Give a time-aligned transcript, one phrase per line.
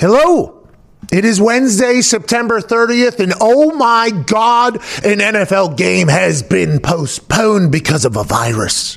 [0.00, 0.66] Hello.
[1.12, 7.70] It is Wednesday, September 30th, and oh my God, an NFL game has been postponed
[7.70, 8.96] because of a virus.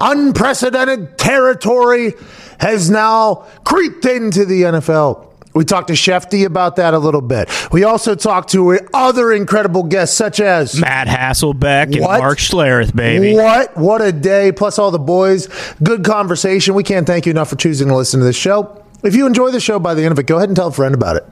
[0.00, 2.14] Unprecedented territory
[2.58, 5.28] has now creeped into the NFL.
[5.54, 7.50] We talked to Shefty about that a little bit.
[7.70, 13.34] We also talked to other incredible guests, such as Matt Hasselbeck and Mark Schlereth, baby.
[13.34, 13.76] What?
[13.76, 14.52] What a day.
[14.52, 15.48] Plus all the boys.
[15.82, 16.74] Good conversation.
[16.74, 18.83] We can't thank you enough for choosing to listen to this show.
[19.04, 20.72] If you enjoy the show by the end of it, go ahead and tell a
[20.72, 21.24] friend about it.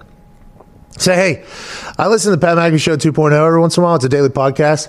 [0.98, 1.44] Say, hey,
[1.98, 3.96] I listen to the Pat McAfee Show 2.0 every once in a while.
[3.96, 4.88] It's a daily podcast,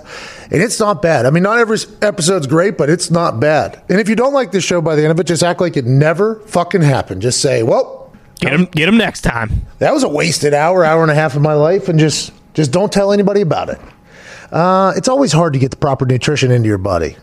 [0.52, 1.24] and it's not bad.
[1.24, 3.82] I mean, not every episode's great, but it's not bad.
[3.88, 5.78] And if you don't like this show by the end of it, just act like
[5.78, 7.22] it never fucking happened.
[7.22, 8.02] Just say, well,
[8.40, 9.64] Get him, get him next time.
[9.78, 12.70] that was a wasted hour, hour and a half of my life, and just just
[12.72, 13.78] don't tell anybody about it.
[14.52, 17.16] Uh, it's always hard to get the proper nutrition into your body,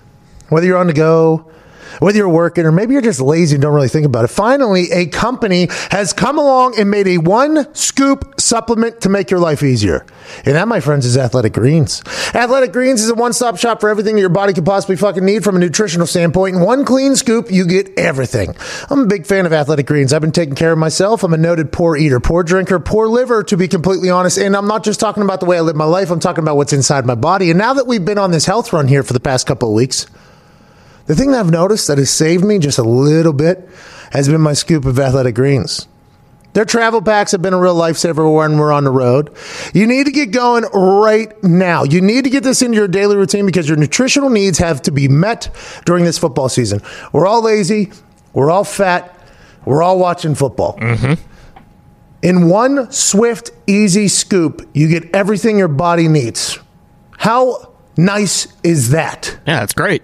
[0.49, 1.51] whether you're on the go,
[1.99, 4.29] whether you're working, or maybe you're just lazy and don't really think about it.
[4.29, 9.39] Finally, a company has come along and made a one scoop supplement to make your
[9.39, 10.05] life easier.
[10.45, 12.01] And that, my friends, is Athletic Greens.
[12.33, 15.43] Athletic Greens is a one stop shop for everything your body could possibly fucking need
[15.43, 16.55] from a nutritional standpoint.
[16.55, 18.55] In one clean scoop, you get everything.
[18.89, 20.13] I'm a big fan of Athletic Greens.
[20.13, 21.23] I've been taking care of myself.
[21.23, 24.37] I'm a noted poor eater, poor drinker, poor liver, to be completely honest.
[24.37, 26.57] And I'm not just talking about the way I live my life, I'm talking about
[26.57, 27.49] what's inside my body.
[27.49, 29.75] And now that we've been on this health run here for the past couple of
[29.75, 30.05] weeks,
[31.11, 33.67] the thing that I've noticed that has saved me just a little bit
[34.13, 35.89] has been my scoop of athletic greens.
[36.53, 39.35] Their travel packs have been a real lifesaver when we're on the road.
[39.73, 41.83] You need to get going right now.
[41.83, 44.91] You need to get this into your daily routine because your nutritional needs have to
[44.91, 46.81] be met during this football season.
[47.11, 47.91] We're all lazy,
[48.31, 49.13] we're all fat,
[49.65, 50.77] we're all watching football.
[50.77, 51.21] Mm-hmm.
[52.21, 56.57] In one swift, easy scoop, you get everything your body needs.
[57.17, 59.37] How nice is that?
[59.45, 60.03] Yeah, that's great.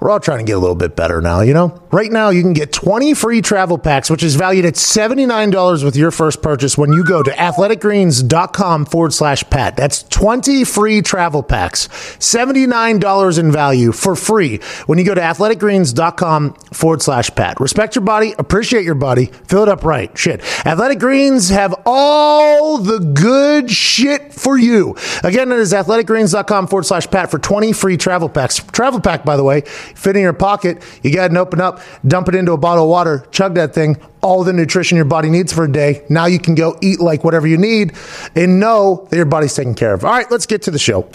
[0.00, 1.82] We're all trying to get a little bit better now, you know?
[1.90, 5.96] Right now, you can get 20 free travel packs, which is valued at $79 with
[5.96, 9.76] your first purchase when you go to athleticgreens.com forward slash Pat.
[9.76, 11.88] That's 20 free travel packs,
[12.18, 17.58] $79 in value for free when you go to athleticgreens.com forward slash Pat.
[17.58, 20.16] Respect your body, appreciate your body, fill it up right.
[20.16, 20.40] Shit.
[20.66, 24.94] Athletic Greens have all the good shit for you.
[25.24, 28.56] Again, it is athleticgreens.com forward slash Pat for 20 free travel packs.
[28.58, 29.62] Travel pack, by the way,
[29.94, 30.82] fit in your pocket.
[31.02, 33.96] You got to open up, dump it into a bottle of water, chug that thing,
[34.22, 36.04] all the nutrition your body needs for a day.
[36.08, 37.94] Now you can go eat like whatever you need
[38.34, 40.04] and know that your body's taken care of.
[40.04, 41.08] All right, let's get to the show.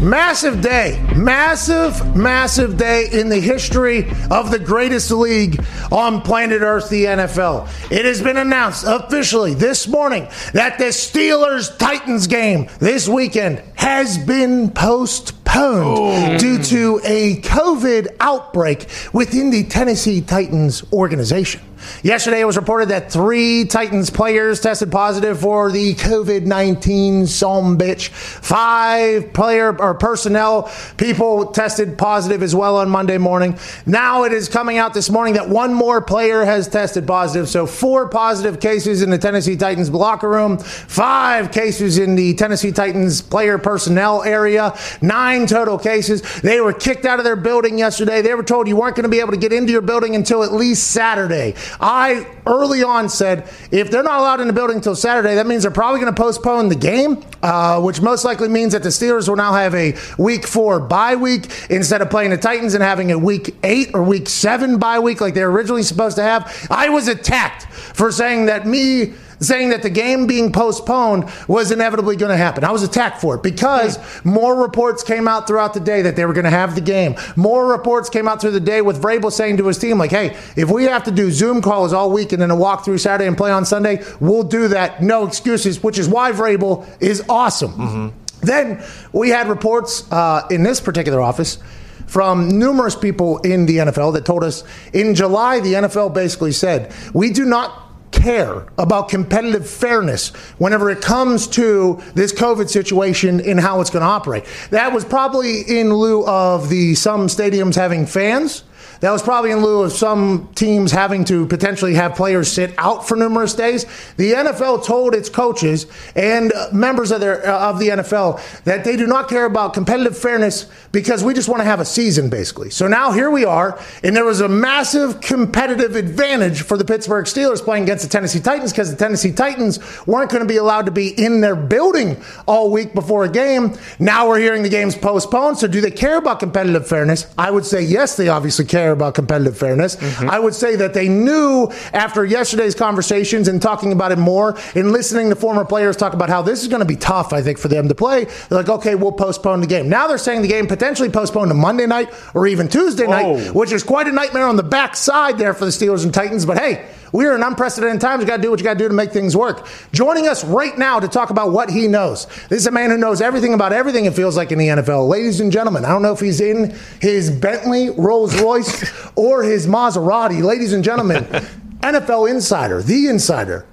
[0.00, 5.60] Massive day, massive, massive day in the history of the greatest league
[5.90, 7.68] on planet Earth, the NFL.
[7.90, 14.16] It has been announced officially this morning that the Steelers Titans game this weekend has
[14.18, 16.38] been postponed oh.
[16.38, 21.60] due to a COVID outbreak within the Tennessee Titans organization.
[22.02, 27.78] Yesterday, it was reported that three Titans players tested positive for the COVID 19 some
[27.78, 28.08] bitch.
[28.08, 33.58] Five player or personnel people tested positive as well on Monday morning.
[33.86, 37.48] Now it is coming out this morning that one more player has tested positive.
[37.48, 42.72] So, four positive cases in the Tennessee Titans locker room, five cases in the Tennessee
[42.72, 46.22] Titans player personnel area, nine total cases.
[46.40, 48.22] They were kicked out of their building yesterday.
[48.22, 50.42] They were told you weren't going to be able to get into your building until
[50.42, 51.54] at least Saturday.
[51.80, 55.62] I early on said if they're not allowed in the building until Saturday, that means
[55.62, 59.28] they're probably going to postpone the game, uh, which most likely means that the Steelers
[59.28, 63.12] will now have a week four bye week instead of playing the Titans and having
[63.12, 66.66] a week eight or week seven bye week like they're originally supposed to have.
[66.70, 72.16] I was attacked for saying that me saying that the game being postponed was inevitably
[72.16, 72.64] going to happen.
[72.64, 76.24] I was attacked for it because more reports came out throughout the day that they
[76.24, 77.16] were going to have the game.
[77.36, 80.36] More reports came out through the day with Vrabel saying to his team, like, hey,
[80.56, 83.26] if we have to do Zoom calls all week and then a walk through Saturday
[83.28, 85.02] and play on Sunday, we'll do that.
[85.02, 88.14] No excuses, which is why Vrabel is awesome.
[88.40, 88.82] Then
[89.12, 91.58] we had reports uh, in this particular office
[92.06, 96.92] from numerous people in the NFL that told us in July, the NFL basically said,
[97.12, 100.28] we do not care about competitive fairness
[100.58, 104.44] whenever it comes to this COVID situation and how it's going to operate.
[104.70, 108.64] That was probably in lieu of the some stadiums having fans.
[109.00, 113.06] That was probably in lieu of some teams having to potentially have players sit out
[113.06, 113.84] for numerous days.
[114.16, 115.86] The NFL told its coaches
[116.16, 120.18] and members of their uh, of the NFL that they do not care about competitive
[120.18, 122.70] fairness because we just want to have a season basically.
[122.70, 127.26] So now here we are and there was a massive competitive advantage for the Pittsburgh
[127.26, 130.86] Steelers playing against the Tennessee Titans because the Tennessee Titans weren't going to be allowed
[130.86, 133.76] to be in their building all week before a game.
[134.00, 135.58] Now we're hearing the game's postponed.
[135.58, 137.32] So do they care about competitive fairness?
[137.38, 139.96] I would say yes, they obviously care care about competitive fairness.
[139.96, 140.30] Mm-hmm.
[140.30, 144.92] I would say that they knew after yesterday's conversations and talking about it more and
[144.92, 147.58] listening to former players talk about how this is going to be tough, I think,
[147.58, 148.24] for them to play.
[148.24, 149.88] They're like, okay, we'll postpone the game.
[149.88, 153.36] Now they're saying the game potentially postponed to Monday night or even Tuesday Whoa.
[153.36, 156.46] night, which is quite a nightmare on the backside there for the Steelers and Titans.
[156.46, 158.22] But hey, we're in unprecedented times.
[158.22, 159.66] You got to do what you got to do to make things work.
[159.92, 162.26] Joining us right now to talk about what he knows.
[162.48, 165.08] This is a man who knows everything about everything, it feels like, in the NFL.
[165.08, 169.66] Ladies and gentlemen, I don't know if he's in his Bentley, Rolls Royce, or his
[169.66, 170.42] Maserati.
[170.42, 171.24] Ladies and gentlemen,
[171.80, 173.66] NFL insider, the insider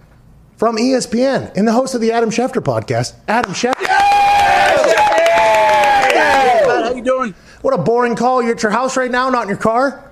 [0.57, 3.81] from ESPN, and the host of the Adam Schefter podcast, Adam Schefter.
[3.81, 4.95] Yeah!
[6.13, 6.83] Yeah!
[6.83, 7.35] How you doing?
[7.61, 8.41] What a boring call.
[8.41, 10.11] You're at your house right now, not in your car?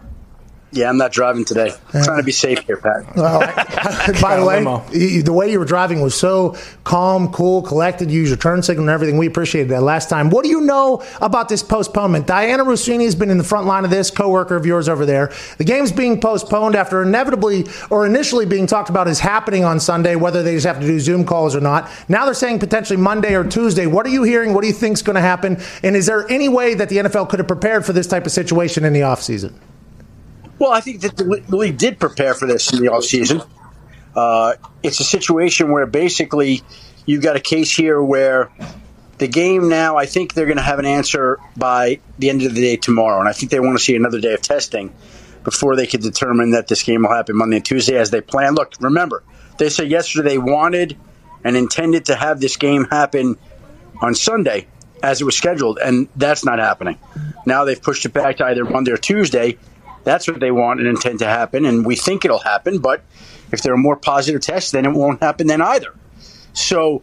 [0.74, 1.72] Yeah, I'm not driving today.
[1.94, 3.16] I'm trying to be safe here, Pat.
[3.16, 3.40] Well,
[4.22, 8.10] by the way, the way you were driving was so calm, cool, collected.
[8.10, 9.18] You use your turn signal and everything.
[9.18, 10.31] We appreciated that last time.
[10.31, 12.25] What do you know about this postponement?
[12.25, 15.31] Dianna Russini has been in the front line of this, co-worker of yours over there.
[15.60, 20.16] The game's being postponed after inevitably or initially being talked about as happening on Sunday,
[20.16, 21.88] whether they just have to do Zoom calls or not.
[22.10, 23.86] Now they're saying potentially Monday or Tuesday.
[23.86, 24.56] What are you hearing?
[24.56, 25.62] What do you think is going to happen?
[25.84, 28.31] And is there any way that the NFL could have prepared for this type of
[28.31, 29.54] situation in the offseason?
[30.63, 33.45] Well, I think that the league did prepare for this in the offseason.
[34.15, 36.62] Uh, it's a situation where basically
[37.06, 38.50] you've got a case here where
[39.18, 42.56] the game now, I think they're going to have an answer by the end of
[42.56, 43.19] the day tomorrow.
[43.19, 44.95] And I think they want to see another day of testing
[45.44, 48.56] before they can determine that this game will happen Monday and Tuesday as they plan.
[48.56, 49.21] Look, remember,
[49.57, 50.95] they said yesterday they wanted
[51.44, 53.36] and intended to have this game happen
[54.01, 54.68] on Sunday
[55.04, 56.98] as it was scheduled, and that's not happening.
[57.45, 59.57] Now they've pushed it back to either Monday or Tuesday.
[60.04, 62.80] That's what they want and intend to happen, and we think it'll happen.
[62.80, 63.04] But
[63.52, 65.94] if there are more positive tests, then it won't happen then either.
[66.54, 67.02] So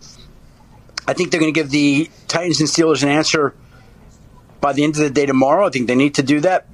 [1.06, 3.54] I think they're going to give the Titans and Steelers an answer
[4.60, 5.66] by the end of the day tomorrow.
[5.66, 6.66] I think they need to do that.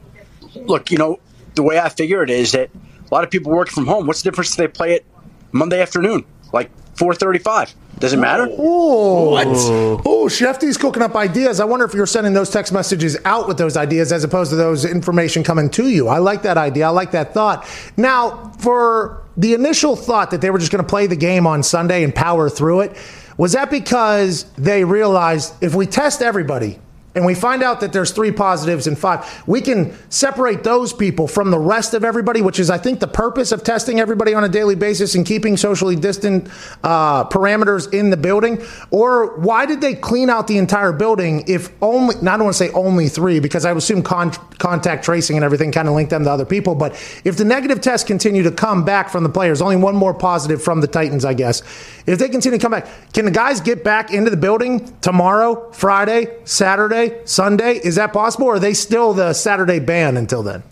[0.55, 1.21] Look, you know,
[1.55, 2.71] the way I figure it is that
[3.11, 4.07] a lot of people work from home.
[4.07, 5.05] What's the difference if they play it
[5.53, 6.25] Monday afternoon?
[6.53, 7.75] Like 435.
[7.99, 8.47] Does it matter?
[8.59, 9.47] Oh, what?
[9.47, 11.61] Oh, Shefty's cooking up ideas.
[11.61, 14.57] I wonder if you're sending those text messages out with those ideas as opposed to
[14.57, 16.09] those information coming to you.
[16.09, 16.87] I like that idea.
[16.87, 17.67] I like that thought.
[17.97, 21.63] Now, for the initial thought that they were just going to play the game on
[21.63, 22.97] Sunday and power through it,
[23.39, 26.79] was that because they realized if we test everybody,
[27.17, 31.27] and we find out that there's three positives and five, we can separate those people
[31.27, 34.45] from the rest of everybody, which is, I think, the purpose of testing everybody on
[34.45, 36.49] a daily basis and keeping socially distant
[36.85, 38.63] uh, parameters in the building?
[38.91, 42.57] Or why did they clean out the entire building if only, not I don't want
[42.57, 46.11] to say only three, because I assume con- contact tracing and everything kind of linked
[46.11, 46.75] them to other people.
[46.75, 46.93] But
[47.25, 50.63] if the negative tests continue to come back from the players, only one more positive
[50.63, 51.63] from the Titans, I guess.
[52.07, 55.73] If they continue to come back, can the guys get back into the building tomorrow,
[55.73, 57.06] Friday, Saturday?
[57.25, 57.81] Sunday?
[57.83, 60.63] Is that possible, or are they still the Saturday ban until then?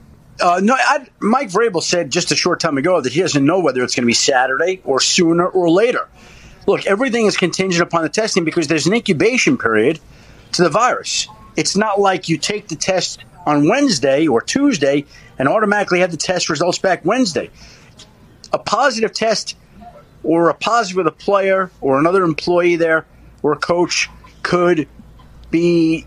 [0.40, 3.60] Uh, no, I, Mike Vrabel said just a short time ago that he doesn't know
[3.60, 6.08] whether it's going to be Saturday or sooner or later.
[6.66, 10.00] Look, everything is contingent upon the testing because there's an incubation period
[10.52, 11.28] to the virus.
[11.56, 15.04] It's not like you take the test on Wednesday or Tuesday
[15.38, 17.50] and automatically have the test results back Wednesday.
[18.52, 19.56] A positive test
[20.22, 23.06] or a positive with a player or another employee there
[23.42, 24.08] or a coach
[24.42, 24.88] could
[25.50, 26.06] be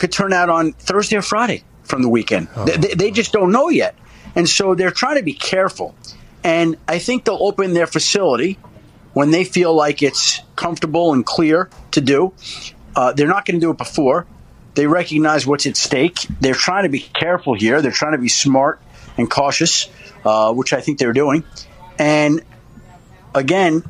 [0.00, 2.48] could turn out on Thursday or Friday from the weekend.
[2.56, 2.64] Oh.
[2.64, 3.94] They, they just don't know yet.
[4.34, 5.94] And so they're trying to be careful.
[6.42, 8.58] And I think they'll open their facility
[9.12, 12.32] when they feel like it's comfortable and clear to do.
[12.96, 14.26] Uh, they're not going to do it before.
[14.74, 16.26] They recognize what's at stake.
[16.40, 17.82] They're trying to be careful here.
[17.82, 18.80] They're trying to be smart
[19.18, 19.88] and cautious,
[20.24, 21.44] uh, which I think they're doing.
[21.98, 22.42] And
[23.34, 23.82] again,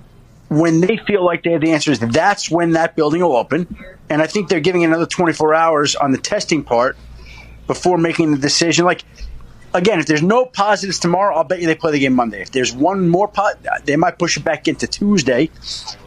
[0.50, 3.68] when they feel like they have the answers, that's when that building will open.
[4.10, 6.96] And I think they're giving another 24 hours on the testing part
[7.68, 8.84] before making the decision.
[8.84, 9.04] Like,
[9.74, 12.40] again, if there's no positives tomorrow, I'll bet you they play the game Monday.
[12.40, 15.50] If there's one more pot, they might push it back into Tuesday.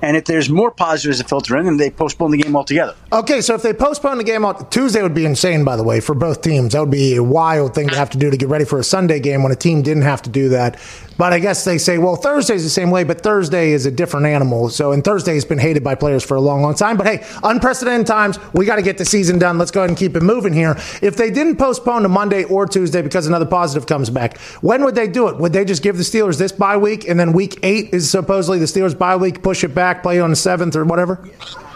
[0.01, 2.95] And if there's more positives to filter in, then they postpone the game altogether.
[3.11, 6.15] Okay, so if they postpone the game, Tuesday would be insane, by the way, for
[6.15, 6.73] both teams.
[6.73, 8.83] That would be a wild thing to have to do to get ready for a
[8.83, 10.79] Sunday game when a team didn't have to do that.
[11.17, 14.25] But I guess they say, well, Thursday's the same way, but Thursday is a different
[14.25, 14.69] animal.
[14.69, 16.97] So, and Thursday has been hated by players for a long, long time.
[16.97, 18.39] But hey, unprecedented times.
[18.53, 19.57] We got to get the season done.
[19.57, 20.75] Let's go ahead and keep it moving here.
[21.01, 24.95] If they didn't postpone to Monday or Tuesday because another positive comes back, when would
[24.95, 25.37] they do it?
[25.37, 28.57] Would they just give the Steelers this bye week and then week eight is supposedly
[28.57, 31.19] the Steelers bye week, push it back, play on the seventh or whatever?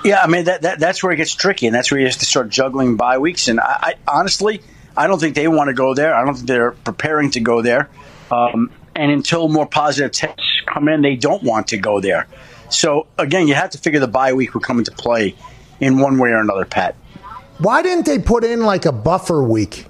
[0.04, 2.16] Yeah, I mean that, that that's where it gets tricky, and that's where you have
[2.16, 3.48] to start juggling bye weeks.
[3.48, 4.62] And I, I honestly,
[4.96, 6.16] I don't think they want to go there.
[6.16, 7.90] I don't think they're preparing to go there.
[8.32, 12.26] Um, and until more positive tests come in, they don't want to go there.
[12.70, 15.36] So again, you have to figure the bye week would come into play
[15.80, 16.96] in one way or another, Pat.
[17.60, 19.86] Why didn't they put in like a buffer week?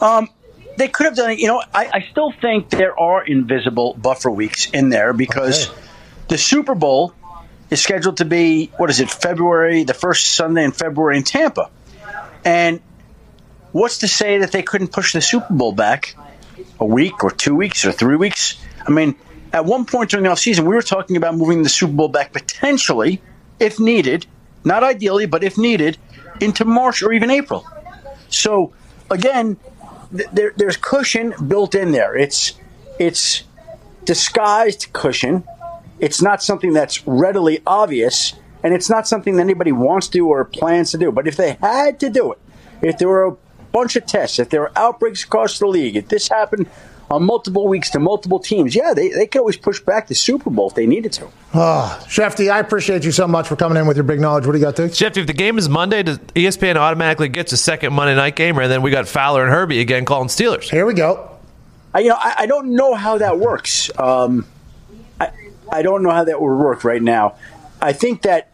[0.00, 0.28] Um,
[0.76, 1.38] they could have done it.
[1.38, 5.80] You know, I, I still think there are invisible buffer weeks in there because Okay.
[6.28, 7.14] the Super Bowl
[7.70, 11.70] is scheduled to be what is it, February, the first Sunday in February in Tampa,
[12.44, 12.80] and
[13.72, 16.14] what's to say that they couldn't push the Super Bowl back
[16.78, 18.56] a week or two weeks or three weeks?
[18.86, 19.16] I mean,
[19.52, 22.32] at one point during the offseason, we were talking about moving the Super Bowl back
[22.32, 23.20] potentially,
[23.58, 24.26] if needed,
[24.62, 25.96] not ideally, but if needed,
[26.40, 27.66] into March or even April.
[28.28, 28.72] So
[29.10, 29.56] again,
[30.14, 32.16] th- there, there's cushion built in there.
[32.16, 32.54] It's
[32.98, 33.44] it's
[34.04, 35.44] disguised cushion.
[35.98, 40.44] It's not something that's readily obvious, and it's not something that anybody wants to or
[40.44, 41.10] plans to do.
[41.10, 42.38] But if they had to do it,
[42.82, 43.36] if there were a
[43.72, 46.68] bunch of tests, if there were outbreaks across the league, if this happened
[47.10, 50.50] on multiple weeks to multiple teams, yeah, they, they could always push back the Super
[50.50, 51.28] Bowl if they needed to.
[51.54, 54.46] Oh, Shefty, I appreciate you so much for coming in with your big knowledge.
[54.46, 54.96] What do you got, Tix?
[54.96, 58.62] Jeff, if the game is Monday, does ESPN automatically gets a second Monday night gamer,
[58.62, 60.68] and then we got Fowler and Herbie again calling Steelers?
[60.68, 61.30] Here we go.
[61.94, 63.90] I, you know, I, I don't know how that works.
[63.98, 64.44] Um,
[65.20, 65.30] I,
[65.70, 67.36] I don't know how that would work right now.
[67.80, 68.50] I think that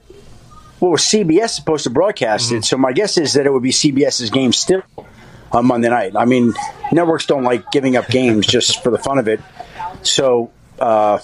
[0.78, 3.70] what was CBS supposed to broadcast it, so my guess is that it would be
[3.70, 4.82] CBS's game still
[5.52, 6.14] on Monday night.
[6.16, 6.54] I mean,
[6.92, 9.40] networks don't like giving up games just for the fun of it.
[10.02, 11.18] So uh,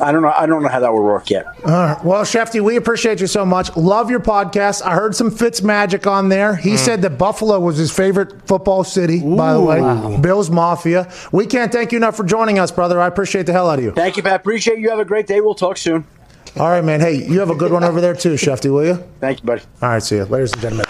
[0.00, 0.32] I don't know.
[0.34, 1.46] I don't know how that would work yet.
[1.64, 3.76] Well, Shefty, we appreciate you so much.
[3.76, 4.82] Love your podcast.
[4.82, 6.56] I heard some Fitz magic on there.
[6.56, 10.18] He said that Buffalo was his favorite football city, by the way.
[10.20, 11.12] Bills Mafia.
[11.32, 13.00] We can't thank you enough for joining us, brother.
[13.00, 13.92] I appreciate the hell out of you.
[13.92, 14.40] Thank you, Pat.
[14.40, 14.90] Appreciate you.
[14.90, 15.40] Have a great day.
[15.40, 16.04] We'll talk soon.
[16.56, 17.00] All right, man.
[17.00, 18.94] Hey, you have a good one over there, too, Shefty, will you?
[19.20, 19.62] Thank you, buddy.
[19.82, 20.24] All right, see you.
[20.24, 20.86] Ladies and gentlemen.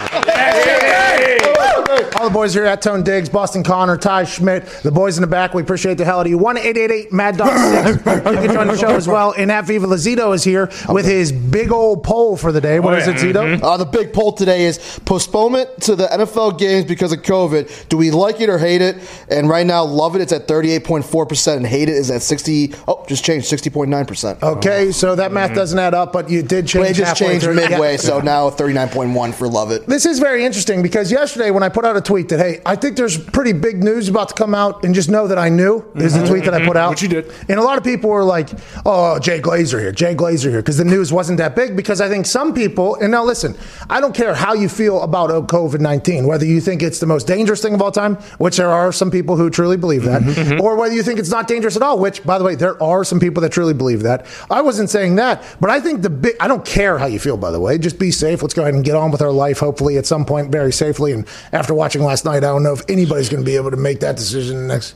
[2.15, 5.27] All the boys here at Tone Digz, Boston Connor, Ty Schmidt, the boys in the
[5.27, 5.53] back.
[5.53, 6.37] We appreciate the hell out of you.
[6.37, 7.97] One eight eight eight Mad Dog Six.
[8.05, 8.11] You
[8.47, 9.33] can join the show as well.
[9.37, 12.79] And at Viva Lazito is here with his big old poll for the day.
[12.79, 13.61] What is it, Zito?
[13.61, 17.87] Uh, the big poll today is postponement to the NFL games because of COVID.
[17.89, 18.97] Do we like it or hate it?
[19.29, 20.21] And right now, love it.
[20.21, 22.73] It's at 38.4%, and hate it is at 60.
[22.87, 24.41] Oh, just changed 60.9%.
[24.43, 26.83] Okay, so that math doesn't add up, but you did change.
[26.85, 27.55] But it just changed through.
[27.55, 27.97] midway, Yeah.
[27.97, 29.85] so now 39.1 for love it.
[29.87, 32.75] This is very interesting because yesterday when I put out a tweet that hey, I
[32.75, 35.85] think there's pretty big news about to come out, and just know that I knew
[35.95, 36.27] is the mm-hmm.
[36.27, 36.77] tweet that I put mm-hmm.
[36.77, 36.89] out.
[36.91, 37.31] Which you did.
[37.47, 38.49] And a lot of people were like,
[38.85, 41.75] "Oh, Jay Glazer here, Jay Glazer here," because the news wasn't that big.
[41.75, 43.55] Because I think some people, and now listen,
[43.89, 47.05] I don't care how you feel about oh, COVID nineteen, whether you think it's the
[47.05, 50.21] most dangerous thing of all time, which there are some people who truly believe that,
[50.21, 50.61] mm-hmm.
[50.61, 53.03] or whether you think it's not dangerous at all, which by the way, there are
[53.03, 54.25] some people that truly believe that.
[54.49, 57.37] I wasn't saying that, but I think the big, I don't care how you feel.
[57.37, 58.41] By the way, just be safe.
[58.41, 59.59] Let's go ahead and get on with our life.
[59.59, 61.11] Hopefully, at some point, very safely.
[61.11, 63.77] And after watching last night, I don't know if anybody's going to be able to
[63.77, 64.95] make that decision next.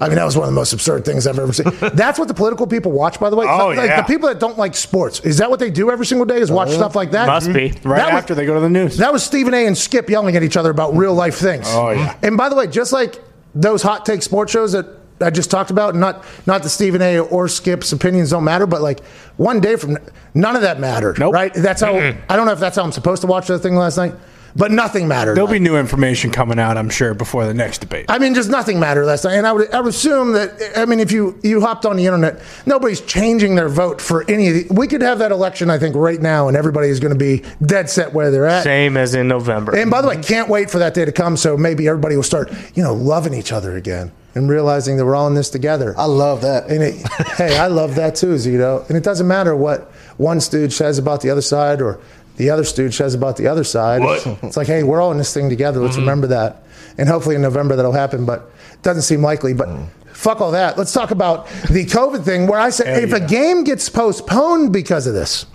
[0.00, 1.66] I mean, that was one of the most absurd things I've ever seen.
[1.94, 3.46] That's what the political people watch, by the way.
[3.48, 4.00] Oh, like yeah.
[4.02, 5.20] the people that don't like sports.
[5.20, 6.38] Is that what they do every single day?
[6.40, 7.26] Is watch uh, stuff like that?
[7.26, 7.70] Must be.
[7.70, 7.84] Mhm.
[7.84, 8.96] Right That was- after they go to the news.
[8.96, 9.66] That was Stephen A.
[9.66, 11.66] and Skip yelling at each other about real life things.
[11.68, 12.16] Oh, yeah.
[12.22, 13.22] And by the way, just like
[13.54, 14.86] those hot take sports shows that
[15.20, 17.18] I just talked about, not not that Stephen A.
[17.18, 19.04] or Skip's opinions don't matter, but like
[19.36, 19.98] one day from
[20.34, 21.18] none of that mattered.
[21.18, 21.34] Nope.
[21.34, 21.52] Right?
[21.52, 23.96] That's how I don't know if that's how I'm supposed to watch that thing last
[23.96, 24.14] night,
[24.58, 25.36] but nothing mattered.
[25.36, 28.06] There'll be new information coming out, I'm sure, before the next debate.
[28.08, 30.76] I mean, just nothing mattered last night, and I would, I would assume that.
[30.76, 34.48] I mean, if you you hopped on the internet, nobody's changing their vote for any
[34.48, 34.74] of the.
[34.74, 37.44] We could have that election, I think, right now, and everybody is going to be
[37.64, 38.64] dead set where they're at.
[38.64, 39.76] Same as in November.
[39.76, 41.36] And by the way, can't wait for that day to come.
[41.36, 45.16] So maybe everybody will start, you know, loving each other again and realizing that we're
[45.16, 45.94] all in this together.
[45.98, 46.68] I love that.
[46.68, 48.86] And it, hey, I love that too, Zito.
[48.88, 52.00] And it doesn't matter what one stooge says about the other side or
[52.38, 54.00] the other stooge says about the other side.
[54.02, 55.80] It's, it's like, hey, we're all in this thing together.
[55.80, 56.02] Let's mm-hmm.
[56.02, 56.62] remember that.
[56.96, 59.54] And hopefully in November that'll happen, but it doesn't seem likely.
[59.54, 59.88] But mm.
[60.12, 60.78] fuck all that.
[60.78, 65.06] Let's talk about the COVID thing where I say if a game gets postponed because
[65.06, 65.46] of this,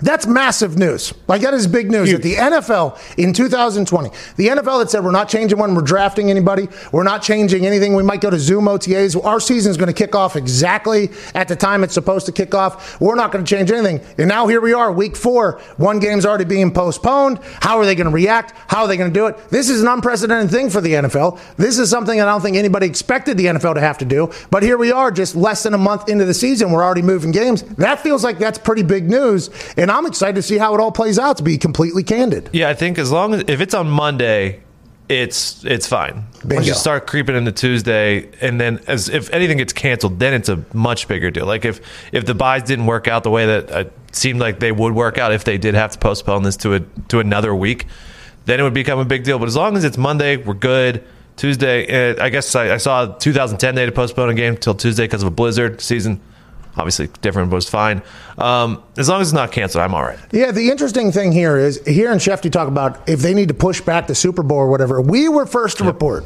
[0.00, 1.14] that's massive news.
[1.26, 5.10] Like that is big news that the NFL in 2020, the NFL that said we're
[5.10, 7.94] not changing when we're drafting anybody, we're not changing anything.
[7.94, 9.22] We might go to Zoom OTAs.
[9.24, 12.54] Our season is going to kick off exactly at the time it's supposed to kick
[12.54, 13.00] off.
[13.00, 14.00] We're not going to change anything.
[14.18, 15.60] And now here we are, week four.
[15.78, 17.38] One game's already being postponed.
[17.60, 18.52] How are they going to react?
[18.68, 19.48] How are they going to do it?
[19.48, 21.40] This is an unprecedented thing for the NFL.
[21.56, 24.30] This is something I don't think anybody expected the NFL to have to do.
[24.50, 26.70] But here we are, just less than a month into the season.
[26.70, 27.62] We're already moving games.
[27.62, 29.48] That feels like that's pretty big news.
[29.76, 32.50] And I'm excited to see how it all plays out, to be completely candid.
[32.52, 34.60] Yeah, I think as long as if it's on Monday,
[35.08, 36.24] it's it's fine.
[36.40, 36.56] Bingo.
[36.56, 40.48] Once you start creeping into Tuesday, and then as if anything gets canceled, then it's
[40.48, 41.46] a much bigger deal.
[41.46, 41.80] Like if
[42.12, 45.18] if the buys didn't work out the way that it seemed like they would work
[45.18, 47.86] out, if they did have to postpone this to a to another week,
[48.46, 49.38] then it would become a big deal.
[49.38, 51.04] But as long as it's Monday, we're good.
[51.36, 54.74] Tuesday, uh, I guess I, I saw 2010 they had to postpone a game till
[54.74, 56.20] Tuesday because of a blizzard season.
[56.76, 58.02] Obviously, different was fine.
[58.36, 60.18] Um, as long as it's not canceled, I'm all right.
[60.30, 63.48] Yeah, the interesting thing here is here in Chef, you talk about if they need
[63.48, 65.00] to push back the Super Bowl or whatever.
[65.00, 66.24] We were first to report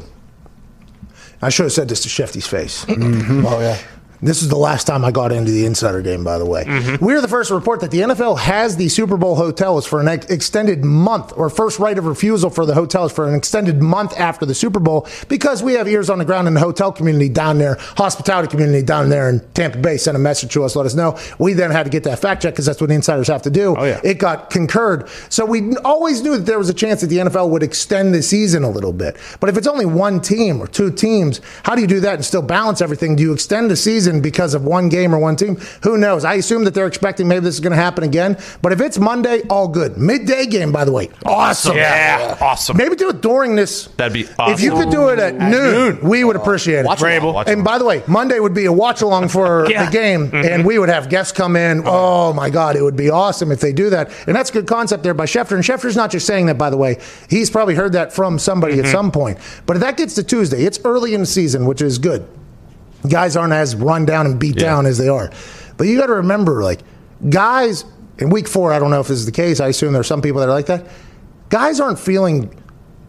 [1.41, 2.85] I should have said this to Shefty's face.
[2.87, 3.77] Oh yeah.
[4.23, 6.63] This is the last time I got into the insider game, by the way.
[6.63, 7.03] Mm-hmm.
[7.03, 9.99] We are the first to report that the NFL has the Super Bowl hotels for
[9.99, 13.81] an ex- extended month, or first right of refusal for the hotels for an extended
[13.81, 16.91] month after the Super Bowl, because we have ears on the ground in the hotel
[16.91, 20.75] community down there, hospitality community down there in Tampa Bay sent a message to us,
[20.75, 21.17] let us know.
[21.39, 23.49] We then had to get that fact check because that's what the insiders have to
[23.49, 23.75] do.
[23.75, 24.01] Oh, yeah.
[24.03, 25.09] It got concurred.
[25.29, 28.21] So we always knew that there was a chance that the NFL would extend the
[28.21, 29.17] season a little bit.
[29.39, 32.25] But if it's only one team or two teams, how do you do that and
[32.25, 33.15] still balance everything?
[33.15, 35.57] Do you extend the season because of one game or one team?
[35.83, 36.25] Who knows?
[36.25, 38.37] I assume that they're expecting maybe this is going to happen again.
[38.61, 39.97] But if it's Monday, all good.
[39.97, 41.09] Midday game, by the way.
[41.25, 41.77] Awesome.
[41.77, 42.77] Yeah, awesome.
[42.77, 43.85] Maybe do it during this.
[43.97, 44.53] That'd be awesome.
[44.53, 46.85] If you could do it at, noon, we would appreciate it.
[46.85, 47.33] Watch along.
[47.33, 49.85] Watch And by the way, Monday would be a watch along for Yeah.
[49.85, 50.47] the game, mm-hmm.
[50.47, 51.83] and we would have guests come in.
[51.85, 54.11] Oh my God, it would be awesome if they do that.
[54.27, 55.51] And that's a good concept there by Schefter.
[55.55, 56.97] And Schefter's not just saying that, by the way.
[57.29, 58.91] He's probably heard that from somebody at mm-hmm.
[58.91, 59.37] some point.
[59.65, 62.27] But if that gets to Tuesday, it's early in the season, which is good.
[63.09, 64.63] Guys aren't as run down and beat Yeah.
[64.67, 65.29] down as they are.
[65.77, 66.79] But you got to remember, like,
[67.29, 67.85] guys
[68.19, 69.59] in week four, I don't know if this is the case.
[69.59, 70.85] I assume there are some people that are like that.
[71.49, 72.53] Guys aren't feeling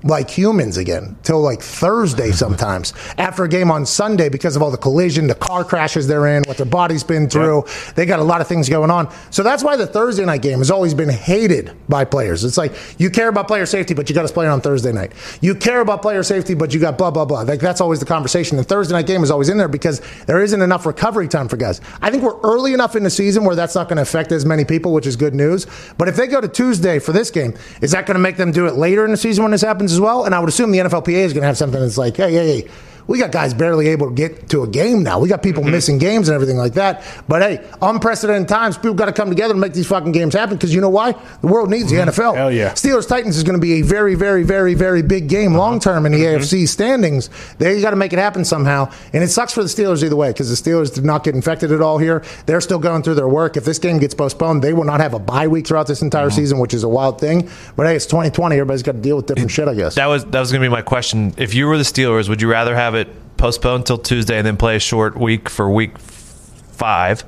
[0.05, 4.71] like humans again till like Thursday sometimes after a game on Sunday because of all
[4.71, 7.65] the collision, the car crashes they're in, what their body's been through.
[7.95, 9.13] They got a lot of things going on.
[9.31, 12.45] So that's why the Thursday night game has always been hated by players.
[12.45, 14.93] It's like you care about player safety, but you got to play it on Thursday
[14.93, 15.13] night.
[15.41, 17.43] You care about player safety, but you got blah blah blah.
[17.43, 18.57] Like that's always the conversation.
[18.57, 21.57] The Thursday night game is always in there because there isn't enough recovery time for
[21.57, 21.81] guys.
[22.01, 24.45] I think we're early enough in the season where that's not going to affect as
[24.45, 25.67] many people, which is good news.
[25.99, 28.53] But if they go to Tuesday for this game, is that going to make them
[28.53, 30.25] do it later in the season when this happens as well?
[30.25, 32.63] And I would assume the NFLPA is going to have something that's like, hey, hey,
[32.63, 32.71] hey.
[33.07, 35.19] We got guys barely able to get to a game now.
[35.19, 35.73] We got people Mm-hmm.
[35.73, 37.03] missing games and everything like that.
[37.29, 38.77] But hey, unprecedented times.
[38.77, 41.13] People got to come together and make these fucking games happen because you know why?
[41.41, 42.11] The world needs the mm-hmm.
[42.11, 42.37] NFL.
[42.37, 42.73] Hell yeah.
[42.73, 45.59] Steelers Titans is going to be a very, very, very, very big game uh-huh.
[45.59, 46.43] long term in the mm-hmm.
[46.43, 47.31] AFC standings.
[47.59, 50.31] They got to make it happen somehow, and it sucks for the Steelers either way
[50.31, 52.25] because the Steelers did not get infected at all here.
[52.47, 53.57] They're still going through their work.
[53.57, 56.27] If this game gets postponed, they will not have a bye week throughout this entire
[56.27, 56.37] uh-huh.
[56.37, 57.49] season, which is a wild thing.
[57.77, 58.57] But hey, it's 2020.
[58.57, 59.95] Everybody's got to deal with different shit, I guess.
[59.95, 61.35] That was that was going to be my question.
[61.37, 64.57] If you were the Steelers, would you rather have it postponed till Tuesday and then
[64.57, 67.25] play a short week for week five,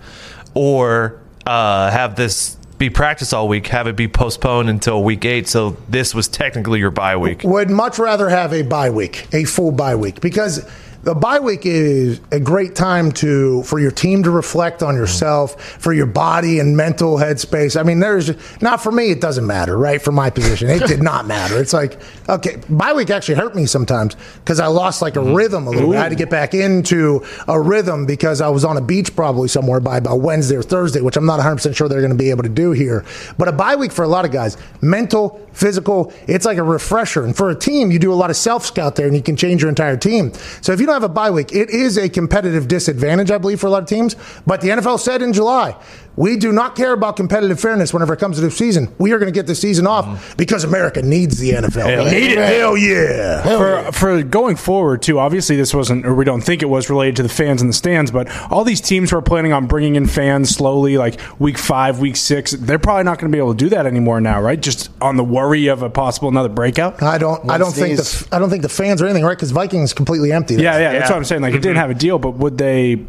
[0.55, 5.49] or uh, have this be practice all week, have it be postponed until week eight?
[5.49, 7.43] So this was technically your bye week.
[7.45, 10.69] would much rather have a bye week, a full bye week, because
[11.05, 15.61] the bye week is a great time to for your team to reflect on yourself,
[15.61, 17.79] for your body and mental headspace.
[17.79, 18.31] I mean, there's
[18.63, 19.11] not for me.
[19.11, 20.01] It doesn't matter, right?
[20.01, 21.61] For my position, it did not matter.
[21.61, 25.35] It's like okay, bye week actually hurt me sometimes because I lost like a mm-hmm.
[25.35, 25.99] rhythm a little bit.
[25.99, 29.49] I had to get back into a rhythm because I was on a beach probably
[29.49, 32.17] somewhere by about Wednesday or Thursday, which I'm not 100 percent sure they're going to
[32.17, 33.05] be able to do here.
[33.37, 37.25] But a bye week for a lot of guys, mental, physical, it's like a refresher.
[37.25, 39.37] And for a team, you do a lot of self scout there, and you can
[39.37, 40.33] change your entire team.
[40.63, 43.61] So if you don't have a bye week, it is a competitive disadvantage, I believe,
[43.61, 44.17] for a lot of teams.
[44.47, 45.77] But the NFL said in July,
[46.17, 48.95] we do not care about competitive fairness whenever it comes to the season.
[48.99, 51.87] We are going to get the season off because America needs the NFL.
[51.87, 52.39] Hell Need it.
[52.39, 52.47] yeah.
[52.47, 53.43] Hell yeah.
[53.43, 55.19] for for going forward too.
[55.19, 57.73] Obviously, this wasn't, or we don't think it was related to the fans in the
[57.73, 58.11] stands.
[58.11, 61.99] But all these teams who are planning on bringing in fans slowly, like week five,
[61.99, 64.61] week six, they're probably not going to be able to do that anymore now, right?
[64.61, 67.03] Just on the worry of a possible another breakout.
[67.03, 67.51] I don't.
[67.51, 68.29] I don't think the.
[68.31, 69.37] I don't think the fans or anything, right?
[69.37, 70.55] Because Vikings completely empty.
[70.55, 71.43] Yeah, yeah, that's what I'm saying.
[71.43, 73.05] Like it didn't have a deal, but would they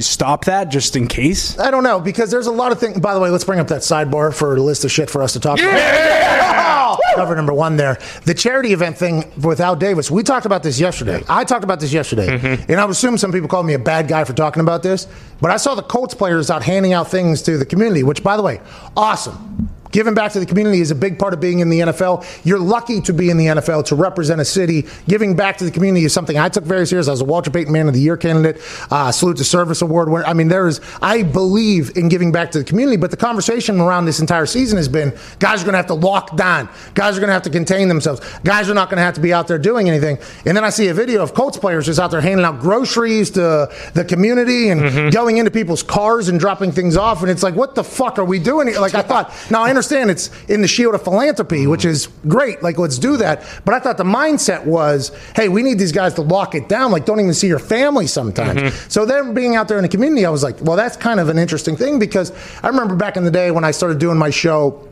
[0.00, 1.58] stop that just in case?
[1.58, 2.98] I don't know because there's a lot of things.
[3.00, 5.32] By the way, let's bring up that sidebar for a list of shit for us
[5.34, 6.98] to talk about.
[7.14, 7.98] Cover number one there.
[8.24, 10.10] The charity event thing with Al Davis.
[10.10, 11.22] We talked about this yesterday.
[11.28, 12.70] I talked about this yesterday, mm-hmm.
[12.70, 15.08] and I would assume some people called me a bad guy for talking about this.
[15.40, 18.36] But I saw the Colts players out handing out things to the community, which, by
[18.36, 18.60] the way,
[18.96, 19.68] awesome.
[19.90, 22.24] Giving back to the community is a big part of being in the NFL.
[22.44, 24.86] You're lucky to be in the NFL to represent a city.
[25.06, 27.08] Giving back to the community is something I took very serious.
[27.08, 30.08] I was a Walter Payton Man of the Year candidate, uh, salute to service award
[30.10, 30.24] winner.
[30.26, 30.80] I mean, there is.
[31.00, 34.76] I believe in giving back to the community, but the conversation around this entire season
[34.76, 36.68] has been guys are going to have to lock down.
[36.94, 38.20] Guys are going to have to contain themselves.
[38.44, 40.18] Guys are not going to have to be out there doing anything.
[40.44, 43.30] And then I see a video of Colts players just out there handing out groceries
[43.32, 47.22] to the community and going into people's cars and dropping things off.
[47.22, 48.80] And it's like, what the fuck are we doing here?
[48.80, 49.32] Like I thought.
[49.50, 52.62] Now I understand it's in the shield of philanthropy, which is great.
[52.62, 53.44] Like let's do that.
[53.64, 56.90] But I thought the mindset was, hey, we need these guys to lock it down.
[56.90, 58.60] Like don't even see your family sometimes.
[58.60, 58.88] Mm-hmm.
[58.88, 61.28] So then being out there in the community, I was like, well, that's kind of
[61.28, 64.30] an interesting thing because I remember back in the day when I started doing my
[64.30, 64.88] show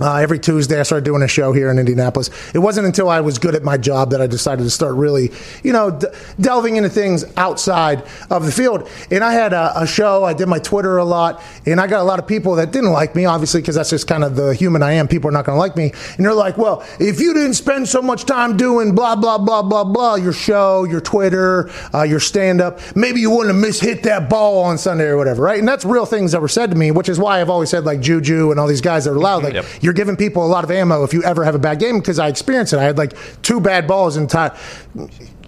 [0.00, 2.30] Uh, every Tuesday, I started doing a show here in Indianapolis.
[2.54, 5.32] It wasn't until I was good at my job that I decided to start really,
[5.64, 6.06] you know, d-
[6.40, 8.88] delving into things outside of the field.
[9.10, 10.24] And I had a, a show.
[10.24, 12.92] I did my Twitter a lot, and I got a lot of people that didn't
[12.92, 15.08] like me, obviously, because that's just kind of the human I am.
[15.08, 17.88] People are not going to like me, and they're like, "Well, if you didn't spend
[17.88, 22.20] so much time doing blah blah blah blah blah, your show, your Twitter, uh, your
[22.20, 25.66] stand up, maybe you wouldn't have mishit that ball on Sunday or whatever, right?" And
[25.66, 28.00] that's real things that were said to me, which is why I've always said like
[28.00, 29.64] Juju and all these guys that are loud, like Yep.
[29.88, 32.18] You're giving people a lot of ammo if you ever have a bad game because
[32.18, 32.78] I experienced it.
[32.78, 34.54] I had like two bad balls time.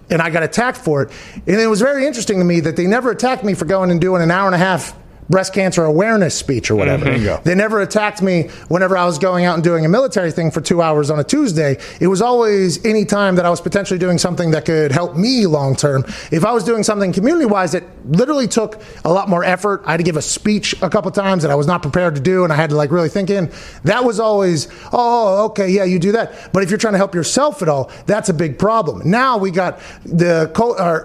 [0.08, 1.12] And I got attacked for it.
[1.46, 4.00] And it was very interesting to me that they never attacked me for going and
[4.00, 4.96] doing an hour and a half
[5.30, 7.06] breast cancer awareness speech or whatever.
[7.06, 7.44] Mm-hmm.
[7.44, 10.60] They never attacked me whenever I was going out and doing a military thing for
[10.60, 11.78] two hours on a Tuesday.
[12.00, 15.46] It was always any time that I was potentially doing something that could help me
[15.46, 16.04] long term.
[16.32, 19.92] If I was doing something community wise that literally took a lot more effort, I
[19.92, 22.42] had to give a speech a couple times that I was not prepared to do
[22.42, 23.52] and I had to like really think in.
[23.84, 26.50] That was always, oh, okay, yeah, you do that.
[26.52, 29.08] But if you're trying to help yourself at all, that's a big problem.
[29.08, 30.50] Now we got the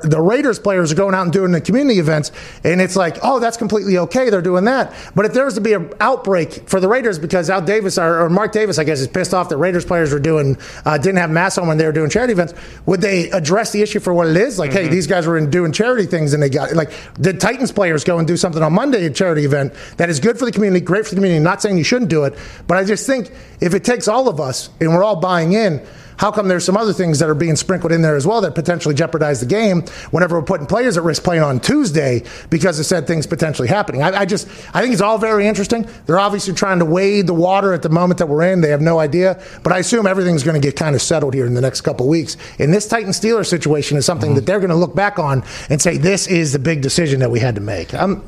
[0.04, 2.32] the Raiders players are going out and doing the community events,
[2.64, 4.15] and it's like, oh, that's completely okay.
[4.16, 4.94] They're doing that.
[5.16, 8.22] But if there was to be an outbreak for the Raiders because Al Davis or,
[8.22, 11.18] or Mark Davis, I guess, is pissed off that Raiders players were doing uh, didn't
[11.18, 12.54] have masks on when they were doing charity events,
[12.86, 14.58] would they address the issue for what it is?
[14.58, 17.72] Like, hey, these guys were in doing charity things and they got like did Titans
[17.72, 20.46] players go and do something on Monday at a charity event that is good for
[20.46, 21.44] the community, great for the community.
[21.44, 24.40] Not saying you shouldn't do it, but I just think if it takes all of
[24.40, 25.86] us and we're all buying in.
[26.18, 28.56] How come there's some other things that are being sprinkled in there as well that
[28.56, 32.86] potentially jeopardize the game whenever we're putting players at risk playing on Tuesday because of
[32.86, 34.04] said things potentially happening?
[34.04, 35.88] I, I just, I think it's all very interesting.
[36.06, 38.62] They're obviously trying to wade the water at the moment that we're in.
[38.62, 41.46] They have no idea, but I assume everything's going to get kind of settled here
[41.46, 42.38] in the next couple weeks.
[42.60, 44.36] And this Titan Steelers situation is something mm-hmm.
[44.36, 47.32] that they're going to look back on and say, this is the big decision that
[47.32, 47.94] we had to make.
[47.94, 48.24] I'm,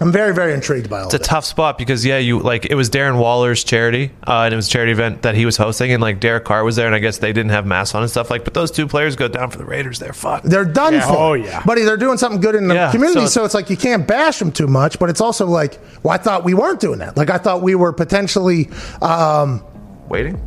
[0.00, 1.24] I'm very, very intrigued by all It's a of it.
[1.24, 4.66] tough spot because yeah, you like it was Darren Waller's charity, uh, and it was
[4.68, 6.98] a charity event that he was hosting, and like Derek Carr was there, and I
[6.98, 8.30] guess they didn't have masks on and stuff.
[8.30, 9.98] Like, but those two players go down for the Raiders.
[9.98, 10.44] They're fucked.
[10.48, 11.16] They're done for.
[11.16, 11.62] Oh, yeah.
[11.64, 14.06] Buddy, they're doing something good in the Yeah, community, so- so, it's like you can't
[14.06, 17.16] bash them too much, but it's also like, well, I thought we weren't doing that.
[17.16, 18.68] Like, I thought we were potentially
[19.00, 19.64] um,
[20.08, 20.40] Waiting.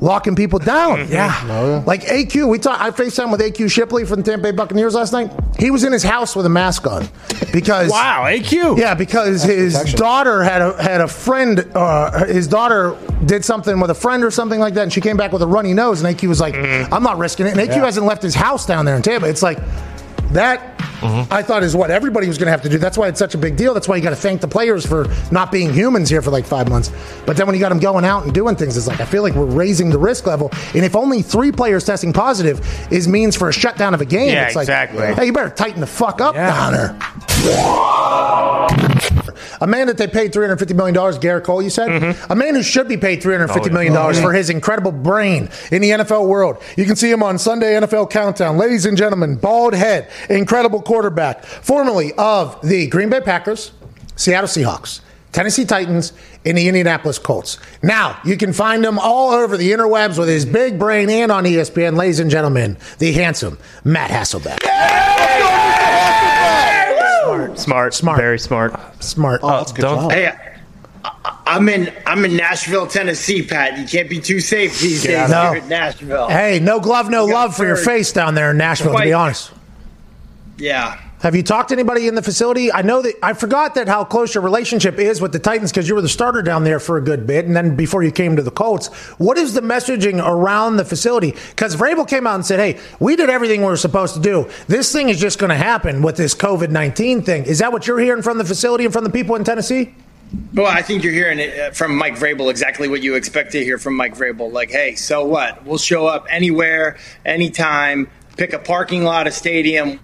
[0.00, 1.08] Locking people down.
[1.18, 1.82] Yeah.
[1.86, 5.12] Like AQ, we talked, I FaceTime with AQ Shipley from the Tampa Bay Buccaneers last
[5.12, 5.30] night.
[5.58, 7.08] He was in his house with a mask on
[7.52, 7.90] because.
[7.90, 8.78] Wow, AQ.
[8.78, 9.98] Yeah, because his protection.
[9.98, 11.66] daughter had a had a friend.
[11.74, 15.16] Uh, his daughter did something with a friend or something like that, and she came
[15.16, 16.02] back with a runny nose.
[16.02, 18.84] And AQ was like, "I'm not risking it." And AQ hasn't left his house down
[18.84, 19.26] there in Tampa.
[19.28, 19.58] It's like
[20.32, 20.76] that.
[20.98, 21.32] Mm-hmm.
[21.32, 22.76] I thought is what everybody was going to have to do.
[22.76, 23.72] That's why it's such a big deal.
[23.72, 26.44] That's why you got to thank the players for not being humans here for like
[26.44, 26.90] five months.
[27.24, 29.22] But then when you got them going out and doing things, it's like I feel
[29.22, 30.50] like we're raising the risk level.
[30.74, 32.60] And if only three players testing positive
[32.92, 35.14] is means for a shutdown of a game, Yeah, it's like, exactly.
[35.14, 36.48] hey, you better tighten the fuck up Yeah.
[36.50, 36.96] down there.
[39.60, 41.88] A man that they paid $350 million, Garrett Cole, you said?
[41.88, 42.32] Mm-hmm.
[42.32, 45.90] A man who should be paid $350 million oh, for his incredible brain in the
[45.90, 46.62] NFL world.
[46.76, 48.56] You can see him on Sunday NFL Countdown.
[48.56, 53.72] Ladies and gentlemen, bald head, incredible quarterback, formerly of the Green Bay Packers,
[54.16, 55.00] Seattle Seahawks.
[55.30, 56.14] Tennessee Titans
[56.46, 57.58] and the Indianapolis Colts.
[57.82, 61.44] Now, you can find him all over the interwebs with his big brain and on
[61.44, 61.96] ESPN.
[61.96, 64.58] Ladies and gentlemen, the handsome Matt Hasselbeck.
[67.58, 68.18] Smart, Smart.
[68.18, 68.74] very smart.
[69.02, 69.40] Smart.
[69.42, 70.32] Oh, that's good don't- Hey,
[71.04, 73.78] I- I'm in I'm in Nashville, Tennessee, Pat.
[73.78, 75.52] You can't be too safe these days no.
[75.52, 76.28] here in Nashville.
[76.28, 79.12] Hey, no glove, no You love for your face down there in Nashville, to be
[79.12, 79.50] honest.
[80.58, 81.00] Yeah.
[81.20, 82.72] Have you talked to anybody in the facility?
[82.72, 85.88] I know that I forgot that how close your relationship is with the Titans because
[85.88, 88.36] you were the starter down there for a good bit, and then before you came
[88.36, 88.86] to the Colts.
[89.18, 91.34] What is the messaging around the facility?
[91.50, 94.48] Because Vrabel came out and said, "Hey, we did everything we were supposed to do.
[94.68, 97.88] This thing is just going to happen with this COVID nineteen thing." Is that what
[97.88, 99.94] you're hearing from the facility and from the people in Tennessee?
[100.54, 103.64] Well, I think you're hearing it uh, from Mike Vrabel exactly what you expect to
[103.64, 104.52] hear from Mike Vrabel.
[104.52, 105.64] Like, hey, so what?
[105.64, 108.08] We'll show up anywhere, anytime.
[108.36, 109.98] Pick a parking lot, a stadium.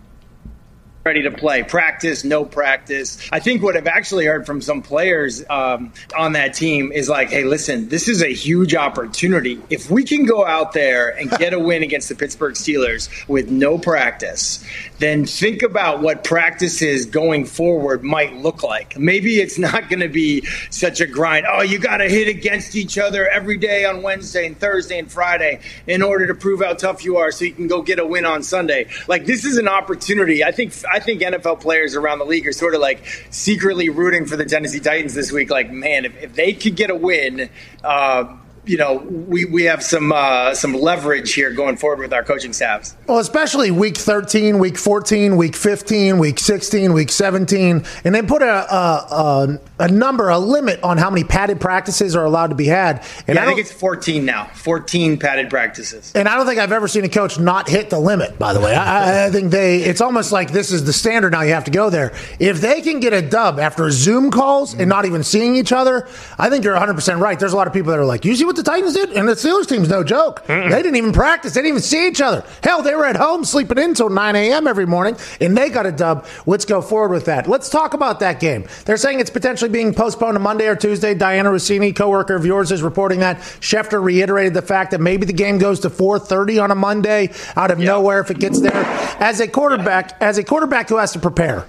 [1.04, 1.62] Ready to play.
[1.62, 3.18] Practice, no practice.
[3.30, 7.28] I think what I've actually heard from some players um, on that team is like,
[7.28, 9.60] hey, listen, this is a huge opportunity.
[9.68, 13.50] If we can go out there and get a win against the Pittsburgh Steelers with
[13.50, 14.64] no practice,
[14.98, 18.98] then think about what practices going forward might look like.
[18.98, 21.44] Maybe it's not going to be such a grind.
[21.46, 25.12] Oh, you got to hit against each other every day on Wednesday and Thursday and
[25.12, 28.06] Friday in order to prove how tough you are so you can go get a
[28.06, 28.88] win on Sunday.
[29.06, 30.42] Like this is an opportunity.
[30.42, 34.26] I think I think NFL players around the league are sort of like secretly rooting
[34.26, 35.50] for the Tennessee Titans this week.
[35.50, 37.50] Like, man, if, if they could get a win,
[37.82, 42.22] uh, you know, we, we have some uh, some leverage here going forward with our
[42.22, 42.96] coaching staffs.
[43.08, 48.42] Well, especially week 13, week 14, week 15, week 16, week 17, and they put
[48.42, 52.54] a, a, a a number, a limit on how many padded practices are allowed to
[52.54, 53.02] be had.
[53.28, 54.48] And Yeah, I don't- think it's 14 now.
[54.54, 56.10] 14 padded practices.
[56.14, 58.38] and I don't think I've ever seen a coach not hit the limit.
[58.38, 59.78] By the way, I, I think they.
[59.82, 61.42] It's almost like this is the standard now.
[61.42, 62.12] You have to go there.
[62.38, 66.06] If they can get a dub after Zoom calls and not even seeing each other,
[66.38, 67.38] I think you're 100 percent right.
[67.38, 69.28] There's a lot of people that are like, "You see what the Titans did?" And
[69.28, 70.46] the Steelers team's no joke.
[70.46, 71.52] They didn't even practice.
[71.54, 72.42] They didn't even see each other.
[72.62, 74.66] Hell, they were at home sleeping in until 9 a.m.
[74.66, 76.26] every morning, and they got a dub.
[76.46, 77.48] Let's go forward with that.
[77.48, 78.64] Let's talk about that game.
[78.86, 81.16] They're saying it's potentially being postponed to Monday or Tuesday.
[81.16, 83.38] Dianna Russini, coworker of yours, is reporting that.
[83.58, 87.72] Schefter reiterated the fact that maybe the game goes to 4:30 on a Monday out
[87.72, 88.84] of nowhere if it gets there.
[89.18, 91.64] As a quarterback, as a quarterback who has to prepare.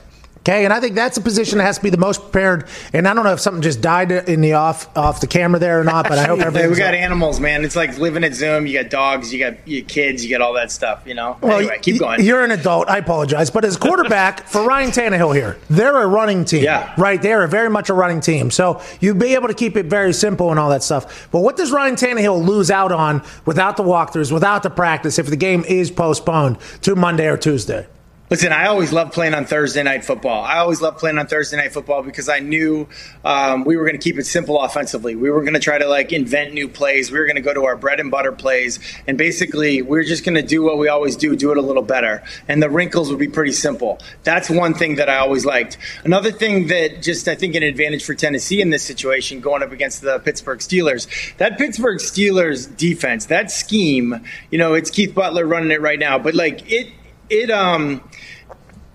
[0.47, 2.67] Okay, and I think that's a position that has to be the most prepared.
[2.93, 5.81] And I don't know if something just died in the off off the camera there
[5.81, 7.65] or not, but I hope Hey, we got animals, man.
[7.65, 8.67] It's like living at Zoom.
[8.67, 11.01] You got dogs, you got your kids, you got all that stuff.
[11.07, 11.35] You know.
[11.41, 12.23] Well, anyway, keep going.
[12.23, 12.87] You're an adult.
[12.89, 16.63] I apologize, but as quarterback for Ryan Tannehill here, they're a running team.
[16.63, 16.93] Yeah.
[16.95, 17.19] right.
[17.19, 18.51] They're very much a running team.
[18.51, 21.27] So you'd be able to keep it very simple and all that stuff.
[21.31, 25.25] But what does Ryan Tannehill lose out on without the walkthroughs, without the practice, if
[25.25, 27.87] the game is postponed to Monday or Tuesday?
[28.27, 30.43] Listen, I always loved playing on Thursday night football.
[30.43, 32.87] I always loved playing on Thursday night football because I knew
[33.23, 35.15] um, we were going to keep it simple offensively.
[35.15, 37.11] We were going to try to like invent new plays.
[37.11, 40.03] We were going to go to our bread and butter plays, and basically we are
[40.03, 42.23] just going to do what we always do, do it a little better.
[42.47, 43.99] And the wrinkles would be pretty simple.
[44.23, 45.77] That's one thing that I always liked.
[46.03, 49.71] Another thing that just I think an advantage for Tennessee in this situation, going up
[49.71, 51.05] against the Pittsburgh Steelers,
[51.37, 56.17] that Pittsburgh Steelers defense, that scheme, you know, it's Keith Butler running it right now,
[56.17, 56.91] but like it,
[57.29, 58.01] it um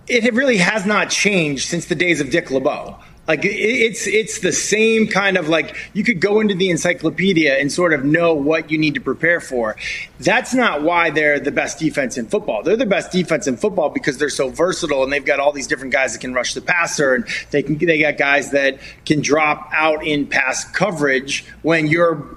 [0.08, 2.96] it really has not changed since the days of Dick LeBeau.
[3.28, 7.70] Like it's it's the same kind of like you could go into the encyclopedia and
[7.70, 9.76] sort of know what you need to prepare for.
[10.18, 12.64] That's not why they're the best defense in football.
[12.64, 15.68] They're the best defense in football because they're so versatile and they've got all these
[15.68, 19.20] different guys that can rush the passer and they can they got guys that can
[19.20, 22.36] drop out in pass coverage when you're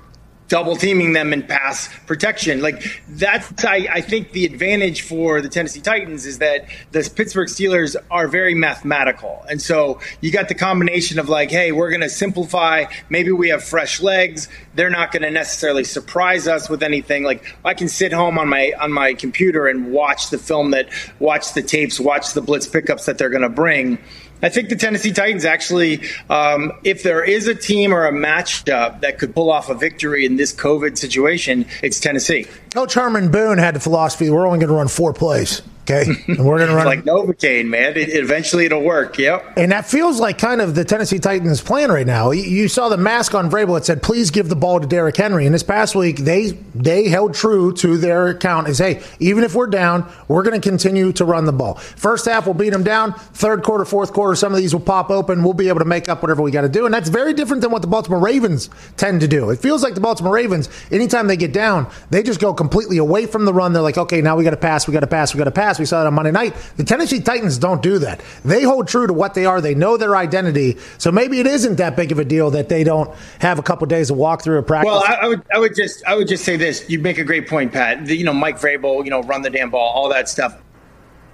[0.54, 2.62] double teaming them in pass protection.
[2.62, 7.48] Like that's, I, I think the advantage for the Tennessee Titans is that the Pittsburgh
[7.48, 9.44] Steelers are very mathematical.
[9.50, 12.86] And so you got the combination of like, hey, we're going to simplify.
[13.10, 14.48] Maybe we have fresh legs.
[14.76, 17.24] They're not going to necessarily surprise us with anything.
[17.24, 20.88] Like I can sit home on my, on my computer and watch the film that,
[21.18, 23.98] watch the tapes, watch the blitz pickups that they're going to bring.
[24.44, 29.00] I think the Tennessee Titans actually, um, if there is a team or a matchup
[29.00, 32.46] that could pull off a victory in this COVID situation, it's Tennessee.
[32.74, 35.62] Coach Herman Boone had the philosophy: we're only going to run four plays.
[35.84, 37.98] Okay, and we're going to run like Novocaine, man.
[37.98, 39.18] It, eventually, it'll work.
[39.18, 39.58] Yep.
[39.58, 42.32] And that feels like kind of the Tennessee Titans plan right now.
[42.32, 43.78] You- You saw the mask on Vrabel.
[43.78, 47.10] It said, "Please give the ball to Derrick Henry." And this past week, they they
[47.10, 48.70] held true to their account.
[48.70, 51.74] Is hey, even if we're down, we're going to continue to run the ball.
[51.76, 53.14] First half, we'll beat them down.
[53.34, 55.44] Third quarter, fourth quarter, some of these will pop open.
[55.44, 56.86] We'll be able to make up whatever we got to do.
[56.86, 59.50] And that's very different than what the Baltimore Ravens tend to do.
[59.50, 63.26] It feels like the Baltimore Ravens, anytime they get down, they just go completely away
[63.26, 63.74] from the run.
[63.74, 65.52] They're like, okay, now we got to pass, we got to pass, we got to
[65.52, 65.73] pass.
[65.80, 66.56] We saw that on Monday night.
[66.78, 68.22] The Tennessee Titans don't do that.
[68.44, 69.62] They hold true to what they are.
[69.62, 70.78] They know their identity.
[70.98, 73.86] So maybe it isn't that big of a deal that they don't have a couple
[73.88, 74.92] days of walk through a practice.
[74.92, 76.90] Well, I, I would, I would just, I would just say this.
[76.90, 78.06] You make a great point, Pat.
[78.06, 80.58] The, you know, Mike Vrabel, you know, run the damn ball, all that stuff.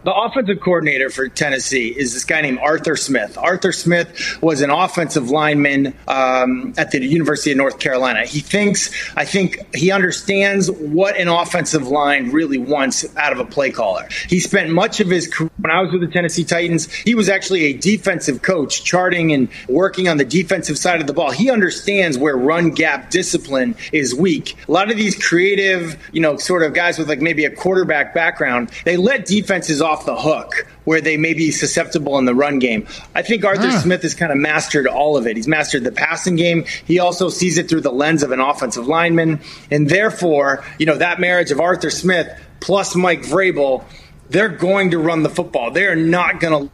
[0.06, 3.38] The offensive coordinator for Tennessee is this guy named Arthur Smith.
[3.38, 8.26] Arthur Smith was an offensive lineman um, at the University of North Carolina.
[8.26, 13.46] He thinks, I think, he understands what an offensive line really wants out of a
[13.46, 14.08] play caller.
[14.30, 16.90] He spent much of his career when I was with the Tennessee Titans.
[16.94, 21.14] He was actually a defensive coach, charting and working on the defensive side of the
[21.14, 21.32] ball.
[21.32, 24.56] He understands where run gap discipline is weak.
[24.70, 28.14] A lot of these creative, you know, sort of guys with like maybe a quarterback
[28.14, 32.60] background, they let defenses off the hook where they may be susceptible in the run
[32.60, 32.88] game.
[33.16, 33.80] I think Arthur ah.
[33.80, 35.36] Smith has kind of mastered all of it.
[35.36, 36.66] He's mastered the passing game.
[36.86, 39.42] He also sees it through the lens of an offensive lineman.
[39.70, 42.28] And therefore, you know, that marriage of Arthur Smith
[42.60, 43.84] plus Mike Vrabel,
[44.30, 45.72] they're going to run the football.
[45.72, 46.72] They are not going to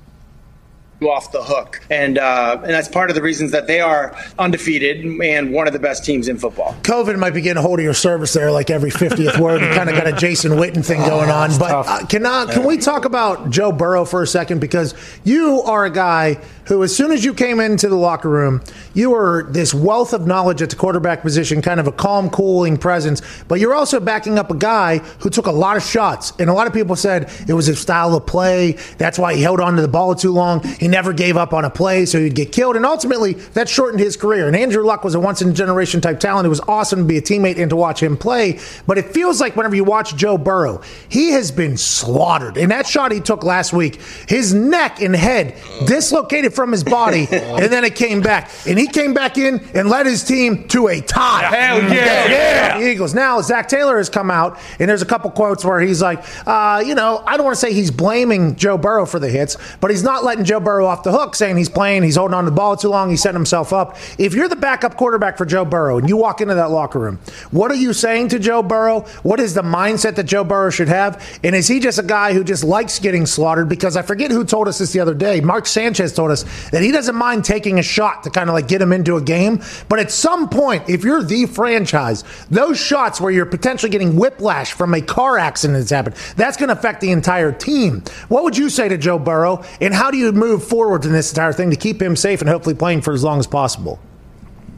[1.01, 5.05] off the hook, and uh, and that's part of the reasons that they are undefeated
[5.05, 6.75] and one of the best teams in football.
[6.83, 9.61] COVID might be getting a hold of your service there, like every 50th word.
[9.61, 11.57] You kind of got a Jason Witten thing going on.
[11.59, 14.59] But uh, can, uh, can we talk about Joe Burrow for a second?
[14.59, 18.61] Because you are a guy who, as soon as you came into the locker room,
[18.93, 22.77] you were this wealth of knowledge at the quarterback position, kind of a calm, cooling
[22.77, 23.21] presence.
[23.47, 26.33] But you're also backing up a guy who took a lot of shots.
[26.39, 28.73] And a lot of people said it was his style of play.
[28.97, 30.63] That's why he held on to the ball too long.
[30.63, 32.75] He never gave up on a play, so he'd get killed.
[32.75, 34.47] And ultimately, that shortened his career.
[34.47, 36.45] And Andrew Luck was a once in a generation type talent.
[36.45, 38.59] It was awesome to be a teammate and to watch him play.
[38.87, 42.57] But it feels like whenever you watch Joe Burrow, he has been slaughtered.
[42.57, 45.85] And that shot he took last week, his neck and head oh.
[45.85, 48.49] dislocated from his body, and then it came back.
[48.65, 51.43] And he came back in and led his team to a tie.
[51.43, 52.27] Hell yeah.
[52.29, 52.79] Yeah.
[52.79, 53.13] The Eagles.
[53.13, 56.83] Now, Zac Taylor has come out, and there's a couple quotes where he's like, uh,
[56.85, 59.91] you know, I don't want to say he's blaming Joe Burrow for the hits, but
[59.91, 62.49] he's not letting Joe Burrow off the hook, saying he's playing, he's holding on to
[62.49, 63.97] the ball too long, he's setting himself up.
[64.17, 67.19] If you're the backup quarterback for Joe Burrow and you walk into that locker room,
[67.51, 69.01] what are you saying to Joe Burrow?
[69.23, 71.39] What is the mindset that Joe Burrow should have?
[71.43, 73.69] And is he just a guy who just likes getting slaughtered?
[73.69, 75.41] Because I forget who told us this the other day.
[75.41, 78.67] Mark Sanchez told us that he doesn't mind taking a shot to kind of like
[78.67, 79.61] get him into a game.
[79.89, 84.73] But at some point, if you're the franchise, those shots where you're potentially getting whiplash
[84.73, 88.03] from a car accident that's happened, that's going to affect the entire team.
[88.27, 89.63] What would you say to Joe Burrow?
[89.81, 92.49] And how do you move forward in this entire thing to keep him safe and
[92.49, 93.99] hopefully playing for as long as possible?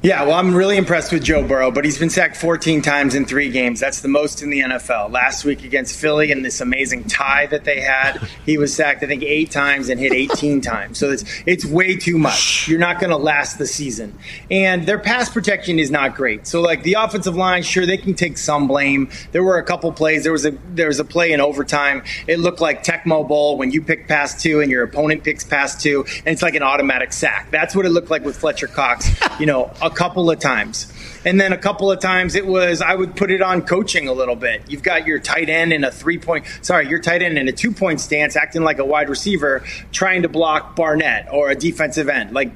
[0.03, 3.25] Yeah, well, I'm really impressed with Joe Burrow, but he's been sacked 14 times in
[3.25, 3.79] three games.
[3.79, 5.11] That's the most in the NFL.
[5.11, 9.07] Last week against Philly in this amazing tie that they had, he was sacked, I
[9.07, 10.99] think, eight times and hit 18 times.
[10.99, 12.67] So it's, it's way too much.
[12.67, 14.15] You're not going to last the season.
[14.51, 16.45] And their pass protection is not great.
[16.45, 19.09] So, like, the offensive line, sure, they can take some blame.
[19.31, 20.21] There were a couple plays.
[20.21, 22.03] There was a, there was a play in overtime.
[22.27, 25.81] It looked like Tecmo Bowl when you pick pass two and your opponent picks pass
[25.81, 27.49] two, and it's like an automatic sack.
[27.49, 29.09] That's what it looked like with Fletcher Cox.
[29.39, 30.91] You know, a couple of times.
[31.25, 34.13] And then a couple of times it was, I would put it on coaching a
[34.13, 34.69] little bit.
[34.69, 37.51] You've got your tight end in a three point, sorry, your tight end in a
[37.51, 42.09] two point stance, acting like a wide receiver, trying to block Barnett or a defensive
[42.09, 42.33] end.
[42.33, 42.51] Like,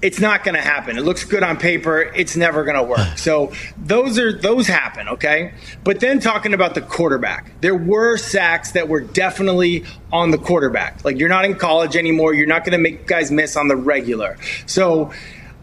[0.00, 0.98] it's not going to happen.
[0.98, 2.00] It looks good on paper.
[2.00, 2.98] It's never going to work.
[3.22, 5.54] So those are those happen, okay?
[5.84, 11.04] But then talking about the quarterback, there were sacks that were definitely on the quarterback.
[11.04, 12.34] Like you're not in college anymore.
[12.34, 14.38] You're not going to make guys miss on the regular.
[14.66, 15.12] So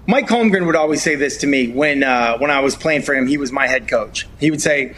[0.10, 3.14] Mike Holmgren would always say this to me when uh, when I was playing for
[3.14, 3.28] him.
[3.28, 4.28] He was my head coach.
[4.40, 4.96] He would say,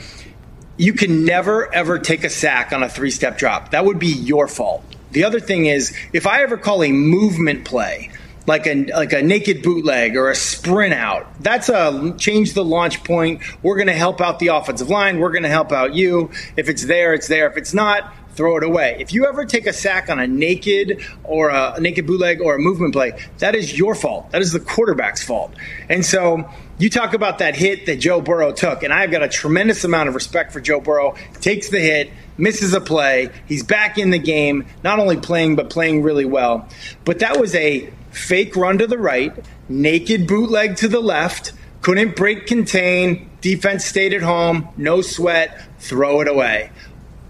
[0.78, 3.72] "You can never ever take a sack on a three step drop.
[3.72, 7.66] That would be your fault." The other thing is, if I ever call a movement
[7.66, 8.10] play,
[8.48, 11.28] like a like a naked bootleg or a sprint out.
[11.44, 13.42] That's a change the launch point.
[13.62, 15.20] We're going to help out the offensive line.
[15.20, 16.32] We're going to help out you.
[16.56, 17.50] If it's there, it's there.
[17.50, 18.98] If it's not, throw it away.
[19.00, 22.60] If you ever take a sack on a naked or a, naked bootleg or a
[22.60, 24.32] movement play, that is your fault.
[24.32, 25.54] That is the quarterback's fault.
[25.90, 29.30] And so you talk about that hit that Joe Burrow took, and I've got a
[29.30, 31.16] tremendous amount of respect for Joe Burrow.
[31.40, 35.70] Takes the hit, misses a play, he's back in the game, not only playing but
[35.70, 36.68] playing really well.
[37.06, 39.34] But that was a fake run to the right,
[39.70, 46.22] naked bootleg to the left, couldn't break contain, defense stayed at home, no sweat, throw
[46.22, 46.72] it away.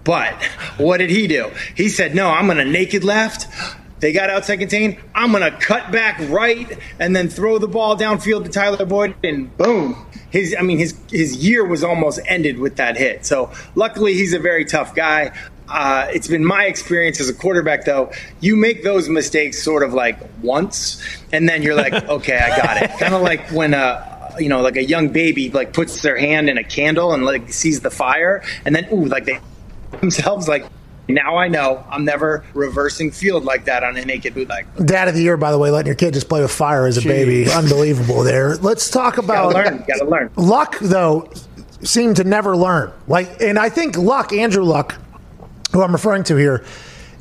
[0.04, 0.34] But
[0.78, 1.52] what did he do?
[1.76, 3.48] He said, No, I'm going to naked left.
[4.02, 5.00] They got outside contain.
[5.14, 9.16] I'm going to cut back right and then throw the ball downfield to Tyler Boyd,
[9.24, 10.08] and boom.
[10.32, 13.26] His, I mean, his his year was almost ended with that hit.
[13.26, 15.38] So luckily, he's a very tough guy.
[15.70, 18.12] Uh, it's been my experience as a quarterback, though.
[18.40, 22.82] You make those mistakes sort of like once, and then you're like, okay, I got
[22.82, 22.90] it.
[22.98, 26.50] kind of like when uh, you know, like a young baby like puts their hand
[26.50, 29.40] in a candle and like sees the fire, and then ooh, like they
[30.00, 30.66] themselves like.
[31.10, 34.66] Now I know I'm never reversing field like that on a naked bootleg.
[34.86, 36.98] Dad of the year, by the way, letting your kid just play with fire as
[36.98, 37.52] a baby.
[37.52, 38.56] Unbelievable there.
[38.58, 39.86] Let's talk about Gotta learn.
[39.88, 40.30] Gotta learn.
[40.38, 41.30] Luck, though,
[41.82, 42.94] seemed to never learn.
[43.08, 44.96] Like, and I think Luck, Andrew Luck,
[45.74, 46.64] who I'm referring to here,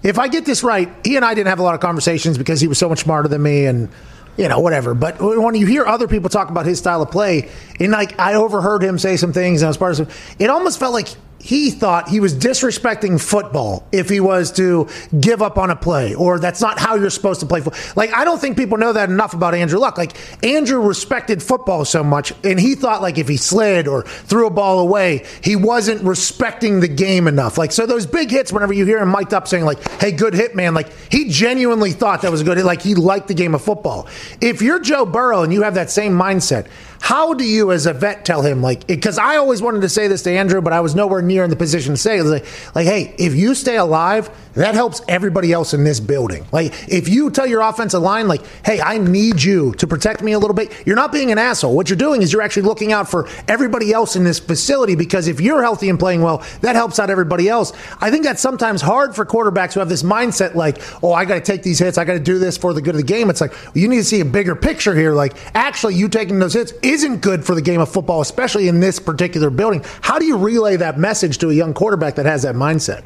[0.04, 2.60] if I get this right, he and I didn't have a lot of conversations because
[2.60, 3.88] he was so much smarter than me and
[4.36, 4.94] you know, whatever.
[4.94, 8.34] But when you hear other people talk about his style of play, and like I
[8.34, 11.08] overheard him say some things and I was part of some, it almost felt like
[11.40, 16.14] he thought he was disrespecting football if he was to give up on a play,
[16.14, 17.80] or that's not how you're supposed to play football.
[17.96, 19.96] Like, I don't think people know that enough about Andrew Luck.
[19.96, 24.46] Like, Andrew respected football so much, and he thought, like, if he slid or threw
[24.46, 27.56] a ball away, he wasn't respecting the game enough.
[27.56, 30.34] Like, so those big hits, whenever you hear him mic'd up saying, like, hey, good
[30.34, 32.66] hit, man, like, he genuinely thought that was a good hit.
[32.66, 34.06] Like, he liked the game of football.
[34.42, 36.66] If you're Joe Burrow and you have that same mindset,
[37.00, 38.86] how do you, as a vet, tell him like?
[38.86, 41.50] Because I always wanted to say this to Andrew, but I was nowhere near in
[41.50, 42.24] the position to say it.
[42.24, 46.46] Like, like, hey, if you stay alive, that helps everybody else in this building.
[46.52, 50.32] Like, if you tell your offensive line, like, hey, I need you to protect me
[50.32, 51.74] a little bit, you're not being an asshole.
[51.74, 55.26] What you're doing is you're actually looking out for everybody else in this facility because
[55.26, 57.72] if you're healthy and playing well, that helps out everybody else.
[58.00, 61.36] I think that's sometimes hard for quarterbacks who have this mindset, like, oh, I got
[61.36, 63.30] to take these hits, I got to do this for the good of the game.
[63.30, 65.12] It's like you need to see a bigger picture here.
[65.12, 68.80] Like, actually, you taking those hits isn't good for the game of football, especially in
[68.80, 69.84] this particular building.
[70.00, 73.04] How do you relay that message to a young quarterback that has that mindset?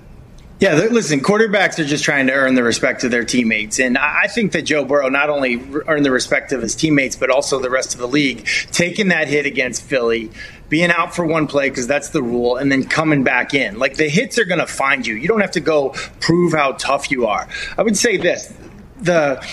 [0.61, 3.81] Yeah, listen, quarterbacks are just trying to earn the respect of their teammates.
[3.81, 5.57] And I think that Joe Burrow not only
[5.87, 9.27] earned the respect of his teammates, but also the rest of the league, taking that
[9.27, 10.31] hit against Philly,
[10.69, 13.79] being out for one play because that's the rule, and then coming back in.
[13.79, 15.15] Like the hits are going to find you.
[15.15, 15.91] You don't have to go
[16.21, 17.49] prove how tough you are.
[17.77, 18.55] I would say this
[19.01, 19.45] the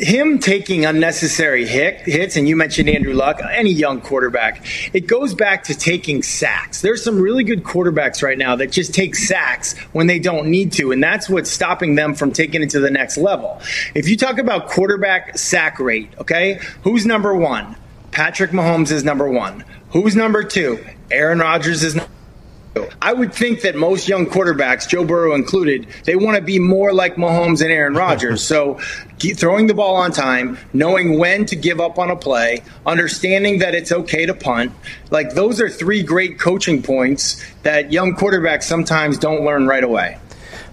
[0.00, 5.34] him taking unnecessary hit, hits, and you mentioned Andrew Luck, any young quarterback, it goes
[5.34, 6.80] back to taking sacks.
[6.80, 10.72] There's some really good quarterbacks right now that just take sacks when they don't need
[10.74, 13.60] to, and that's what's stopping them from taking it to the next level.
[13.94, 17.76] If you talk about quarterback sack rate, okay, who's number one?
[18.10, 19.64] Patrick Mahomes is number one.
[19.90, 20.84] Who's number two?
[21.10, 22.10] Aaron Rodgers is number
[23.02, 26.92] I would think that most young quarterbacks, Joe Burrow included, they want to be more
[26.92, 28.42] like Mahomes and Aaron Rodgers.
[28.42, 28.78] so
[29.18, 33.74] throwing the ball on time, knowing when to give up on a play, understanding that
[33.74, 34.72] it's okay to punt,
[35.10, 40.18] like those are three great coaching points that young quarterbacks sometimes don't learn right away.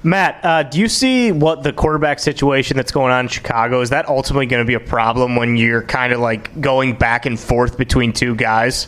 [0.03, 3.89] Matt, uh, do you see what the quarterback situation that's going on in Chicago is
[3.89, 7.39] that ultimately going to be a problem when you're kind of like going back and
[7.39, 8.87] forth between two guys?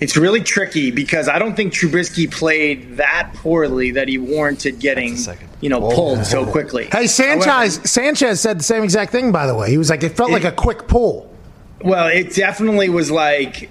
[0.00, 5.16] It's really tricky because I don't think Trubisky played that poorly that he warranted getting
[5.60, 6.88] you know pulled so quickly.
[6.90, 9.32] Hey, Sanchez However, Sanchez said the same exact thing.
[9.32, 11.34] By the way, he was like, it felt it, like a quick pull.
[11.82, 13.70] Well, it definitely was like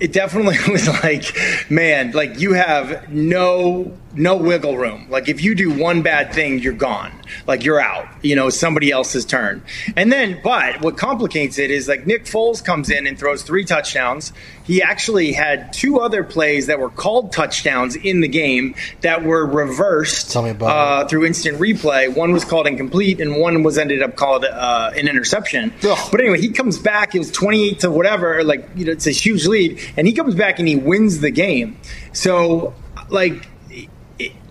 [0.00, 1.36] it definitely was like,
[1.70, 5.06] man, like you have no no wiggle room.
[5.10, 7.12] Like if you do one bad thing, you're gone.
[7.46, 8.06] Like you're out.
[8.22, 9.62] You know, somebody else's turn.
[9.96, 13.64] And then, but what complicates it is like Nick Foles comes in and throws three
[13.64, 14.32] touchdowns.
[14.64, 19.44] He actually had two other plays that were called touchdowns in the game that were
[19.44, 22.14] reversed uh, through instant replay.
[22.14, 25.72] One was called incomplete, and one was ended up called uh, an interception.
[25.82, 26.08] Ugh.
[26.10, 27.14] But anyway, he comes back.
[27.14, 28.42] It was 28 to whatever.
[28.42, 31.30] Like you know, it's a huge lead, and he comes back and he wins the
[31.30, 31.78] game.
[32.12, 32.74] So
[33.08, 33.48] like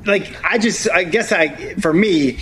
[0.06, 2.40] like I just I guess I for me,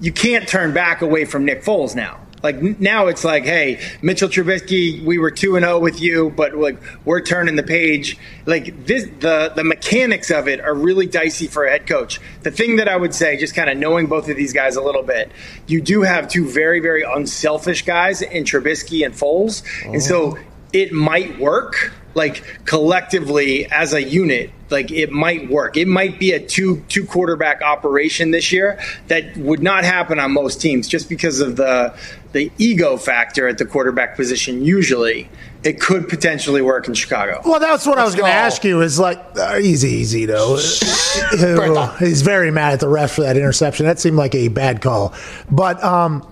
[0.00, 2.20] you can't turn back away from Nick Foles now.
[2.42, 6.30] Like now it's like, hey, Mitchell Trubisky, we were two and zero oh with you,
[6.30, 8.16] but like we're turning the page.
[8.46, 12.20] Like this, the the mechanics of it are really dicey for a head coach.
[12.42, 14.82] The thing that I would say, just kind of knowing both of these guys a
[14.82, 15.32] little bit,
[15.66, 19.92] you do have two very very unselfish guys in Trubisky and Foles, oh.
[19.94, 20.38] and so oh.
[20.72, 26.32] it might work like collectively as a unit like it might work it might be
[26.32, 31.08] a two two quarterback operation this year that would not happen on most teams just
[31.08, 31.96] because of the
[32.32, 35.30] the ego factor at the quarterback position usually
[35.62, 37.42] it could potentially work in Chicago.
[37.44, 38.80] Well, that's what Let's I was going to ask you.
[38.80, 40.56] Is like uh, easy, easy though.
[41.98, 43.84] He's very mad at the ref for that interception.
[43.86, 45.14] That seemed like a bad call.
[45.50, 46.24] But um,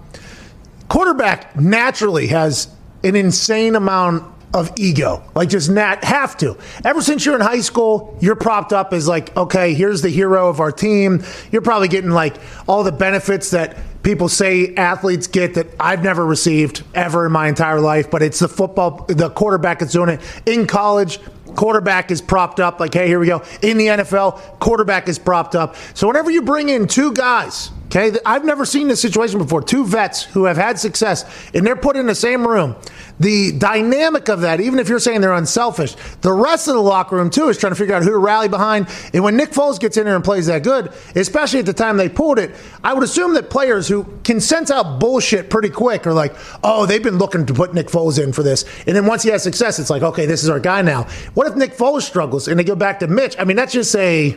[0.88, 2.68] quarterback naturally has
[3.02, 5.22] an insane amount of ego.
[5.34, 6.56] Like just not have to.
[6.84, 10.48] Ever since you're in high school, you're propped up as like, okay, here's the hero
[10.48, 11.22] of our team.
[11.50, 12.36] You're probably getting like
[12.66, 17.48] all the benefits that people say athletes get that I've never received ever in my
[17.48, 20.20] entire life, but it's the football the quarterback that's doing it.
[20.46, 21.18] In college,
[21.56, 23.42] quarterback is propped up like, hey, here we go.
[23.62, 25.76] In the NFL, quarterback is propped up.
[25.94, 29.62] So whenever you bring in two guys Okay, I've never seen this situation before.
[29.62, 31.24] Two vets who have had success,
[31.54, 32.76] and they're put in the same room.
[33.18, 37.16] The dynamic of that, even if you're saying they're unselfish, the rest of the locker
[37.16, 38.88] room too is trying to figure out who to rally behind.
[39.14, 41.96] And when Nick Foles gets in there and plays that good, especially at the time
[41.96, 46.06] they pulled it, I would assume that players who can sense out bullshit pretty quick
[46.06, 49.06] are like, "Oh, they've been looking to put Nick Foles in for this." And then
[49.06, 51.74] once he has success, it's like, "Okay, this is our guy now." What if Nick
[51.78, 53.36] Foles struggles and they go back to Mitch?
[53.38, 54.36] I mean, that's just a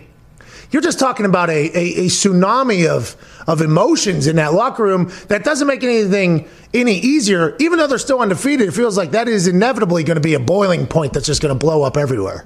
[0.71, 3.15] you're just talking about a, a, a, tsunami of,
[3.47, 7.55] of emotions in that locker room that doesn't make anything any easier.
[7.59, 10.39] Even though they're still undefeated, it feels like that is inevitably going to be a
[10.39, 12.45] boiling point that's just going to blow up everywhere.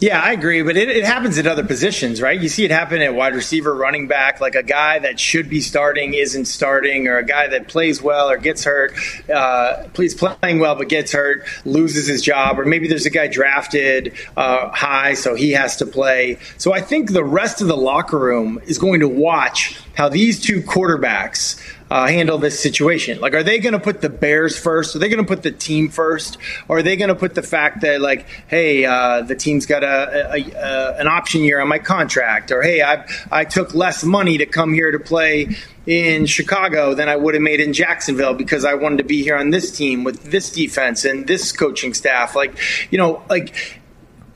[0.00, 2.40] Yeah, I agree, but it, it, happens at other positions, right?
[2.40, 5.60] You see it happen at wide receiver, running back, like a guy that should be
[5.60, 8.94] starting isn't starting, or a guy that plays well or gets hurt,
[9.28, 13.26] uh, plays playing well but gets hurt, loses his job, or maybe there's a guy
[13.26, 16.38] drafted uh, high, so he has to play.
[16.56, 20.40] So I think the rest of the locker room is going to watch how these
[20.40, 21.60] two quarterbacks
[21.94, 23.20] uh, handle this situation?
[23.20, 24.96] Like, are they going to put the Bears first?
[24.96, 26.38] Are they going to put the team first?
[26.66, 29.84] Or are they going to put the fact that, like, hey, uh, the team's got
[29.84, 34.02] a, a, a, an option year on my contract, or hey, I I took less
[34.02, 38.34] money to come here to play in Chicago than I would have made in Jacksonville
[38.34, 41.94] because I wanted to be here on this team with this defense and this coaching
[41.94, 42.34] staff.
[42.34, 42.58] Like,
[42.90, 43.54] you know, like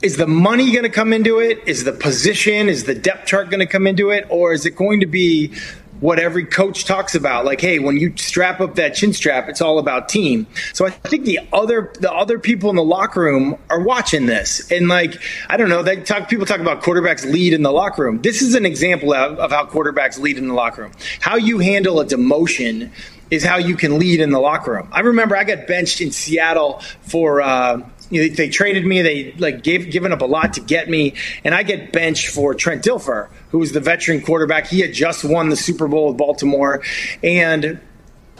[0.01, 1.61] is the money going to come into it?
[1.65, 4.25] Is the position, is the depth chart going to come into it?
[4.29, 5.53] Or is it going to be
[5.99, 7.45] what every coach talks about.
[7.45, 10.47] Like hey when you strap up that chin strap it's all about team.
[10.73, 14.71] So i think the other the other people in the locker room are watching this.
[14.71, 15.15] And like
[15.49, 18.21] i don't know they talk people talk about quarterbacks lead in the locker room.
[18.21, 20.91] This is an example of, of how quarterbacks lead in the locker room.
[21.19, 22.91] How you handle a demotion
[23.31, 24.89] is how you can lead in the locker room.
[24.91, 29.01] I remember i got benched in seattle for uh, you know, they traded me.
[29.01, 32.53] They like gave given up a lot to get me, and I get benched for
[32.53, 34.67] Trent Dilfer, who was the veteran quarterback.
[34.67, 36.81] He had just won the Super Bowl with Baltimore,
[37.23, 37.79] and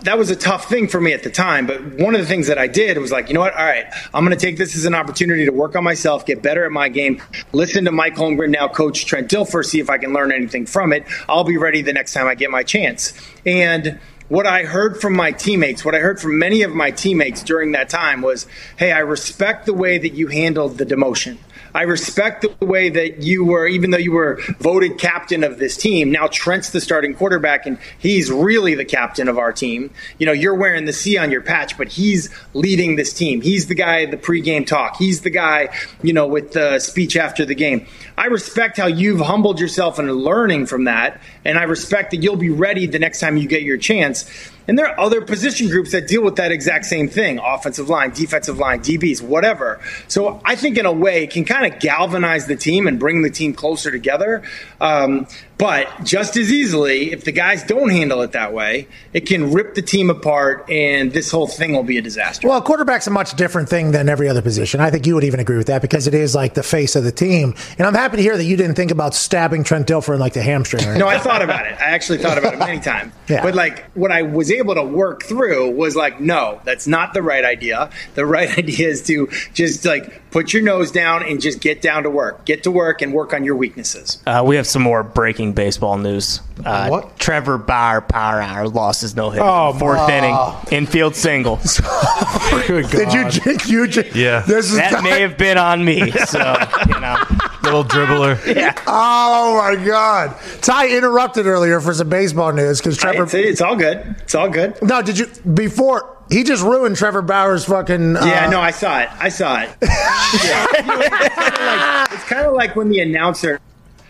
[0.03, 1.67] that was a tough thing for me at the time.
[1.67, 3.53] But one of the things that I did was like, you know what?
[3.53, 6.41] All right, I'm going to take this as an opportunity to work on myself, get
[6.41, 9.97] better at my game, listen to Mike Holmgren, now coach Trent Dilfer, see if I
[9.97, 11.05] can learn anything from it.
[11.27, 13.13] I'll be ready the next time I get my chance.
[13.45, 13.99] And
[14.29, 17.73] what I heard from my teammates, what I heard from many of my teammates during
[17.73, 21.37] that time was, hey, I respect the way that you handled the demotion.
[21.79, 25.77] I respect the way that you were, even though you were voted captain of this
[25.77, 26.11] team.
[26.11, 29.89] Now Trent's the starting quarterback, and he's really the captain of our team.
[30.17, 33.39] You know, you're wearing the C on your patch, but he's leading this team.
[33.39, 34.97] He's the guy at the pregame talk.
[34.97, 35.69] He's the guy,
[36.03, 37.87] you know, with the speech after the game.
[38.17, 42.35] I respect how you've humbled yourself and learning from that, and I respect that you'll
[42.35, 44.29] be ready the next time you get your chance.
[44.69, 48.11] And there are other position groups that deal with that exact same thing offensive line,
[48.11, 49.79] defensive line, DBs, whatever.
[50.07, 53.23] So I think, in a way, it can kind of galvanize the team and bring
[53.23, 54.43] the team closer together.
[54.79, 55.25] Um,
[55.59, 59.75] but just as easily, if the guys don't handle it that way, it can rip
[59.75, 62.47] the team apart and this whole thing will be a disaster.
[62.47, 64.79] Well, quarterback's a much different thing than every other position.
[64.79, 67.03] I think you would even agree with that because it is like the face of
[67.03, 67.55] the team.
[67.77, 70.31] And I'm happy to hear that you didn't think about stabbing Trent Dilfer in like
[70.31, 70.85] the hamstring.
[70.85, 71.73] Or no, I thought about it.
[71.73, 73.13] I actually thought about it many times.
[73.29, 73.43] Yeah.
[73.43, 77.21] But like what I was able to work through was like, no, that's not the
[77.21, 77.89] right idea.
[78.15, 82.03] The right idea is to just like put your nose down and just get down
[82.03, 82.45] to work.
[82.45, 84.21] Get to work and work on your weaknesses.
[84.25, 86.41] Uh, we have some more breaking baseball news.
[86.65, 87.17] Uh, what?
[87.19, 89.41] Trevor Bauer Power Hour lost his no hit.
[89.43, 90.37] Oh, fourth my- inning,
[90.71, 91.57] infield single.
[92.67, 93.31] Good Did you God.
[93.31, 93.87] jinx you?
[93.87, 94.41] jin- Yeah.
[94.41, 96.11] This is That may have been on me.
[96.29, 96.39] So
[96.87, 97.17] you know,
[97.63, 98.55] Little dribbler.
[98.55, 98.73] Yeah.
[98.87, 100.35] Oh my God!
[100.61, 103.23] Ty interrupted earlier for some baseball news because Trevor.
[103.23, 104.15] It's, it's all good.
[104.21, 104.81] It's all good.
[104.81, 106.17] No, did you before?
[106.31, 108.15] He just ruined Trevor Bauer's fucking.
[108.17, 109.09] Uh, Yeah, no, I saw it.
[109.19, 109.69] I saw it.
[109.81, 110.67] Yeah.
[110.81, 113.59] You know, it's kind of like, it's kinda like when the announcer,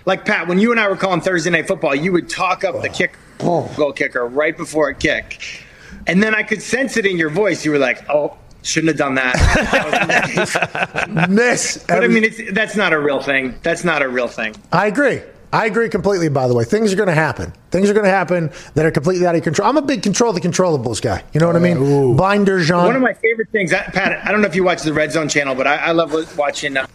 [0.05, 2.81] like Pat, when you and I were calling Thursday Night Football, you would talk up
[2.81, 5.63] the kick, goal kicker right before a kick,
[6.07, 7.65] and then I could sense it in your voice.
[7.65, 11.83] You were like, "Oh, shouldn't have done that." Miss.
[11.87, 13.55] but I mean, it's, that's not a real thing.
[13.63, 14.55] That's not a real thing.
[14.71, 15.21] I agree.
[15.51, 16.29] I agree completely.
[16.29, 17.53] By the way, things are going to happen.
[17.71, 19.67] Things are going to happen that are completely out of control.
[19.67, 21.23] I'm a big control the controllables guy.
[21.33, 22.15] You know what I mean?
[22.15, 22.85] Binder Jean.
[22.85, 24.25] One of my favorite things, Pat.
[24.25, 26.77] I don't know if you watch the Red Zone channel, but I, I love watching.
[26.77, 26.85] Uh,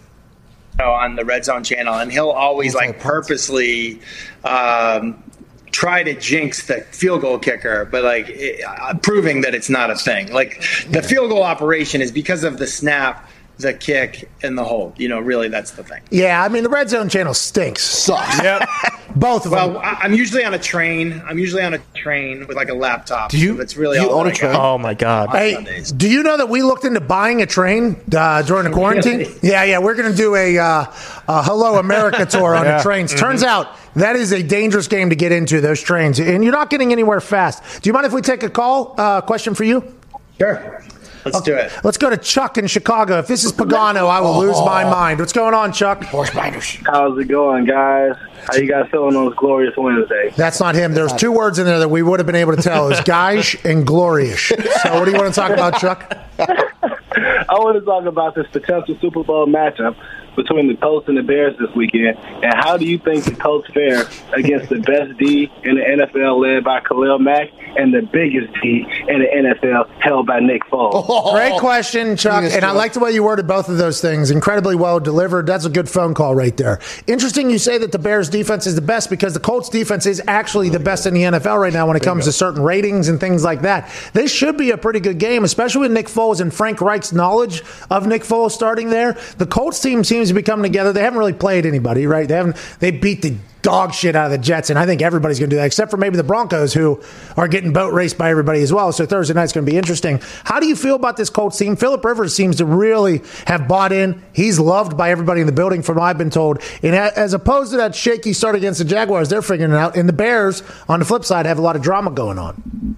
[0.80, 4.00] on the Red Zone channel, and he'll always like purposely
[4.44, 5.22] um,
[5.70, 9.90] try to jinx the field goal kicker, but like it, uh, proving that it's not
[9.90, 10.32] a thing.
[10.32, 13.28] Like the field goal operation is because of the snap,
[13.58, 14.98] the kick, and the hold.
[14.98, 16.02] You know, really, that's the thing.
[16.10, 17.82] yeah, I mean the red zone channel stinks.
[17.82, 18.42] Sucks.
[18.42, 18.68] Yep.
[19.16, 19.76] Both of Well, them.
[19.80, 21.22] I- I'm usually on a train.
[21.28, 23.30] I'm usually on a train with like a laptop.
[23.30, 24.52] Do you- So that's really you all own that a I got.
[24.52, 24.60] train?
[24.60, 25.28] oh my god.
[25.30, 25.92] Hey, Sundays.
[25.92, 29.18] do you know that we looked into buying a train uh, during the quarantine?
[29.18, 29.34] Really?
[29.42, 29.78] Yeah, yeah.
[29.78, 30.84] We're going to do a, uh,
[31.28, 32.78] a Hello America tour on Yeah.
[32.78, 33.14] the trains.
[33.14, 36.68] Turns out that is a dangerous game to get into, those trains, and you're not
[36.68, 37.82] getting anywhere fast.
[37.82, 38.96] Do you mind if we take a call?
[38.98, 39.94] Uh, question for you?
[40.38, 40.82] Sure,
[41.24, 41.72] let's do it.
[41.82, 43.18] Let's go to Chuck in Chicago.
[43.18, 44.90] If this is Pagano, I will lose my oh.
[44.90, 45.20] mind.
[45.20, 46.04] What's going on, Chuck?
[46.04, 46.78] Horse binders.
[46.86, 48.14] How's it going, guys?
[48.46, 50.32] How you guys feeling on this glorious Wednesday?
[50.36, 50.92] That's not him.
[50.92, 52.86] There's two words in there that we would have been able to tell.
[52.86, 54.48] It was guys and glorious.
[54.48, 56.18] So what do you want to talk about, Chuck?
[56.38, 59.96] I want to talk about this potential Super Bowl matchup
[60.36, 63.68] between the Colts and the Bears this weekend, and how do you think the Colts
[63.72, 68.52] fare against the best D in the NFL, led by Khalil Mack, and the biggest
[68.62, 71.04] D in the NFL, held by Nick Foles?
[71.16, 72.44] Oh, Great question, Chuck.
[72.44, 74.30] And I like the way you worded both of those things.
[74.30, 75.46] Incredibly well delivered.
[75.46, 76.80] That's a good phone call right there.
[77.06, 80.20] Interesting you say that the Bears defense is the best because the Colts defense is
[80.26, 83.20] actually the best in the NFL right now when it comes to certain ratings and
[83.20, 83.90] things like that.
[84.12, 87.62] This should be a pretty good game, especially with Nick Foles and Frank Reich's knowledge
[87.90, 89.12] of Nick Foles starting there.
[89.38, 90.92] The Colts team seems to be coming together.
[90.92, 92.28] They haven't really played anybody, right?
[92.28, 95.38] They haven't they beat the dog shit out of the Jets, and I think everybody's
[95.38, 97.02] going to do that, except for maybe the Broncos, who
[97.36, 98.92] are getting boat raced by everybody as well.
[98.92, 100.20] So Thursday night's going to be interesting.
[100.44, 101.74] How do you feel about this Colts team?
[101.74, 104.22] Philip Rivers seems to really have bought in.
[104.34, 106.62] He's loved by everybody in the building, from what I've been told.
[106.82, 109.96] And as opposed to that shaky start against the Jaguars, they're figuring it out.
[109.96, 112.96] And the Bears, on the flip side, have a lot of drama going on.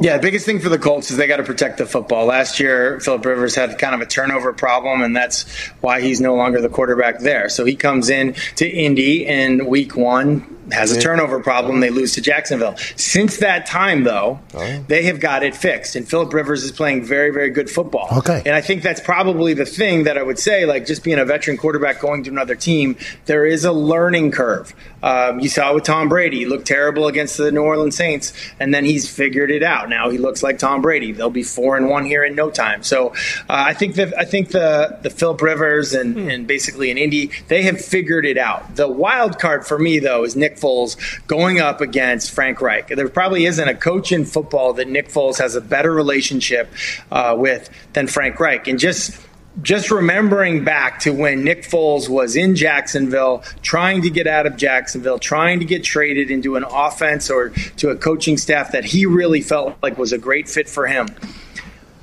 [0.00, 2.26] Yeah, the biggest thing for the Colts is they got to protect the football.
[2.26, 5.48] Last year, Philip Rivers had kind of a turnover problem, and that's
[5.80, 7.48] why he's no longer the quarterback there.
[7.48, 11.80] So he comes in to Indy in week one, has a turnover problem.
[11.80, 12.76] They lose to Jacksonville.
[12.96, 14.40] Since that time, though,
[14.88, 18.08] they have got it fixed, and Philip Rivers is playing very, very good football.
[18.18, 18.42] Okay.
[18.44, 21.24] And I think that's probably the thing that I would say, like just being a
[21.24, 22.96] veteran quarterback going to another team,
[23.26, 24.74] there is a learning curve.
[25.02, 26.38] Um, you saw with Tom Brady.
[26.38, 29.88] He looked terrible against the New Orleans Saints, and then he's figured it out.
[29.88, 31.12] Now he looks like Tom Brady.
[31.12, 32.82] They'll be four and one here in no time.
[32.82, 33.14] So uh,
[33.48, 37.62] I think that I think the the Philip Rivers and, and basically in Indy, they
[37.62, 38.76] have figured it out.
[38.76, 40.96] The wild card for me though is Nick Foles
[41.26, 42.88] going up against Frank Reich.
[42.88, 46.72] There probably isn't a coach in football that Nick Foles has a better relationship
[47.10, 48.68] uh, with than Frank Reich.
[48.68, 49.20] And just
[49.62, 54.56] just remembering back to when Nick Foles was in Jacksonville, trying to get out of
[54.56, 59.06] Jacksonville, trying to get traded into an offense or to a coaching staff that he
[59.06, 61.08] really felt like was a great fit for him.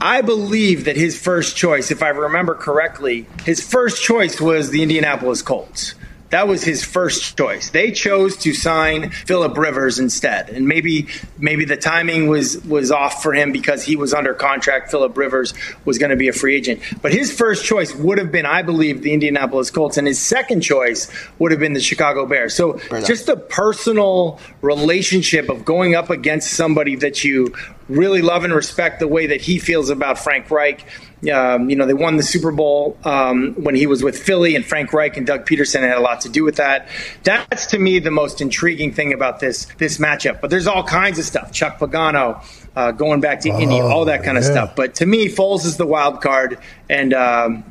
[0.01, 4.81] I believe that his first choice, if I remember correctly, his first choice was the
[4.81, 5.95] Indianapolis Colts.
[6.33, 7.69] That was his first choice.
[7.69, 11.05] They chose to sign Philip Rivers instead, and maybe
[11.37, 14.89] maybe the timing was was off for him because he was under contract.
[14.89, 15.53] Philip Rivers
[15.85, 18.63] was going to be a free agent, but his first choice would have been, I
[18.63, 21.07] believe, the Indianapolis Colts, and his second choice
[21.37, 22.55] would have been the Chicago Bears.
[22.55, 27.53] So just the personal relationship of going up against somebody that you
[27.89, 30.85] really love and respect the way that he feels about Frank Reich.
[31.31, 34.65] Um, you know, they won the Super Bowl um, when he was with Philly, and
[34.65, 36.89] Frank Reich and Doug Pederson had a lot to do with that.
[37.23, 40.41] That's to me the most intriguing thing about this this matchup.
[40.41, 41.51] But there's all kinds of stuff.
[41.51, 42.43] Chuck Pagano.
[42.75, 44.49] Uh, going back to Indy, all that kind of yeah.
[44.49, 44.75] stuff.
[44.75, 46.57] But to me, Foles is the wild card,
[46.89, 47.63] and um,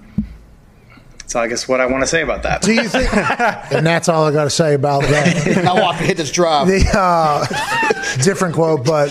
[1.33, 2.63] that's I guess what I want to say about that.
[2.63, 3.13] Do you think?
[3.73, 5.63] and that's all I got to say about that.
[5.63, 6.67] Now Walker hit this drop.
[6.67, 7.47] The uh,
[8.23, 9.09] different quote, but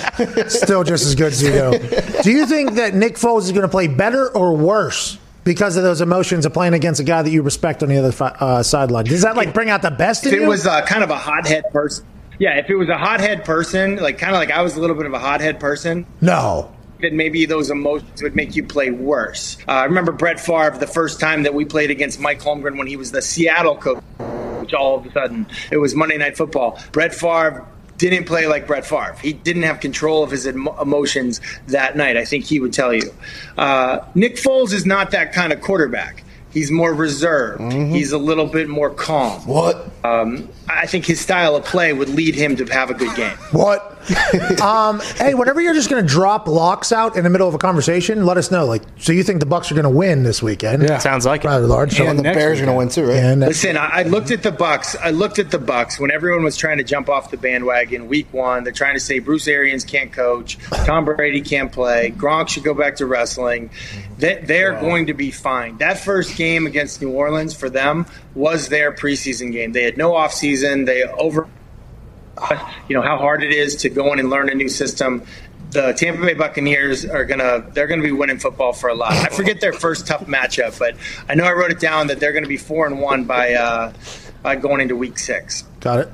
[0.49, 1.78] still just as good as you go.
[2.22, 5.84] Do you think that Nick Foles is going to play better or worse because of
[5.84, 8.63] those emotions of playing against a guy that you respect on the other fi- uh,
[8.63, 9.05] sideline?
[9.05, 10.49] Does that like bring out the best if in it you?
[10.49, 12.05] was uh, kind of a hothead person.
[12.38, 14.95] Yeah, if it was a hothead person, like kind of like I was a little
[14.95, 16.72] bit of a hothead person, no.
[17.02, 19.58] Then maybe those emotions would make you play worse.
[19.68, 22.88] Uh, I remember Brett Favre the first time that we played against Mike Holmgren when
[22.88, 24.04] he was the Seattle coach.
[24.62, 26.80] Which all of a sudden it was Monday Night Football.
[26.91, 27.66] Brett Favre
[27.97, 29.16] didn't play like Brett Favre.
[29.22, 32.18] He didn't have control of his emotions that night.
[32.18, 33.14] I think he would tell you.
[33.58, 36.24] Uh, Nick Foles is not that kind of quarterback.
[36.52, 37.72] He's more reserved.
[37.72, 39.39] He's a little bit more calm.
[39.47, 39.89] What?
[40.04, 43.38] Um, I think his style of play would lead him to have a good game.
[43.52, 44.01] What?
[44.62, 47.58] um, hey, whenever you're just going to drop locks out in the middle of a
[47.58, 48.66] conversation, let us know.
[48.66, 50.84] Like, so you think the Bucks are going to win this weekend?
[50.84, 50.97] Yeah.
[50.99, 51.47] Sounds like it.
[51.47, 51.95] rather large.
[51.95, 53.24] So And the next Bears are going to win too, right?
[53.24, 54.95] and, Listen, I, I looked at the Bucks.
[54.95, 58.08] I looked at the Bucks when everyone was trying to jump off the bandwagon.
[58.08, 62.49] Week one, they're trying to say Bruce Arians can't coach, Tom Brady can't play, Gronk
[62.49, 63.70] should go back to wrestling.
[64.18, 65.78] They, they're going to be fine.
[65.78, 69.72] That first game against New Orleans for them was their preseason game.
[69.72, 70.86] They had no offseason.
[70.86, 71.47] They over,
[72.87, 75.23] you know, how hard it is to go in and learn a new system.
[75.71, 79.13] The Tampa Bay Buccaneers are gonna they're gonna be winning football for a lot.
[79.13, 80.95] I forget their first tough matchup, but
[81.29, 83.93] I know I wrote it down that they're gonna be four and one by uh,
[84.43, 85.63] by going into week six.
[85.79, 86.09] got it.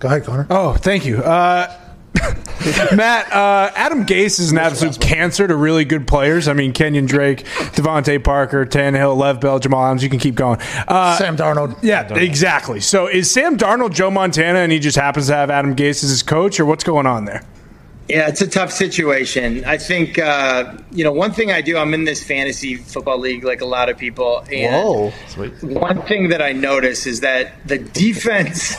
[0.00, 0.46] Go ahead, Connor.
[0.50, 1.18] Oh, thank you.
[1.18, 1.72] Uh,
[2.94, 6.48] Matt, uh, Adam Gase is an absolute cancer to really good players.
[6.48, 10.02] I mean, Kenyon Drake, DeVante Parker, Tannehill, Lev Bell, Jamal Adams.
[10.02, 10.58] You can keep going.
[10.86, 11.78] Uh, Sam Darnold.
[11.82, 12.80] Yeah, exactly.
[12.80, 16.10] So is Sam Darnold Joe Montana and he just happens to have Adam Gase as
[16.10, 17.44] his coach, or what's going on there?
[18.08, 19.64] Yeah, it's a tough situation.
[19.66, 21.76] I think uh, you know one thing I do.
[21.76, 24.46] I'm in this fantasy football league, like a lot of people.
[24.50, 25.12] And Whoa.
[25.28, 25.62] Sweet.
[25.62, 28.76] One thing that I notice is that the defense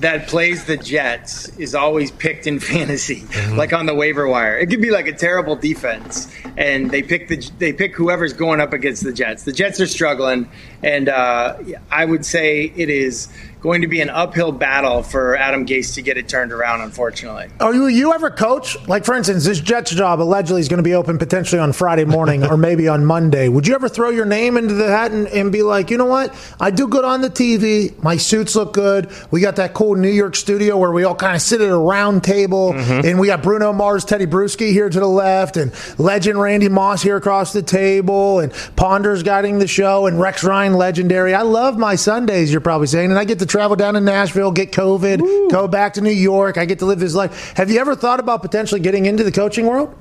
[0.00, 4.58] that plays the Jets is always picked in fantasy, like on the waiver wire.
[4.58, 8.60] It could be like a terrible defense, and they pick the they pick whoever's going
[8.60, 9.44] up against the Jets.
[9.44, 10.50] The Jets are struggling,
[10.82, 11.56] and uh,
[11.90, 13.28] I would say it is
[13.60, 16.80] going to be an uphill battle for Adam Gase to get it turned around.
[16.80, 17.48] Unfortunately.
[17.60, 18.76] Are you, you ever coach?
[18.88, 22.04] Like, for instance, this Jets job allegedly is going to be open potentially on Friday
[22.04, 23.48] morning or maybe on Monday.
[23.48, 26.06] Would you ever throw your name into the hat and, and be like, you know
[26.06, 26.34] what?
[26.60, 28.00] I do good on the TV.
[28.02, 29.10] My suits look good.
[29.30, 31.76] We got that cool New York studio where we all kind of sit at a
[31.76, 32.72] round table.
[32.72, 33.06] Mm-hmm.
[33.06, 37.02] And we got Bruno Mars, Teddy Bruschi here to the left, and legend Randy Moss
[37.02, 41.34] here across the table, and Ponders guiding the show, and Rex Ryan, legendary.
[41.34, 43.10] I love my Sundays, you're probably saying.
[43.10, 46.58] And I get to travel down to Nashville, get COVID, go back to New York.
[46.58, 47.52] I get to live this life.
[47.56, 49.94] Have you ever thought about potentially getting into the coaching world?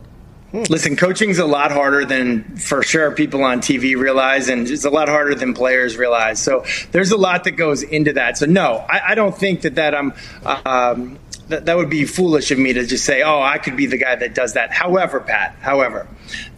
[0.69, 4.89] Listen, coaching's a lot harder than for sure people on TV realize, and it's a
[4.89, 6.41] lot harder than players realize.
[6.41, 8.37] So there's a lot that goes into that.
[8.37, 10.13] So no, I, I don't think that that I'm.
[10.45, 13.85] Um, that, that would be foolish of me to just say, "Oh, I could be
[13.85, 16.07] the guy that does that." However, Pat, however,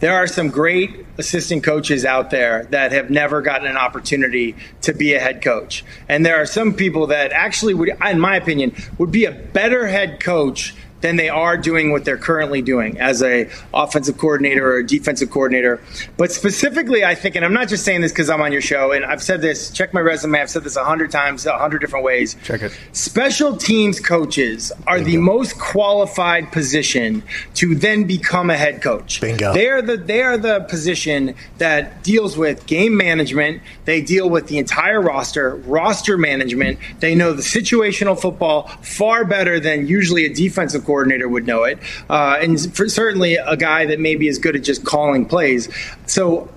[0.00, 4.92] there are some great assistant coaches out there that have never gotten an opportunity to
[4.92, 8.74] be a head coach, and there are some people that actually would, in my opinion,
[8.98, 13.22] would be a better head coach than they are doing what they're currently doing as
[13.22, 15.80] a offensive coordinator or a defensive coordinator.
[16.16, 18.92] But specifically, I think, and I'm not just saying this because I'm on your show,
[18.92, 19.70] and I've said this.
[19.70, 20.40] Check my resume.
[20.40, 22.36] I've said this a hundred times, a hundred different ways.
[22.42, 22.78] Check it.
[22.92, 27.22] Special teams coaches are the most qualified position
[27.54, 29.20] to then become a head coach.
[29.20, 29.52] Bingo.
[29.52, 33.62] They are the they are the position that deals with game management.
[33.84, 36.78] They deal with the entire roster, roster management.
[37.00, 41.78] They know the situational football far better than usually a defensive coordinator would know it,
[42.08, 42.58] uh, and
[42.90, 45.68] certainly a guy that maybe is good at just calling plays.
[46.06, 46.48] So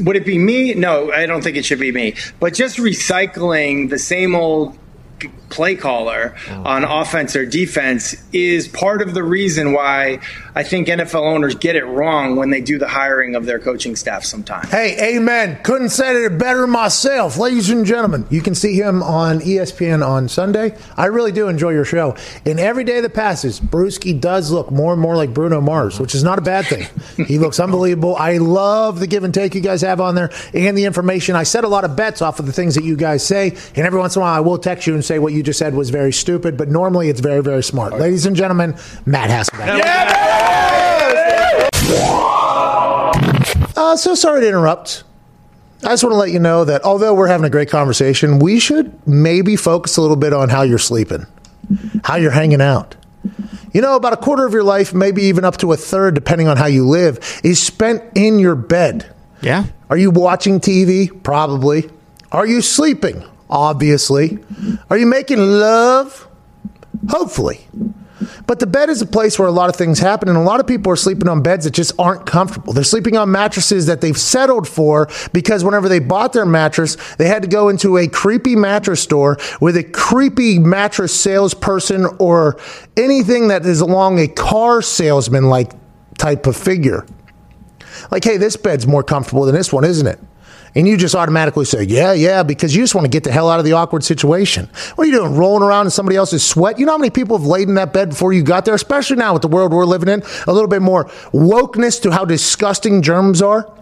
[0.00, 0.74] would it be me?
[0.74, 2.14] No, I don't think it should be me.
[2.40, 4.76] But just recycling the same old
[5.48, 6.62] play caller oh.
[6.64, 10.20] on offense or defense is part of the reason why
[10.54, 13.96] I think NFL owners get it wrong when they do the hiring of their coaching
[13.96, 14.70] staff sometimes.
[14.70, 15.60] Hey, amen.
[15.62, 17.38] Couldn't say it better myself.
[17.38, 20.76] Ladies and gentlemen, you can see him on ESPN on Sunday.
[20.96, 22.16] I really do enjoy your show.
[22.44, 26.14] And every day that passes, Bruschi does look more and more like Bruno Mars, which
[26.14, 26.86] is not a bad thing.
[27.26, 28.16] he looks unbelievable.
[28.16, 31.36] I love the give and take you guys have on there and the information.
[31.36, 33.56] I set a lot of bets off of the things that you guys say.
[33.74, 35.58] And every once in a while, I will text you and say what you just
[35.58, 37.94] said was very stupid, but normally it's very, very smart.
[37.98, 38.76] Ladies and gentlemen,
[39.06, 39.80] Matt Hasselbeck.
[43.76, 45.04] Uh, so sorry to interrupt.
[45.82, 48.58] I just want to let you know that although we're having a great conversation, we
[48.58, 51.26] should maybe focus a little bit on how you're sleeping,
[52.02, 52.96] how you're hanging out.
[53.72, 56.48] You know, about a quarter of your life, maybe even up to a third, depending
[56.48, 59.12] on how you live, is spent in your bed.
[59.42, 59.66] Yeah.
[59.90, 61.22] Are you watching TV?
[61.22, 61.90] Probably.
[62.32, 63.22] Are you sleeping?
[63.48, 64.38] Obviously.
[64.90, 66.28] Are you making love?
[67.08, 67.66] Hopefully.
[68.46, 70.60] But the bed is a place where a lot of things happen, and a lot
[70.60, 72.72] of people are sleeping on beds that just aren't comfortable.
[72.72, 77.26] They're sleeping on mattresses that they've settled for because whenever they bought their mattress, they
[77.26, 82.58] had to go into a creepy mattress store with a creepy mattress salesperson or
[82.96, 85.72] anything that is along a car salesman like
[86.16, 87.04] type of figure.
[88.10, 90.20] Like, hey, this bed's more comfortable than this one, isn't it?
[90.76, 93.48] And you just automatically say, yeah, yeah, because you just want to get the hell
[93.48, 94.68] out of the awkward situation.
[94.94, 95.34] What are you doing?
[95.34, 96.78] Rolling around in somebody else's sweat?
[96.78, 99.16] You know how many people have laid in that bed before you got there, especially
[99.16, 100.22] now with the world we're living in?
[100.46, 103.72] A little bit more wokeness to how disgusting germs are.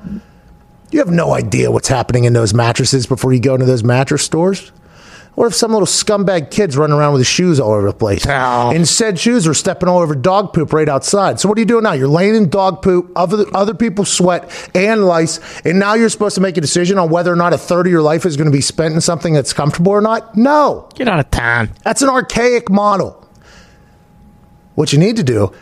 [0.93, 4.23] You have no idea what's happening in those mattresses before you go into those mattress
[4.23, 4.71] stores.
[5.35, 8.25] What if some little scumbag kid's running around with his shoes all over the place?
[8.73, 11.41] And said shoes are stepping all over dog poop right outside.
[11.41, 11.93] So what are you doing now?
[11.93, 16.37] You're laying in dog poop, other, other people's sweat and lice, and now you're supposed
[16.37, 18.51] to make a decision on whether or not a third of your life is going
[18.51, 20.37] to be spent in something that's comfortable or not?
[20.37, 20.89] No.
[20.95, 21.71] Get out of town.
[21.83, 23.21] That's an archaic model.
[24.77, 25.53] What you need to do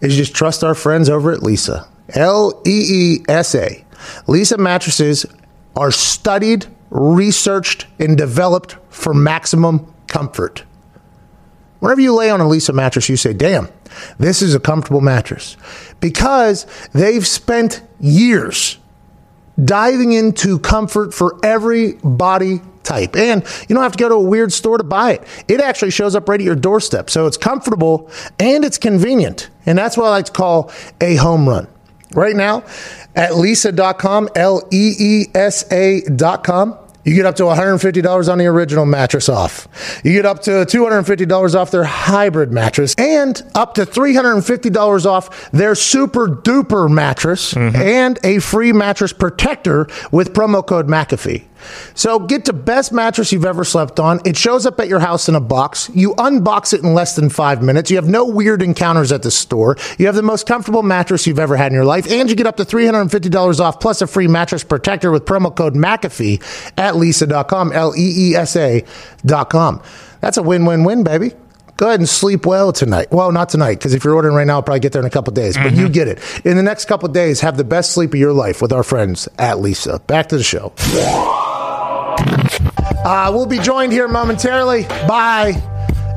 [0.00, 1.88] is just trust our friends over at Leesa.
[2.10, 3.84] L E E S A.
[4.26, 5.26] Leesa mattresses
[5.74, 10.64] are studied, researched, and developed for maximum comfort.
[11.80, 13.68] Whenever you lay on a Leesa mattress, you say, damn,
[14.18, 15.56] this is a comfortable mattress.
[16.00, 18.78] Because they've spent years
[19.62, 23.16] diving into comfort for every body type.
[23.16, 25.44] And you don't have to go to a weird store to buy it.
[25.48, 27.10] It actually shows up right at your doorstep.
[27.10, 29.50] So it's comfortable and it's convenient.
[29.66, 30.70] And that's what I like to call
[31.00, 31.68] a home run.
[32.14, 32.64] Right now
[33.14, 36.78] at leesa.com, L E E S A.com.
[37.06, 39.68] You get up to $150 on the original mattress off.
[40.04, 45.76] You get up to $250 off their hybrid mattress and up to $350 off their
[45.76, 47.76] super duper mattress mm-hmm.
[47.76, 51.44] and a free mattress protector with promo code McAfee.
[51.94, 54.20] So get the best mattress you've ever slept on.
[54.24, 55.90] It shows up at your house in a box.
[55.94, 57.90] You unbox it in less than five minutes.
[57.90, 59.76] You have no weird encounters at the store.
[59.98, 62.10] You have the most comfortable mattress you've ever had in your life.
[62.10, 65.74] And you get up to $350 off plus a free mattress protector with promo code
[65.74, 66.40] McAfee
[66.76, 69.82] at leesa.com, L E E S A.com.
[70.20, 71.32] That's a win win win, baby.
[71.76, 73.08] Go ahead and sleep well tonight.
[73.10, 75.10] Well, not tonight, because if you're ordering right now, I'll probably get there in a
[75.10, 75.56] couple days.
[75.56, 76.20] But you get it.
[76.44, 79.28] In the next couple days, have the best sleep of your life with our friends
[79.38, 80.04] at Leesa.
[80.06, 80.72] Back to the show.
[83.06, 85.52] Uh, we'll be joined here momentarily by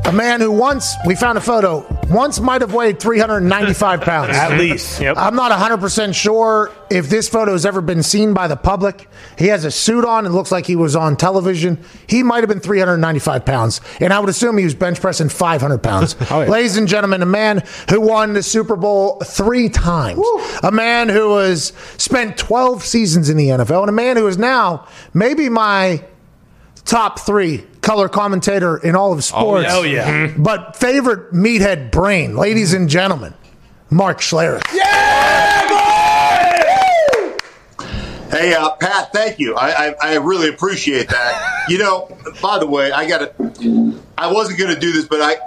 [0.10, 4.36] a man who once, we found a photo, once might have weighed 395 pounds.
[4.36, 5.00] At least.
[5.00, 5.18] Yep.
[5.18, 9.08] I'm not 100% sure if this photo has ever been seen by the public.
[9.38, 11.78] He has a suit on and looks like he was on television.
[12.08, 15.78] He might have been 395 pounds, and I would assume he was bench pressing 500
[15.84, 16.16] pounds.
[16.32, 16.50] Oh, yeah.
[16.50, 20.20] Ladies and gentlemen, a man who won the Super Bowl three times,
[20.62, 24.38] a man who has spent 12 seasons in the NFL, and a man who is
[24.38, 26.04] now maybe my
[26.86, 29.68] top three color commentator in all of sports.
[29.72, 30.34] Oh, yeah.
[30.38, 33.34] But favorite meathead brain, ladies and gentlemen,
[33.90, 34.62] Mark Schlereth.
[34.74, 35.48] Yeah!
[38.30, 39.56] Hey, uh, Pat, thank you.
[39.56, 41.66] I, I, I really appreciate that.
[41.68, 45.20] you know, by the way, I got to, I wasn't going to do this, but
[45.20, 45.38] I,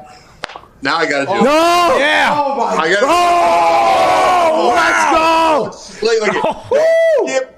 [0.83, 1.45] Now I got to do it.
[1.45, 1.97] No!
[1.99, 2.35] Yeah.
[2.35, 6.07] Oh my I gotta Oh, let's go!
[6.07, 6.35] Like, like,
[7.28, 7.52] skip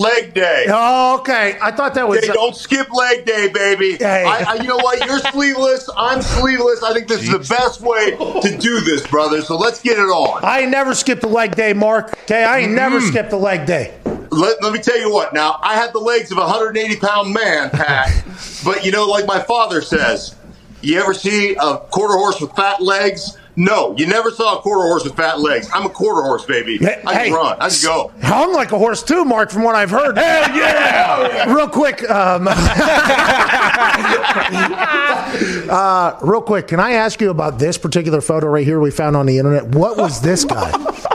[0.00, 0.66] leg day.
[0.68, 1.58] Oh, okay.
[1.60, 2.24] I thought that was.
[2.24, 3.96] Hey, don't skip leg day, baby.
[3.96, 4.24] Hey.
[4.24, 5.04] I, I, you know what?
[5.06, 5.88] You're sleeveless.
[5.96, 6.82] I'm sleeveless.
[6.82, 9.42] I think this is the best way to do this, brother.
[9.42, 10.42] So let's get it on.
[10.44, 12.12] I ain't never skipped a leg day, Mark.
[12.24, 13.08] Okay, I ain't never Mm.
[13.08, 13.94] skipped a leg day.
[14.30, 15.32] Let, let me tell you what.
[15.34, 18.24] Now, I have the legs of a 180 pound man, Pat.
[18.64, 20.34] but you know, like my father says,
[20.82, 23.36] you ever see a quarter horse with fat legs?
[23.56, 25.68] No, you never saw a quarter horse with fat legs.
[25.72, 26.78] I'm a quarter horse, baby.
[27.06, 27.56] I can run.
[27.60, 28.12] I can go.
[28.22, 30.16] Hung like a horse too, Mark, from what I've heard.
[30.16, 31.44] Hell yeah!
[31.52, 32.48] Real quick, um,
[35.70, 39.16] uh, real quick, can I ask you about this particular photo right here we found
[39.16, 39.66] on the internet?
[39.66, 40.70] What was this guy?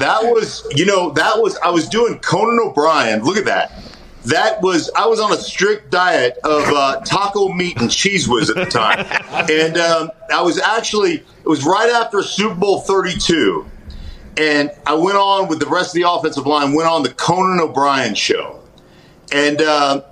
[0.00, 3.22] That was, you know, that was, I was doing Conan O'Brien.
[3.22, 3.79] Look at that.
[4.26, 8.50] That was, I was on a strict diet of uh, taco meat and Cheez Whiz
[8.50, 9.06] at the time.
[9.50, 13.66] and um, I was actually, it was right after Super Bowl 32.
[14.36, 17.60] And I went on with the rest of the offensive line, went on the Conan
[17.60, 18.60] O'Brien show.
[19.32, 20.02] And, uh,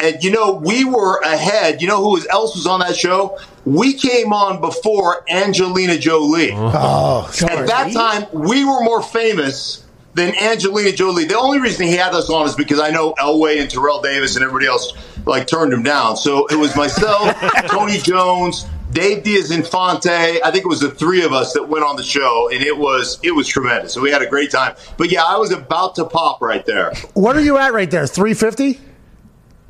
[0.00, 1.80] and you know, we were ahead.
[1.80, 3.38] You know who else was on that show?
[3.64, 6.50] We came on before Angelina Jolie.
[6.52, 9.81] Oh, At that time, we were more famous
[10.14, 11.24] than Angelina Jolie.
[11.24, 14.36] The only reason he had us on is because I know Elway and Terrell Davis
[14.36, 14.92] and everybody else
[15.26, 16.16] like turned him down.
[16.16, 17.34] So it was myself,
[17.68, 20.10] Tony Jones, Dave Diaz Infante.
[20.10, 22.76] I think it was the three of us that went on the show, and it
[22.76, 23.94] was it was tremendous.
[23.94, 24.76] So we had a great time.
[24.98, 26.92] But yeah, I was about to pop right there.
[27.14, 28.06] what are you at right there?
[28.06, 28.80] Three fifty?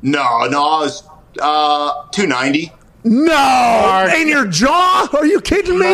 [0.01, 1.03] No, no, I was
[1.41, 2.71] uh, two ninety.
[3.05, 5.09] No, in your jaw?
[5.13, 5.85] Are you kidding me?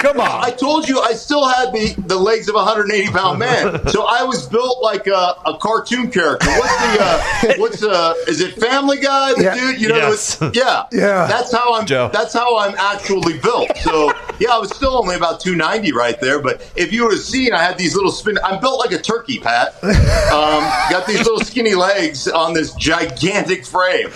[0.00, 0.44] Come on.
[0.44, 3.86] I told you I still had the, the legs of a 180 pound man.
[3.88, 6.46] So I was built like a, a cartoon character.
[6.48, 9.34] What's the uh, what's uh is it Family Guy?
[9.34, 9.54] The Yeah.
[9.54, 10.42] dude, you know, Yes.
[10.42, 11.26] it's- yeah, Yeah.
[11.26, 11.86] That's how I'm.
[11.86, 12.10] Joe.
[12.12, 13.70] That's how I'm actually built.
[13.78, 16.40] So yeah, I was still only about 290 right there.
[16.42, 18.38] But if you would have seen, I had these little spin.
[18.44, 19.74] I'm built like a turkey, Pat.
[19.84, 24.08] Um, got these little skinny legs on this gigantic frame.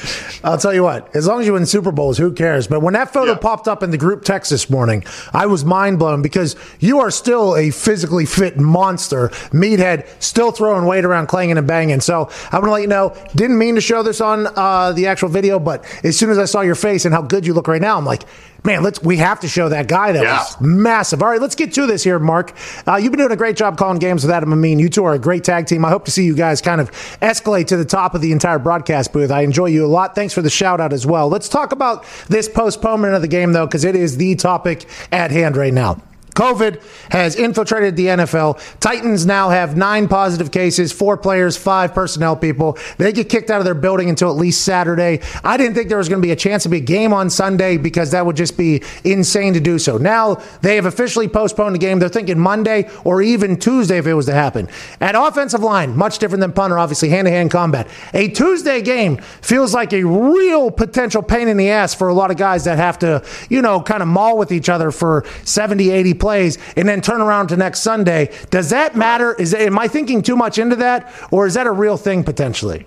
[0.43, 2.67] I'll tell you what, as long as you win Super Bowls, who cares?
[2.67, 3.39] But when that photo Yeah.
[3.39, 7.11] popped up in the group text this morning, I was mind blown because you are
[7.11, 12.01] still a physically fit monster, meathead, still throwing weight around, clanging and banging.
[12.01, 15.07] So I want to let you know, didn't mean to show this on uh, the
[15.07, 17.69] actual video, but as soon as I saw your face and how good you look
[17.69, 18.23] right now, I'm like,
[18.65, 20.39] man, let's we have to show that guy that Yeah.
[20.39, 21.23] was massive.
[21.23, 22.53] All right, let's get to this here, Mark.
[22.87, 24.79] Uh, you've been doing a great job calling games with Adam Amin.
[24.79, 25.85] You two are a great tag team.
[25.85, 26.91] I hope to see you guys kind of
[27.23, 29.31] escalate to the top of the entire broadcast booth.
[29.31, 30.15] I enjoy you a lot.
[30.15, 31.29] Thanks for the shout out as well.
[31.29, 35.31] Let's talk about this postponement of the game, though, because it is the topic at
[35.31, 35.99] hand right now.
[36.35, 38.61] COVID has infiltrated the NFL.
[38.81, 42.79] Titans now have nine positive cases, four players, five personnel people.
[42.99, 45.21] They get kicked out of their building until at least Saturday.
[45.45, 47.31] I didn't think there was going to be a chance to be a game on
[47.31, 49.99] Sunday because that would just be insane to do so.
[49.99, 51.99] Now they have officially postponed the game.
[51.99, 54.69] They're thinking Monday or even Tuesday if it was to happen.
[55.01, 57.89] At offensive line, much different than punter, obviously hand to hand combat.
[58.15, 62.31] A Tuesday game feels like a real potential pain in the ass for a lot
[62.31, 65.91] of guys that have to, you know, kind of maul with each other for 70,
[65.91, 68.31] 80 plays and then turn around to next Sunday.
[68.51, 69.35] Does that matter?
[69.35, 72.87] Is am I thinking too much into that, or is that a real thing potentially?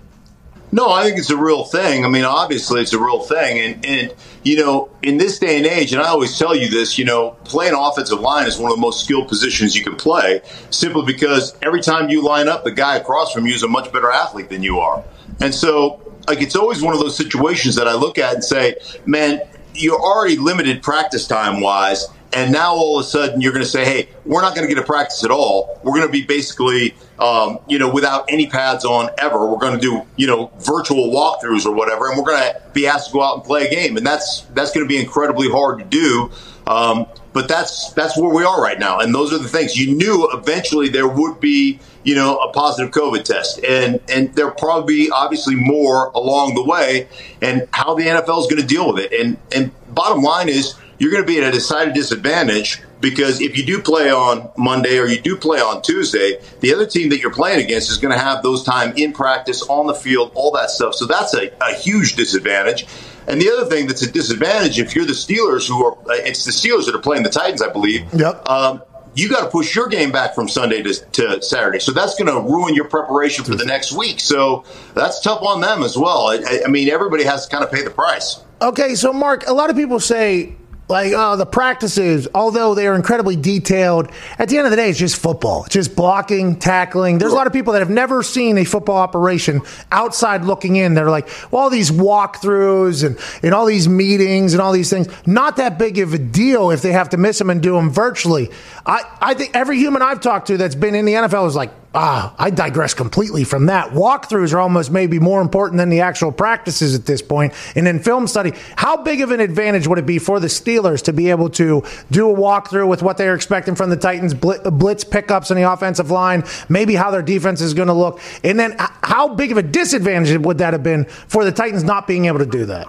[0.74, 2.04] No, I think it's a real thing.
[2.04, 3.60] I mean, obviously, it's a real thing.
[3.60, 6.98] And, and, you know, in this day and age, and I always tell you this,
[6.98, 10.40] you know, playing offensive line is one of the most skilled positions you can play
[10.70, 13.92] simply because every time you line up, the guy across from you is a much
[13.92, 15.04] better athlete than you are.
[15.40, 18.74] And so, like, it's always one of those situations that I look at and say,
[19.06, 19.42] man,
[19.74, 22.08] you're already limited practice time wise.
[22.34, 24.74] And now all of a sudden you're going to say, hey, we're not going to
[24.74, 25.80] get a practice at all.
[25.84, 29.46] We're going to be basically, um, you know, without any pads on ever.
[29.46, 32.86] We're going to do, you know, virtual walkthroughs or whatever, and we're going to be
[32.86, 35.48] asked to go out and play a game, and that's that's going to be incredibly
[35.48, 36.30] hard to do.
[36.66, 39.94] Um, but that's that's where we are right now, and those are the things you
[39.94, 40.28] knew.
[40.32, 45.10] Eventually, there would be, you know, a positive COVID test, and and there'll probably be
[45.10, 47.08] obviously more along the way,
[47.42, 49.12] and how the NFL is going to deal with it.
[49.12, 50.74] And and bottom line is
[51.04, 54.98] you're going to be at a decided disadvantage because if you do play on Monday
[54.98, 58.16] or you do play on Tuesday, the other team that you're playing against is going
[58.16, 60.94] to have those time in practice, on the field, all that stuff.
[60.94, 62.86] So that's a, a huge disadvantage.
[63.26, 66.52] And the other thing that's a disadvantage, if you're the Steelers, who are, it's the
[66.52, 68.06] Steelers that are playing the Titans, I believe.
[68.14, 68.48] Yep.
[68.48, 68.82] Um,
[69.14, 71.80] you got to push your game back from Sunday to, to Saturday.
[71.80, 74.20] So that's going to ruin your preparation for the next week.
[74.20, 76.28] So that's tough on them as well.
[76.28, 78.40] I, I mean, everybody has to kind of pay the price.
[78.62, 80.56] Okay, so Mark, a lot of people say
[80.88, 84.90] like uh, the practices, although they are incredibly detailed, at the end of the day,
[84.90, 85.64] it's just football.
[85.64, 87.18] It's just blocking, tackling.
[87.18, 90.94] There's a lot of people that have never seen a football operation outside looking in.
[90.94, 95.08] They're like, well, all these walkthroughs and, and all these meetings and all these things,
[95.26, 97.90] not that big of a deal if they have to miss them and do them
[97.90, 98.50] virtually.
[98.84, 101.70] I, I think every human I've talked to that's been in the NFL is like,
[101.96, 103.90] Ah, I digress completely from that.
[103.90, 107.52] Walkthroughs are almost maybe more important than the actual practices at this point.
[107.76, 111.02] And in film study, how big of an advantage would it be for the Steelers
[111.04, 115.04] to be able to do a walkthrough with what they're expecting from the Titans, blitz
[115.04, 118.20] pickups on the offensive line, maybe how their defense is going to look?
[118.42, 122.08] And then how big of a disadvantage would that have been for the Titans not
[122.08, 122.88] being able to do that?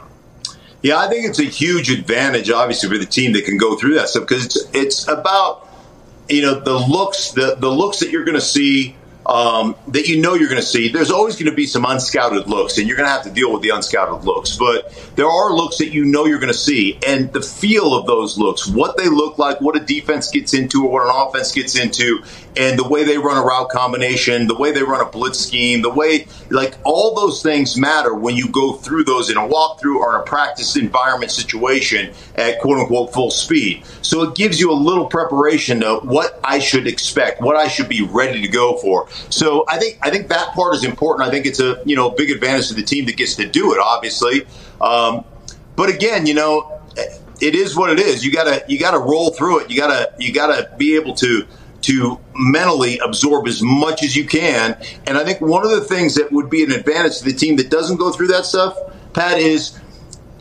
[0.82, 3.96] Yeah, I think it's a huge advantage, obviously, for the team that can go through
[3.96, 5.68] that stuff because it's, it's about
[6.30, 8.96] you know the looks the the looks that you're going to see
[9.26, 10.90] um, that you know you're going to see.
[10.90, 13.52] There's always going to be some unscouted looks, and you're going to have to deal
[13.52, 14.56] with the unscouted looks.
[14.56, 18.06] But there are looks that you know you're going to see, and the feel of
[18.06, 21.52] those looks, what they look like, what a defense gets into, or what an offense
[21.52, 22.24] gets into,
[22.58, 25.82] and the way they run a route combination, the way they run a blitz scheme,
[25.82, 29.98] the way like all those things matter when you go through those in a walkthrough
[29.98, 33.84] or in a practice environment situation at quote unquote full speed.
[34.02, 37.90] So it gives you a little preparation to what I should expect, what I should
[37.90, 39.08] be ready to go for.
[39.30, 41.28] So I think I think that part is important.
[41.28, 43.74] I think it's a you know big advantage to the team that gets to do
[43.74, 44.46] it, obviously.
[44.82, 45.26] Um,
[45.76, 46.82] but again, you know,
[47.42, 48.26] it is what it is.
[48.26, 49.70] You gotta you gotta roll through it.
[49.70, 51.46] You gotta you gotta be able to
[51.84, 54.76] to mentally absorb as much as you can.
[55.06, 57.58] And I think one of the things that would be an advantage to the team
[57.58, 58.76] that doesn't go through that stuff,
[59.14, 59.80] Pat, is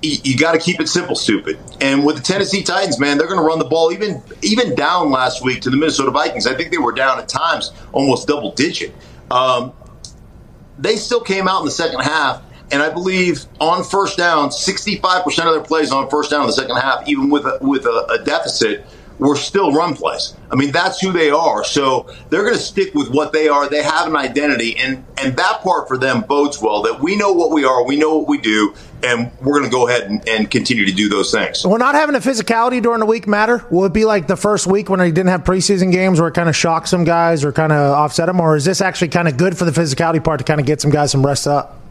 [0.04, 1.58] you got to keep it simple, stupid.
[1.80, 5.10] And with the Tennessee Titans, man, they're going to run the ball even even down
[5.10, 6.46] last week to the Minnesota Vikings.
[6.46, 8.94] I think they were down at times almost double digit.
[9.30, 9.72] Um,
[10.78, 15.24] they still came out in the second half, and I believe on first down, 65%
[15.24, 18.06] of their plays on first down in the second half, even with a, with a,
[18.20, 18.84] a deficit,
[19.18, 20.34] were still run plays.
[20.50, 21.64] I mean, that's who they are.
[21.64, 23.68] So they're going to stick with what they are.
[23.68, 26.82] They have an identity, and and that part for them bodes well.
[26.82, 28.74] That we know what we are, we know what we do,
[29.04, 31.64] and we're going to go ahead and, and continue to do those things.
[31.64, 33.64] We're not having a physicality during the week matter.
[33.70, 36.34] Will it be like the first week when they didn't have preseason games, where it
[36.34, 39.28] kind of shocked some guys or kind of offset them, or is this actually kind
[39.28, 41.83] of good for the physicality part to kind of get some guys some rest up?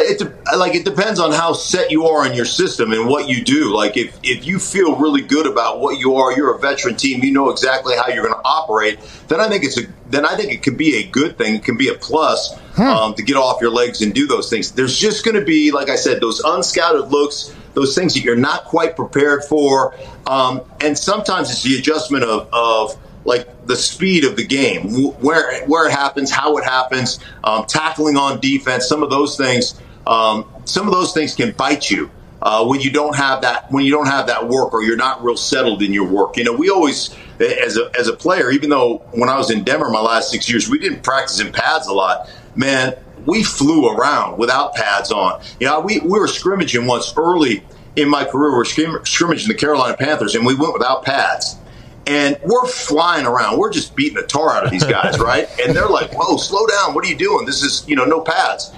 [0.00, 3.44] It like it depends on how set you are in your system and what you
[3.44, 3.74] do.
[3.74, 7.22] Like if if you feel really good about what you are, you're a veteran team,
[7.22, 8.98] you know exactly how you're going to operate.
[9.28, 11.56] Then I think it's a then I think it can be a good thing.
[11.56, 12.82] It can be a plus hmm.
[12.82, 14.72] um, to get off your legs and do those things.
[14.72, 18.36] There's just going to be, like I said, those unscouted looks, those things that you're
[18.36, 19.94] not quite prepared for,
[20.26, 25.64] um, and sometimes it's the adjustment of of like the speed of the game, where
[25.66, 29.80] where it happens, how it happens, um, tackling on defense, some of those things.
[30.06, 32.10] Um, some of those things can bite you
[32.42, 35.22] uh, when you don't have that when you don't have that work or you're not
[35.22, 36.36] real settled in your work.
[36.36, 39.62] You know, we always as a as a player, even though when I was in
[39.62, 42.28] Denver my last six years, we didn't practice in pads a lot.
[42.56, 42.94] Man,
[43.26, 45.40] we flew around without pads on.
[45.60, 47.64] You know, we, we were scrimmaging once early
[47.94, 48.50] in my career.
[48.50, 51.56] We were scrimmaging the Carolina Panthers, and we went without pads
[52.06, 53.58] and we're flying around.
[53.58, 55.48] We're just beating the tar out of these guys, right?
[55.60, 56.94] And they're like, "Whoa, slow down!
[56.94, 57.46] What are you doing?
[57.46, 58.72] This is you know no pads."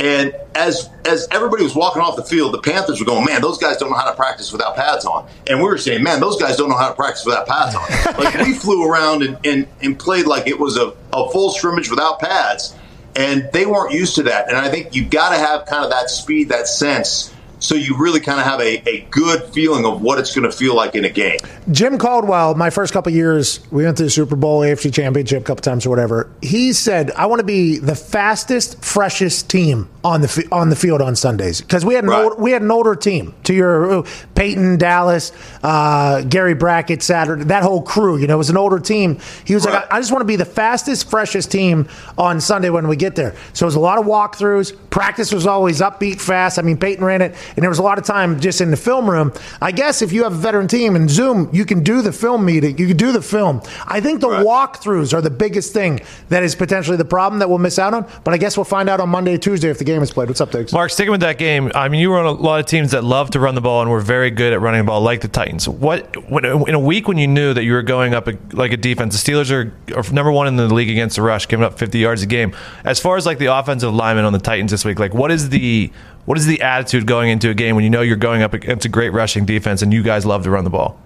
[0.00, 3.58] And as as everybody was walking off the field, the Panthers were going, "Man, those
[3.58, 6.40] guys don't know how to practice without pads on." And we were saying, "Man, those
[6.40, 7.82] guys don't know how to practice without pads on."
[8.22, 11.90] like we flew around and, and, and played like it was a, a full scrimmage
[11.90, 12.76] without pads,
[13.16, 14.48] and they weren't used to that.
[14.48, 17.96] And I think you've got to have kind of that speed, that sense so you
[17.98, 20.94] really kind of have a, a good feeling of what it's going to feel like
[20.94, 21.38] in a game.
[21.70, 25.44] Jim Caldwell, my first couple years, we went to the Super Bowl, AFC Championship a
[25.44, 26.30] couple times or whatever.
[26.42, 31.02] He said, "I want to be the fastest, freshest team on the on the field
[31.02, 32.24] on Sundays because we had an right.
[32.24, 33.34] old, we had an older team.
[33.44, 34.02] To your uh,
[34.34, 35.32] Peyton, Dallas,
[35.62, 38.16] uh, Gary Brackett, Saturday, that whole crew.
[38.16, 39.18] You know, it was an older team.
[39.44, 39.74] He was right.
[39.74, 42.96] like, I, I just want to be the fastest, freshest team on Sunday when we
[42.96, 43.34] get there.
[43.52, 44.76] So it was a lot of walkthroughs.
[44.90, 46.58] Practice was always upbeat, fast.
[46.58, 48.76] I mean, Peyton ran it, and there was a lot of time just in the
[48.76, 49.32] film room.
[49.60, 52.44] I guess if you have a veteran team and Zoom, you can do the film
[52.44, 52.78] meeting.
[52.78, 53.62] You can do the film.
[53.86, 54.44] I think the right.
[54.44, 58.06] walkthroughs are the biggest thing that is potentially the problem that we'll miss out on.
[58.24, 60.28] But I guess we'll find out on Monday, Tuesday if the game is played.
[60.28, 60.72] What's up, Digz?
[60.72, 63.04] Mark, sticking with that game, I mean, you were on a lot of teams that
[63.04, 65.28] love to run the ball and were very good at running the ball, like the
[65.28, 65.68] Titans.
[65.68, 69.20] What in a week when you knew that you were going up like a defense,
[69.20, 71.98] the Steelers are, are number one in the league against the rush, giving up 50
[71.98, 72.54] yards a game.
[72.84, 75.48] As far as like the offensive lineman on the Titans this week, like what is
[75.50, 75.90] the
[76.28, 78.84] what is the attitude going into a game when you know you're going up against
[78.84, 81.00] a great rushing defense and you guys love to run the ball?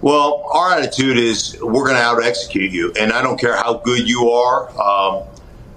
[0.00, 3.74] Well, our attitude is we're going to out execute you, and I don't care how
[3.74, 4.70] good you are.
[4.80, 5.24] Um,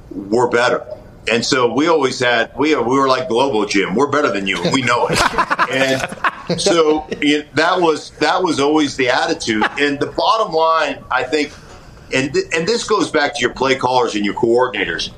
[0.10, 0.86] we're better
[1.30, 3.94] And so we always had we we were like Globo Gym.
[3.94, 4.58] We're better than you.
[4.72, 5.20] We know it.
[6.50, 9.66] and so it, that was that was always the attitude.
[9.78, 11.52] And the bottom line, I think,
[12.14, 15.12] and th- and this goes back to your play callers and your coordinators.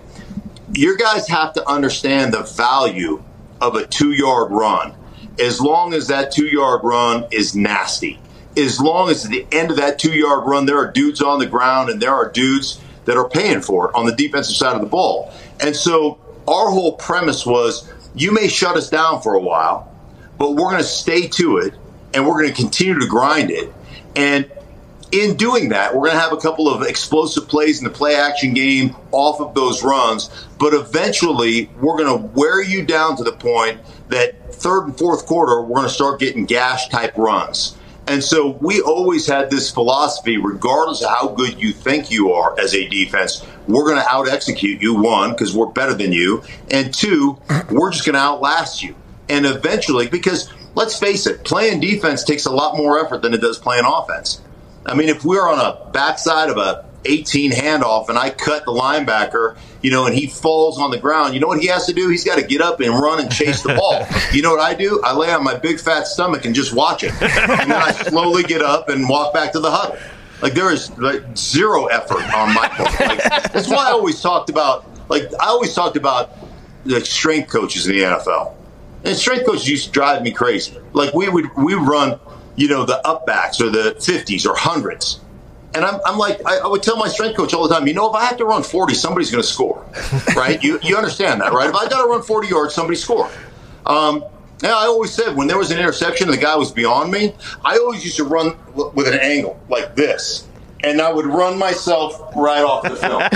[0.74, 3.24] Your guys have to understand the value
[3.62, 4.94] of a two yard run.
[5.40, 8.20] As long as that two yard run is nasty,
[8.56, 11.40] as long as at the end of that two yard run there are dudes on
[11.40, 14.76] the ground and there are dudes that are paying for it on the defensive side
[14.76, 15.32] of the ball.
[15.60, 19.92] And so our whole premise was you may shut us down for a while,
[20.38, 21.74] but we're going to stay to it
[22.14, 23.72] and we're going to continue to grind it.
[24.16, 24.52] And
[25.12, 28.16] in doing that, we're going to have a couple of explosive plays in the play
[28.16, 30.30] action game off of those runs,
[30.60, 33.80] but eventually we're going to wear you down to the point
[34.10, 37.78] that third and fourth quarter, we're going to start getting gash type runs.
[38.08, 42.58] And so we always had this philosophy, regardless of how good you think you are
[42.58, 46.42] as a defense, we're going to out execute you, one, because we're better than you,
[46.72, 47.38] and two,
[47.70, 48.96] we're just going to outlast you.
[49.28, 53.42] And eventually, because let's face it, playing defense takes a lot more effort than it
[53.42, 54.42] does playing offense.
[54.88, 58.72] I mean, if we're on a backside of a 18 handoff and I cut the
[58.72, 61.94] linebacker, you know, and he falls on the ground, you know what he has to
[61.94, 62.10] do?
[62.10, 64.06] He's got to get up and run and chase the ball.
[64.34, 65.02] you know what I do?
[65.04, 67.12] I lay on my big fat stomach and just watch it.
[67.22, 69.98] And then I slowly get up and walk back to the huddle.
[70.42, 73.00] Like there is like zero effort on my part.
[73.00, 76.38] Like, that's why I always talked about, like I always talked about
[76.86, 78.54] the strength coaches in the NFL.
[79.04, 80.78] And strength coaches used to drive me crazy.
[80.94, 82.20] Like we would we run,
[82.58, 85.22] you know, the upbacks or the 50s or hundreds.
[85.74, 87.94] And I'm, I'm like, I, I would tell my strength coach all the time, you
[87.94, 89.86] know, if I have to run 40, somebody's going to score,
[90.36, 90.62] right?
[90.62, 91.70] you, you understand that, right?
[91.70, 93.30] If I got to run 40 yards, somebody score.
[93.86, 94.26] Um,
[94.64, 97.36] yeah, I always said when there was an interception and the guy was beyond me,
[97.64, 100.48] I always used to run with an angle like this.
[100.84, 103.22] And I would run myself right off the film.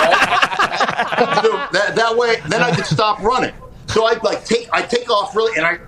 [0.00, 1.68] Right?
[1.72, 3.54] That, that way, then I could stop running.
[3.86, 5.78] So I'd like take, I take off really, and I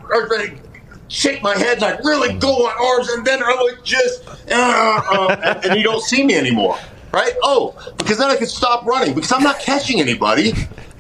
[1.13, 2.33] shake my head like really?
[2.35, 6.25] Go on arms, and then I would just, uh, uh, and, and you don't see
[6.25, 6.79] me anymore,
[7.13, 7.35] right?
[7.43, 10.53] Oh, because then I could stop running because I'm not catching anybody,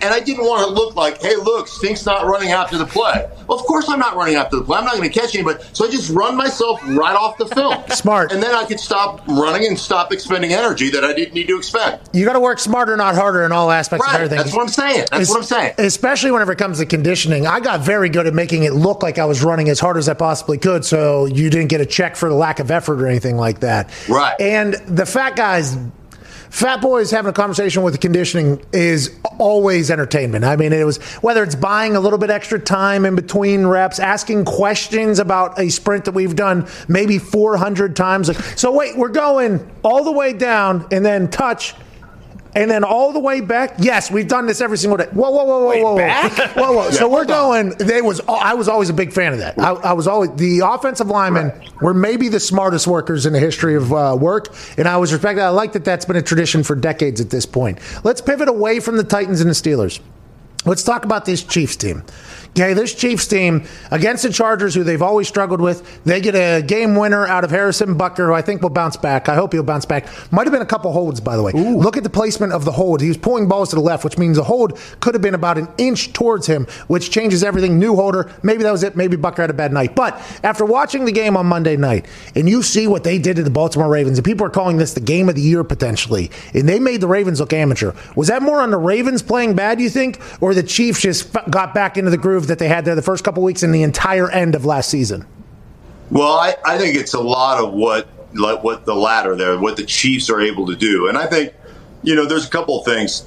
[0.03, 3.29] and I didn't want to look like, hey, look, Stink's not running after the play.
[3.47, 4.79] Well, of course I'm not running after the play.
[4.79, 7.83] I'm not going to catch anybody, so I just run myself right off the film.
[7.91, 8.33] Smart.
[8.33, 11.57] And then I could stop running and stop expending energy that I didn't need to
[11.57, 12.01] expend.
[12.13, 14.17] You got to work smarter, not harder, in all aspects of Right.
[14.23, 14.39] everything.
[14.39, 15.07] That's what I'm saying.
[15.11, 15.75] That's what I'm saying.
[15.79, 17.47] Especially whenever it comes to conditioning.
[17.47, 20.09] I got very good at making it look like I was running as hard as
[20.09, 23.07] I possibly could, so you didn't get a check for the lack of effort or
[23.07, 23.91] anything like that.
[24.09, 24.35] Right.
[24.41, 25.77] And the fat guys.
[26.53, 30.45] Fat boys having a conversation with the conditioning is always entertainment.
[30.45, 33.99] I mean, it was whether it's buying a little bit extra time in between reps,
[33.99, 38.31] asking questions about a sprint that we've done maybe 400 times.
[38.61, 41.75] So wait, we're going all the way down and then touch
[42.55, 43.75] and then all the way back.
[43.79, 45.07] Yes, we've done this every single day.
[45.13, 46.91] Whoa, whoa, whoa, whoa, whoa, whoa, whoa, whoa.
[46.91, 47.71] so we're going.
[47.71, 48.21] They was.
[48.29, 49.59] I was always a big fan of that.
[49.59, 53.75] I, I was always the offensive linemen were maybe the smartest workers in the history
[53.75, 55.43] of uh, work, and I was respected.
[55.43, 55.85] I like that.
[55.85, 57.79] That's been a tradition for decades at this point.
[58.05, 60.01] Let's pivot away from the Titans and the Steelers.
[60.65, 62.05] Let's talk about this Chiefs team.
[62.55, 66.61] Okay, this Chiefs team against the Chargers, who they've always struggled with, they get a
[66.61, 69.31] game winner out of Harrison Butker, who I think will bounce back.
[69.31, 70.07] I hope he'll bounce back.
[70.31, 71.53] Might have been a couple holds, by the way.
[71.53, 73.01] Look at the placement of the hold.
[73.01, 75.57] He was pulling balls to the left, which means the hold could have been about
[75.57, 77.79] an inch towards him, which changes everything.
[77.79, 78.31] New holder.
[78.43, 78.97] Maybe that was it.
[78.97, 79.95] Maybe Bucker had a bad night.
[79.95, 83.45] But after watching the game on Monday night, and you see what they did to
[83.45, 86.69] the Baltimore Ravens, and people are calling this the game of the year potentially, and
[86.69, 87.95] they made the Ravens look amateur.
[88.15, 91.73] Was that more on the Ravens playing bad, you think, or the Chiefs just got
[91.73, 94.31] back into the groove that they had there the first couple weeks and the entire
[94.31, 95.27] end of last season?
[96.11, 99.77] Well, I, I think it's a lot of what like what the latter there, what
[99.77, 101.55] the Chiefs are able to do, and I think
[102.03, 103.27] you know there's a couple of things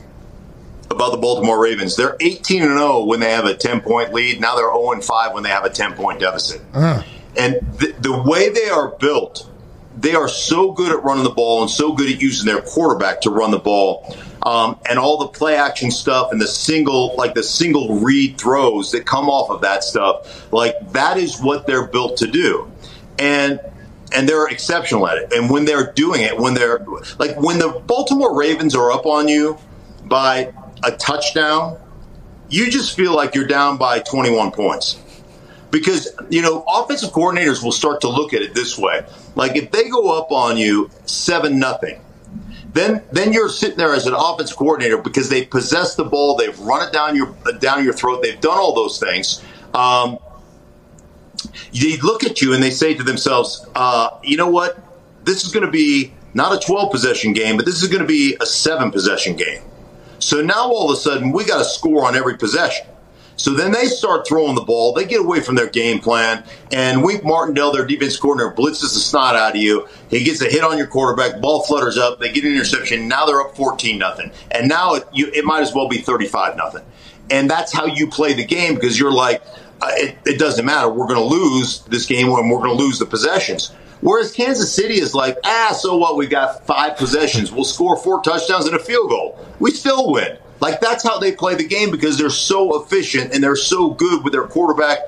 [0.92, 1.96] about the Baltimore Ravens.
[1.96, 4.40] They're 18 and 0 when they have a 10 point lead.
[4.40, 6.62] Now they're 0 and 5 when they have a 10 point deficit.
[6.74, 7.04] Uh-huh.
[7.38, 9.50] And the, the way they are built,
[9.98, 13.22] they are so good at running the ball and so good at using their quarterback
[13.22, 14.16] to run the ball.
[14.46, 18.92] Um, and all the play action stuff and the single, like the single read throws
[18.92, 22.72] that come off of that stuff, like that is what they're built to do.
[23.18, 23.60] And
[24.14, 25.34] and they're exceptional at it.
[25.34, 26.86] And when they're doing it, when they're
[27.18, 29.58] like when the Baltimore Ravens are up on you
[30.04, 31.78] by a touchdown,
[32.50, 35.00] you just feel like you're down by 21 points.
[35.72, 39.06] Because, you know, offensive coordinators will start to look at it this way.
[39.36, 42.00] Like if they go up on you 7 nothing,
[42.76, 46.60] then then you're sitting there as an offense coordinator because they possess the ball, they've
[46.60, 49.42] run it down your down your throat, they've done all those things.
[49.74, 50.20] Um,
[51.72, 54.78] they look at you and they say to themselves, uh, you know what?
[55.24, 58.08] This is going to be not a 12 possession game, but this is going to
[58.08, 59.62] be a seven possession game.
[60.20, 62.86] So now all of a sudden we got to score on every possession.
[63.38, 64.94] So then they start throwing the ball.
[64.94, 66.44] They get away from their game plan.
[66.72, 69.88] And Wink Martindale, their defense coordinator, blitzes the snot out of you.
[70.10, 71.42] He gets a hit on your quarterback.
[71.42, 72.20] Ball flutters up.
[72.20, 73.08] They get an interception.
[73.08, 74.32] Now they're up 14 nothing.
[74.52, 76.86] And now it, you, it might as well be 35 nothing.
[77.30, 79.42] And that's how you play the game because you're like,
[79.82, 80.90] uh, it, it doesn't matter.
[80.90, 83.72] We're going to lose this game and we're going to lose the possessions.
[84.02, 86.16] Whereas Kansas City is like, ah, so what?
[86.16, 87.52] We've got five possessions.
[87.52, 89.40] We'll score four touchdowns and a field goal.
[89.60, 90.38] We still win.
[90.60, 94.24] Like that's how they play the game because they're so efficient and they're so good
[94.24, 95.00] with their quarterback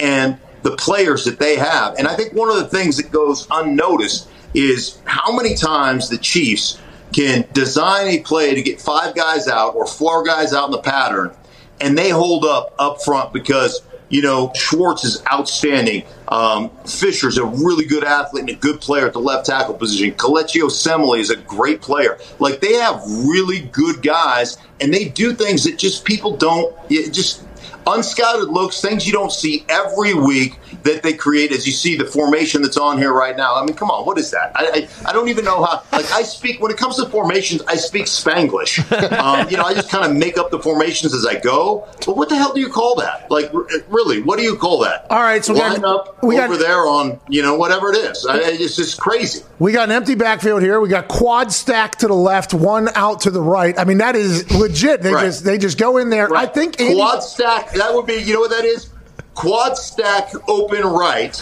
[0.00, 1.94] and the players that they have.
[1.98, 6.18] And I think one of the things that goes unnoticed is how many times the
[6.18, 6.80] Chiefs
[7.12, 10.82] can design a play to get five guys out or four guys out in the
[10.82, 11.34] pattern
[11.80, 16.04] and they hold up up front because you know, Schwartz is outstanding.
[16.28, 20.12] Um, Fisher's a really good athlete and a good player at the left tackle position.
[20.12, 22.18] Kelechi Osemele is a great player.
[22.38, 26.74] Like they have really good guys, and they do things that just people don't.
[26.88, 27.45] Just
[27.86, 32.04] unscouted looks, things you don't see every week that they create as you see the
[32.04, 33.54] formation that's on here right now.
[33.56, 34.52] I mean, come on, what is that?
[34.54, 37.62] I, I, I don't even know how, like, I speak, when it comes to formations,
[37.68, 38.84] I speak Spanglish.
[39.16, 41.86] Um, you know, I just kind of make up the formations as I go.
[42.04, 43.30] But what the hell do you call that?
[43.30, 43.50] Like,
[43.88, 45.06] really, what do you call that?
[45.10, 47.96] All right, so Line got, up we over got, there on, you know, whatever it
[47.96, 48.26] is.
[48.26, 49.42] I, it's just crazy.
[49.58, 50.80] We got an empty backfield here.
[50.80, 53.78] We got quad stack to the left, one out to the right.
[53.78, 55.02] I mean, that is legit.
[55.02, 55.24] They Right.
[55.26, 56.34] just they just go in there.
[56.34, 57.75] I think Andy, quad stack.
[57.76, 58.14] That would be.
[58.14, 58.90] You know what that is?
[59.34, 61.40] Quad stack open right.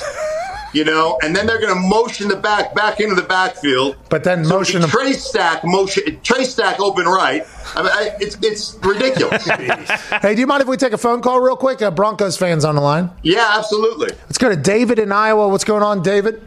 [0.73, 3.95] You know, and then they're going to motion the back back into the backfield.
[4.11, 7.47] But then So motion the them- tray stack motion tray stack open right.
[7.77, 9.49] I mean, I, it's it's ridiculous.
[10.21, 11.81] Hey, do you mind if we take a phone call real quick?
[11.81, 13.11] Uh, Broncos fans on the line.
[13.23, 14.09] yeah, absolutely.
[14.25, 15.49] Let's go to David in Iowa.
[15.49, 16.43] What's going on, David?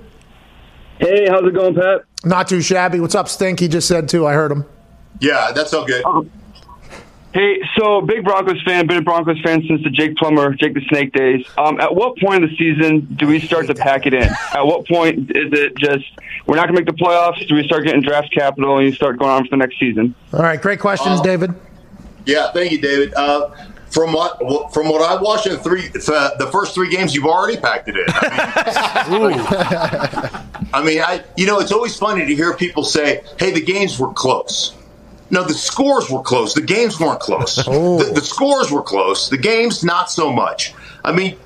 [0.99, 2.01] Hey, how's it going, Pat?
[2.25, 2.99] Not too shabby.
[2.99, 3.59] What's up, Stink?
[3.61, 4.25] He just said too.
[4.27, 4.65] I heard him.
[5.21, 6.03] Yeah, that's all good.
[7.33, 10.81] Hey, so big Broncos fan, been a Broncos fan since the Jake Plummer, Jake the
[10.87, 11.45] Snake days.
[11.57, 14.23] Um, at what point of the season do we start to pack it in?
[14.23, 16.05] At what point is it just
[16.47, 17.45] we're not going to make the playoffs?
[17.47, 20.15] Do we start getting draft capital and you start going on for the next season?
[20.33, 21.53] All right, great questions, David.
[22.25, 23.13] Yeah, thank you, David.
[23.13, 23.49] Uh,
[23.89, 27.25] from what from what I watched in the three uh, the first three games, you've
[27.25, 28.05] already packed it in.
[30.73, 33.99] I mean, I you know it's always funny to hear people say, "Hey, the games
[33.99, 34.73] were close."
[35.29, 36.53] No, the scores were close.
[36.53, 37.57] The games weren't close.
[37.67, 39.29] The, the scores were close.
[39.29, 40.73] The games not so much.
[41.03, 41.37] I mean,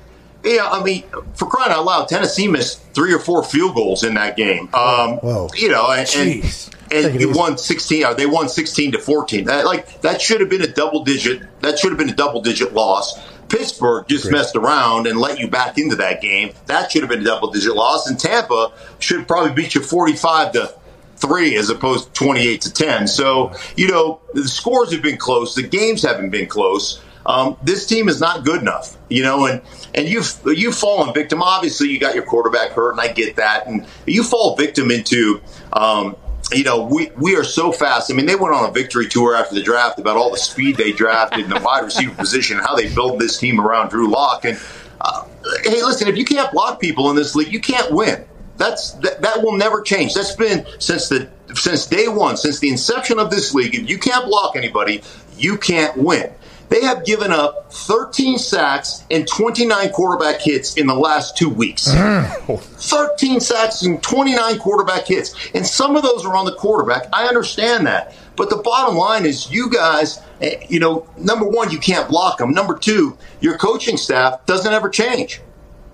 [0.44, 1.04] yeah, I mean,
[1.34, 4.68] for crying out loud, Tennessee missed three or four field goals in that game.
[4.74, 5.48] Um, Whoa.
[5.54, 6.72] You know, and, and, Jeez.
[6.90, 10.40] and it you won 16 or they won 16 to 14 that, like that should
[10.40, 13.18] have been a double digit that should have been a double digit loss
[13.48, 17.20] pittsburgh just messed around and let you back into that game that should have been
[17.20, 20.74] a double digit loss and tampa should probably beat you 45 to
[21.22, 25.54] 3 as opposed to 28 to 10 so you know the scores have been close
[25.54, 29.62] the games haven't been close um, this team is not good enough, you know, and
[29.94, 31.40] and you've you've fallen victim.
[31.40, 35.40] Obviously, you got your quarterback hurt, and I get that, and you fall victim into
[35.72, 36.16] um,
[36.52, 38.10] you know, we, we are so fast.
[38.10, 40.76] I mean, they went on a victory tour after the draft about all the speed
[40.76, 44.10] they drafted in the wide receiver position and how they build this team around Drew
[44.10, 44.44] Lock.
[44.44, 44.58] And
[45.00, 45.26] uh,
[45.64, 48.26] hey, listen, if you can't block people in this league, you can't win.
[48.56, 50.14] That's that, that will never change.
[50.14, 53.74] That's been since the since day one, since the inception of this league.
[53.74, 55.02] If you can't block anybody,
[55.36, 56.32] you can't win.
[56.72, 61.86] They have given up 13 sacks and 29 quarterback hits in the last two weeks.
[62.46, 65.34] 13 sacks and 29 quarterback hits.
[65.54, 67.08] And some of those are on the quarterback.
[67.12, 68.14] I understand that.
[68.36, 72.38] But the bottom line is, you guys, eh, you know, number one, you can't block
[72.38, 72.52] them.
[72.52, 75.42] Number two, your coaching staff doesn't ever change.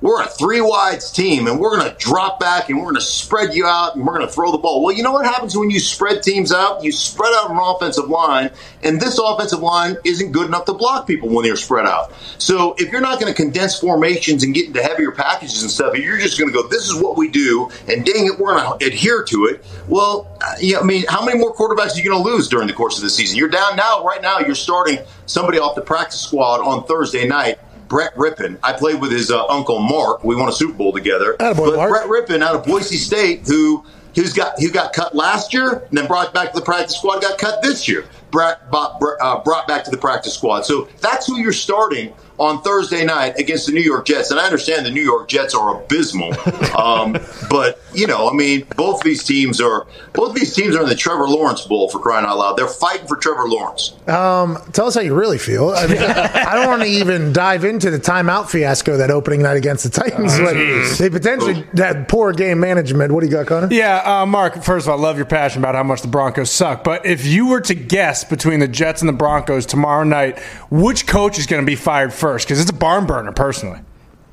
[0.00, 3.00] We're a three wides team and we're going to drop back and we're going to
[3.00, 4.84] spread you out and we're going to throw the ball.
[4.84, 6.84] Well, you know what happens when you spread teams out?
[6.84, 8.50] You spread out an offensive line,
[8.82, 12.12] and this offensive line isn't good enough to block people when they're spread out.
[12.38, 15.96] So if you're not going to condense formations and get into heavier packages and stuff,
[15.96, 18.78] you're just going to go, this is what we do, and dang it, we're going
[18.78, 19.64] to adhere to it.
[19.88, 22.68] Well, uh, yeah, I mean, how many more quarterbacks are you going to lose during
[22.68, 23.36] the course of the season?
[23.36, 27.58] You're down now, right now, you're starting somebody off the practice squad on Thursday night.
[27.88, 28.58] Brett Rypien.
[28.62, 30.24] I played with his uh, uncle Mark.
[30.24, 31.34] We won a Super Bowl together.
[31.40, 31.90] Attaboy, but Mark.
[31.90, 33.84] Brett Rypien out of Boise State, who
[34.14, 37.22] who's got who got cut last year and then brought back to the practice squad,
[37.22, 38.04] got cut this year.
[38.30, 40.66] Brett brought, uh, brought back to the practice squad.
[40.66, 44.30] So that's who you're starting on Thursday night against the New York Jets.
[44.30, 46.34] And I understand the New York Jets are abysmal,
[46.78, 47.16] um,
[47.50, 50.82] but you know, I mean, both of these teams are both of these teams are
[50.82, 52.56] in the Trevor Lawrence Bowl for crying out loud.
[52.56, 53.94] They're fighting for Trevor Lawrence.
[54.08, 55.70] Um, tell us how you really feel.
[55.70, 59.56] I, mean, I don't want to even dive into the timeout fiasco that opening night
[59.56, 60.38] against the Titans.
[60.38, 63.12] Oh, when they potentially had poor game management.
[63.12, 63.68] What do you got, Connor?
[63.70, 66.50] Yeah, uh, Mark, first of all, I love your passion about how much the Broncos
[66.50, 66.84] suck.
[66.84, 70.38] But if you were to guess between the Jets and the Broncos tomorrow night,
[70.70, 72.27] which coach is going to be fired first?
[72.36, 73.80] Because it's a barn burner, personally.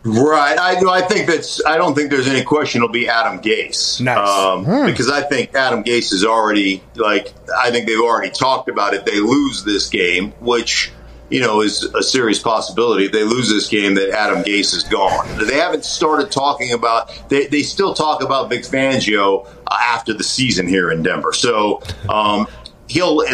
[0.03, 0.57] Right.
[0.59, 1.65] I I think that's.
[1.65, 3.99] I don't think there's any question it'll be Adam Gase.
[4.01, 4.17] Nice.
[4.29, 7.33] Um, Because I think Adam Gase is already like.
[7.57, 9.05] I think they've already talked about it.
[9.05, 10.91] They lose this game, which
[11.31, 13.05] you know is a serious possibility.
[13.05, 15.27] If they lose this game, that Adam Gase is gone.
[15.43, 17.11] They haven't started talking about.
[17.29, 21.33] They they still talk about Vic Fangio uh, after the season here in Denver.
[21.33, 22.45] So um,
[22.87, 23.25] he'll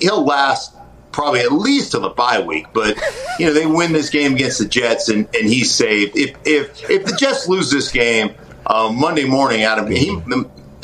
[0.00, 0.73] he'll last
[1.14, 2.66] probably at least till the bye week.
[2.72, 2.98] But
[3.38, 6.16] you know, they win this game against the Jets, and, and he's saved.
[6.16, 8.34] If if if the Jets lose this game
[8.66, 10.10] uh, Monday morning, Adam he,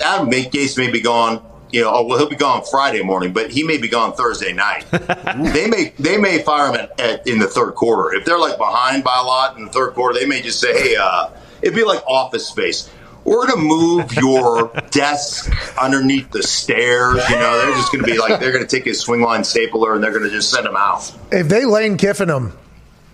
[0.02, 1.44] Adam Gase may be gone.
[1.72, 4.52] You know, oh, well, he'll be gone Friday morning, but he may be gone Thursday
[4.52, 4.84] night.
[4.90, 8.58] they may they may fire him at, at, in the third quarter if they're like
[8.58, 10.18] behind by a lot in the third quarter.
[10.18, 11.30] They may just say, "Hey, uh,
[11.62, 12.90] it'd be like Office Space."
[13.24, 17.22] We're gonna move your desk underneath the stairs.
[17.28, 20.12] You know, they're just gonna be like they're gonna take his Swingline stapler and they're
[20.12, 21.12] gonna just send him out.
[21.30, 22.52] If they Lane Kiffin him,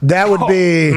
[0.03, 0.91] that would be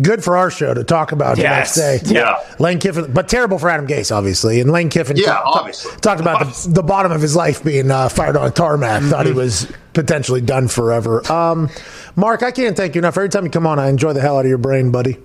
[0.00, 1.74] good for our show to talk about Yes.
[1.74, 2.14] the next day.
[2.14, 2.36] Yeah.
[2.58, 4.60] Lane Kiffin, but terrible for Adam Gase, obviously.
[4.60, 5.96] And Lane Kiffin Yeah, ta- ta- obviously.
[6.00, 9.02] talked about the, the bottom of his life being uh, fired on a tarmac.
[9.04, 11.30] Thought he was potentially done forever.
[11.32, 11.70] Um,
[12.14, 13.16] Mark, I can't thank you enough.
[13.16, 15.16] Every time you come on, I enjoy the hell out of your brain, buddy.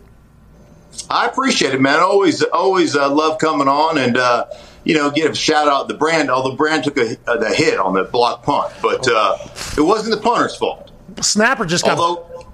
[1.09, 1.99] I appreciate it, man.
[1.99, 4.45] Always, always uh, love coming on and uh,
[4.83, 6.29] you know give a shout out the brand.
[6.29, 9.37] Although brand took a, uh, the hit on the block punt, but uh,
[9.77, 10.91] it wasn't the punter's fault.
[11.21, 11.97] Snapper just got.
[11.97, 12.47] Although,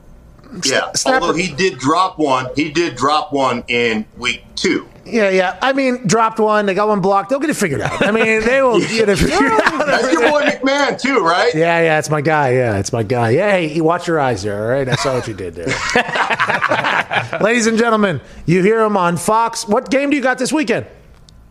[0.66, 4.88] yeah, Snapper- although he did drop one, he did drop one in week two.
[5.06, 5.60] Yeah, yeah.
[5.62, 6.66] I mean, dropped one.
[6.66, 7.30] They got one blocked.
[7.30, 8.06] They'll get it figured out.
[8.06, 9.86] I mean, they will get it figured out.
[9.86, 11.54] That's your boy McMahon too, right?
[11.54, 12.54] Yeah, yeah, it's my guy.
[12.54, 13.32] Yeah, it's my guy.
[13.32, 14.88] Yeah, hey, watch your eyes there, all right?
[14.88, 15.68] I saw what you did there.
[17.42, 19.68] Ladies and gentlemen, you hear him on Fox.
[19.68, 20.86] What game do you got this weekend?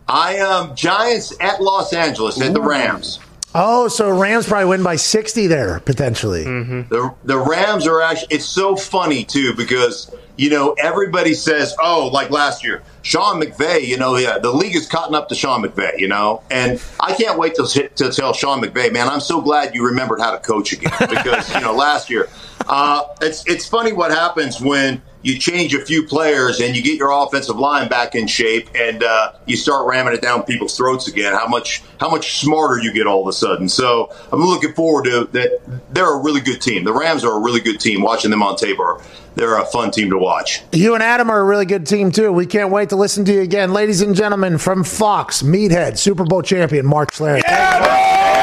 [0.07, 3.19] I am Giants at Los Angeles at the Rams.
[3.55, 6.43] Oh, so Rams probably win by 60 there, potentially.
[6.43, 6.89] Mm-hmm.
[6.89, 12.09] The the Rams are actually it's so funny too because you know everybody says oh
[12.11, 15.61] like last year Sean McVay you know yeah the league is cotton up to Sean
[15.61, 19.41] McVay you know and I can't wait to to tell Sean McVay man I'm so
[19.41, 22.29] glad you remembered how to coach again because you know last year
[22.67, 26.97] uh, it's it's funny what happens when you change a few players and you get
[26.97, 31.07] your offensive line back in shape and uh, you start ramming it down people's throats
[31.07, 31.33] again.
[31.33, 33.69] How much how much smarter you get all of a sudden.
[33.69, 35.61] So I'm looking forward to that.
[35.91, 36.83] They're a really good team.
[36.83, 38.01] The Rams are a really good team.
[38.01, 39.01] Watching them on tape are
[39.35, 40.61] they're a fun team to watch.
[40.71, 42.31] You and Adam are a really good team, too.
[42.31, 43.73] We can't wait to listen to you again.
[43.73, 47.41] Ladies and gentlemen, from Fox, Meathead, Super Bowl champion, Mark Schlereth.
[47.45, 48.39] I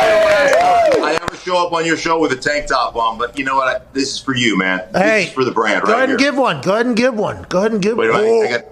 [1.20, 3.68] never show up on your show with a tank top on, but you know what?
[3.68, 4.80] I, this is for you, man.
[4.92, 6.30] This is for the brand, Go right ahead and here.
[6.32, 6.60] give one.
[6.62, 7.46] Go ahead and give one.
[7.48, 8.50] Go ahead and give Wait, one.
[8.50, 8.64] got.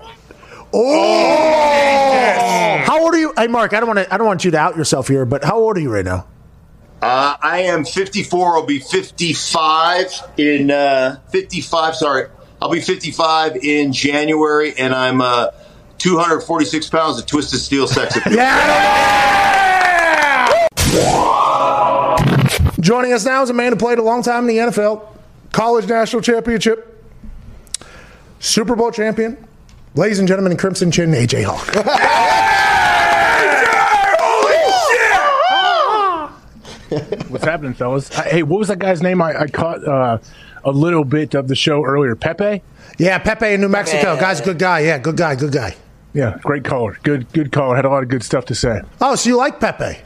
[0.72, 2.82] Oh!
[2.84, 3.32] How old are you?
[3.36, 4.12] Hey, Mark, I don't want to.
[4.12, 6.26] I don't want you to out yourself here, but how old are you right now?
[7.00, 8.56] Uh, I am 54.
[8.56, 10.06] I'll be 55
[10.36, 11.94] in uh, 55.
[11.94, 12.24] Sorry,
[12.60, 15.46] I'll be 55 in January, and I'm uh,
[15.98, 18.32] 246 pounds of twisted steel sex appeal.
[22.80, 25.06] Joining us now is a man who played a long time in the NFL,
[25.52, 27.04] college national championship,
[28.38, 29.36] Super Bowl champion,
[29.94, 31.66] ladies and gentlemen, in Crimson Chin, AJ Hawk.
[37.28, 38.08] What's happening, fellas?
[38.08, 39.20] Hey, what was that guy's name?
[39.20, 40.18] I, I caught uh,
[40.64, 42.16] a little bit of the show earlier.
[42.16, 42.62] Pepe.
[42.98, 44.18] Yeah, Pepe in New Mexico.
[44.18, 44.80] Guy's a good guy.
[44.80, 45.34] Yeah, good guy.
[45.34, 45.76] Good guy.
[46.14, 46.98] Yeah, great caller.
[47.02, 47.76] Good, good caller.
[47.76, 48.80] Had a lot of good stuff to say.
[49.00, 50.00] Oh, so you like Pepe?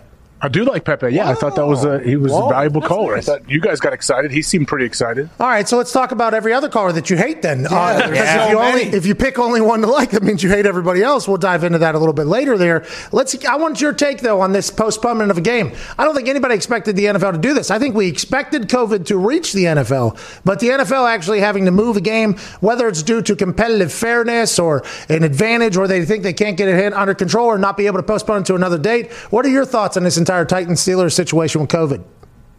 [0.45, 1.11] I do like Pepe.
[1.11, 3.15] Yeah, I thought that was a he was Whoa, a valuable that's caller.
[3.15, 3.29] nice.
[3.29, 4.33] I thought you guys got excited.
[4.33, 5.31] He seemed pretty excited.
[5.39, 7.65] All right, so let's talk about every other caller that you hate then.
[7.71, 8.97] Uh, there's because so if, you only, many.
[8.97, 11.29] if you pick only one to like, that means you hate everybody else.
[11.29, 12.85] We'll dive into that a little bit later there.
[13.13, 13.33] Let's.
[13.45, 15.73] I want your take, though, on this postponement of a game.
[15.97, 17.71] I don't think anybody expected the NFL to do this.
[17.71, 21.71] I think we expected COVID to reach the NFL, but the NFL actually having to
[21.71, 26.25] move a game, whether it's due to competitive fairness or an advantage, or they think
[26.25, 28.79] they can't get it under control or not be able to postpone it to another
[28.79, 29.13] date.
[29.31, 32.03] What are your thoughts on this entire Titans Steelers situation with COVID?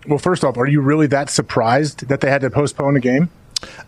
[0.08, 3.30] Well, first off, are you really that surprised that they had to postpone a game?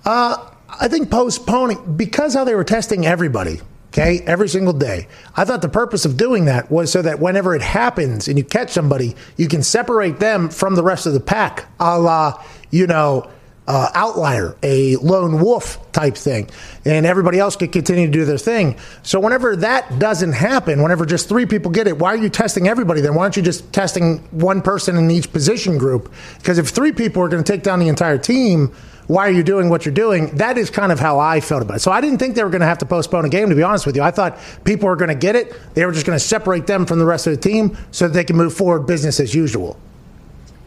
[0.06, 0.50] Uh,
[0.80, 3.62] I think postponing because how they were testing everybody.
[3.90, 5.08] Okay, every single day.
[5.38, 8.44] I thought the purpose of doing that was so that whenever it happens and you
[8.44, 11.66] catch somebody, you can separate them from the rest of the pack.
[11.80, 13.30] A la, you know,
[13.68, 16.50] uh, outlier, a lone wolf type thing,
[16.86, 18.78] and everybody else could continue to do their thing.
[19.02, 22.68] So whenever that doesn't happen, whenever just three people get it, why are you testing
[22.68, 23.16] everybody then?
[23.16, 26.12] Why aren't you just testing one person in each position group?
[26.38, 28.72] Because if three people are going to take down the entire team,
[29.08, 30.36] why are you doing what you're doing?
[30.38, 31.80] That is kind of how I felt about it.
[31.80, 33.64] So I didn't think they were going to have to postpone a game, to be
[33.64, 34.02] honest with you.
[34.02, 35.54] I thought people were going to get it.
[35.76, 38.14] They were just going to separate them from the rest of the team so that
[38.14, 39.80] they can move forward business as usual.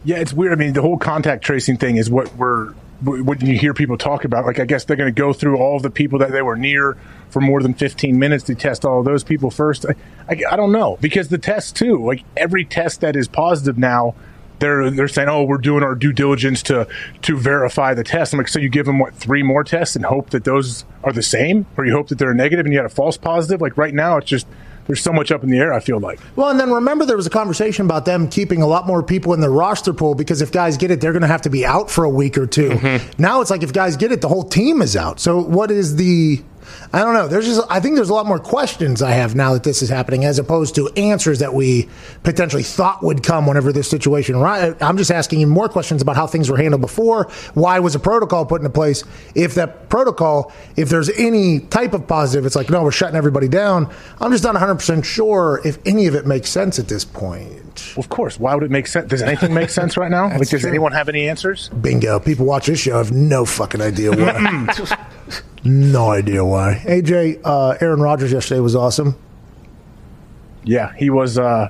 [0.05, 0.53] Yeah, it's weird.
[0.53, 4.25] I mean, the whole contact tracing thing is what we're when you hear people talk
[4.25, 4.45] about.
[4.45, 6.97] Like, I guess they're going to go through all the people that they were near
[7.29, 9.85] for more than 15 minutes to test all those people first.
[9.85, 9.95] I,
[10.27, 12.05] I, I don't know because the test too.
[12.05, 14.15] Like every test that is positive now,
[14.59, 16.87] they're they're saying, oh, we're doing our due diligence to
[17.21, 18.33] to verify the test.
[18.33, 21.13] I'm like, so you give them what three more tests and hope that those are
[21.13, 23.61] the same, or you hope that they're negative and you had a false positive.
[23.61, 24.47] Like right now, it's just
[24.89, 25.71] there's so much up in the air.
[25.71, 26.19] I feel like.
[26.35, 29.35] Well, and then remember there was a conversation about them keeping a lot more people
[29.35, 31.63] in the roster pool because if guys get it, they're going to have to be
[31.63, 33.21] out for a week or 2 mm-hmm.
[33.21, 35.19] Now it's like if guys get it, the whole team is out.
[35.19, 36.41] So what is the?
[36.91, 37.27] I don't know.
[37.27, 39.89] There's just I think there's a lot more questions I have now that this is
[39.89, 41.89] happening as opposed to answers that we
[42.23, 44.37] potentially thought would come whenever this situation.
[44.37, 44.75] Right?
[44.81, 47.29] I'm just asking you more questions about how things were handled before.
[47.53, 49.03] Why was a protocol put into place?
[49.35, 53.47] If that protocol, if there's any type of positive, it's like no, we're shutting everybody
[53.47, 53.93] down.
[54.19, 57.68] I'm just not 100 percent sure if any of it makes sense at this point.
[57.95, 58.39] Well, of course.
[58.39, 59.09] Why would it make sense?
[59.09, 60.27] Does anything make sense right now?
[60.37, 60.69] like, does true.
[60.69, 61.69] anyone have any answers?
[61.69, 62.19] Bingo.
[62.19, 64.67] People watch this show have no fucking idea why.
[65.63, 66.81] no idea why.
[66.85, 69.15] AJ, uh, Aaron Rodgers yesterday was awesome.
[70.63, 71.37] Yeah, he was.
[71.37, 71.69] uh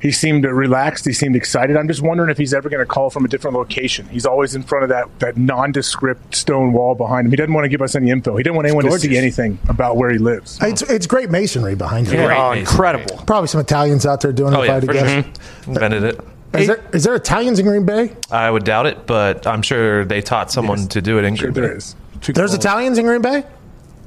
[0.00, 1.04] He seemed relaxed.
[1.04, 1.76] He seemed excited.
[1.76, 4.06] I'm just wondering if he's ever going to call from a different location.
[4.08, 7.30] He's always in front of that that nondescript stone wall behind him.
[7.32, 8.36] He doesn't want to give us any info.
[8.36, 10.58] He didn't want anyone to see anything about where he lives.
[10.62, 12.16] It's it's great masonry behind him.
[12.16, 12.60] Great Oh, masonry.
[12.60, 13.16] incredible.
[13.26, 14.64] Probably some Italians out there doing Oh it.
[14.64, 15.64] if I yeah, had to guess.
[15.64, 15.74] sure.
[15.74, 16.20] Invented it.
[16.54, 18.16] Is there is there Italians in Green Bay?
[18.30, 21.52] I would doubt it, but I'm sure they taught someone to do it in Green
[21.52, 21.60] Bay.
[21.60, 21.94] there is.
[22.26, 23.44] There's Italians in Green Bay.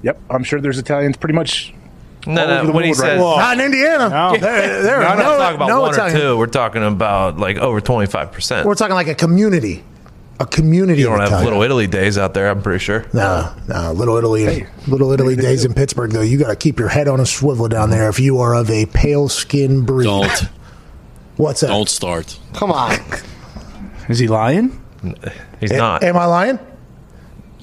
[0.02, 1.74] Yep, I'm sure there's Italians pretty much.
[2.26, 2.66] No, no.
[2.66, 3.20] the When he world right says.
[3.20, 4.10] Not in Indiana.
[4.10, 4.38] No.
[4.38, 6.16] There, there we're not no, talking about no one Italian.
[6.16, 6.38] or two.
[6.38, 8.66] We're talking about like over 25 percent.
[8.68, 9.84] We're talking like a community,
[10.40, 11.02] a community.
[11.02, 11.46] You don't have Italian.
[11.50, 12.50] Little Italy days out there.
[12.50, 13.06] I'm pretty sure.
[13.14, 16.12] No, no, Little Italy, Little Italy days in Pittsburgh.
[16.12, 18.56] Though you got to keep your head on a swivel down there if you are
[18.56, 20.06] of a pale skin breed.
[20.06, 20.44] Don't.
[21.38, 21.68] What's that?
[21.68, 22.38] Don't start.
[22.54, 22.98] Come on.
[24.08, 24.80] Is he lying?
[25.60, 26.04] He's A- not.
[26.04, 26.60] Am I lying?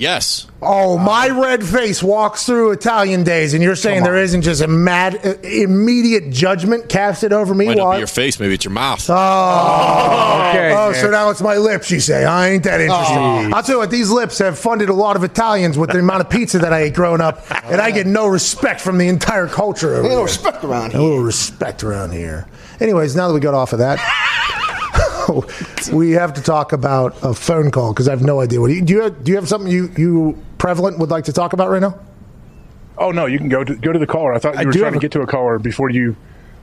[0.00, 0.46] Yes.
[0.62, 4.66] Oh, my red face walks through Italian days, and you're saying there isn't just a
[4.66, 8.72] mad, uh, immediate judgment casted over me Might not be your face, maybe it's your
[8.72, 9.04] mouth.
[9.10, 12.24] Oh, Okay, oh, so now it's my lips, you say.
[12.24, 13.52] I ain't that interested.
[13.54, 16.22] I'll tell you what, these lips have funded a lot of Italians with the amount
[16.22, 19.48] of pizza that I ate growing up, and I get no respect from the entire
[19.48, 19.96] culture.
[19.96, 20.24] Over Ain't no there.
[20.24, 21.00] respect around A here.
[21.02, 22.46] little respect around here.
[22.80, 23.98] Anyways, now that we got off of that,
[25.92, 28.70] we have to talk about a phone call because I have no idea what.
[28.70, 31.52] You, do you have, do you have something you you prevalent would like to talk
[31.52, 31.98] about right now?
[32.98, 34.34] Oh no, you can go to go to the caller.
[34.34, 36.16] I thought you I were trying to a- get to a caller before you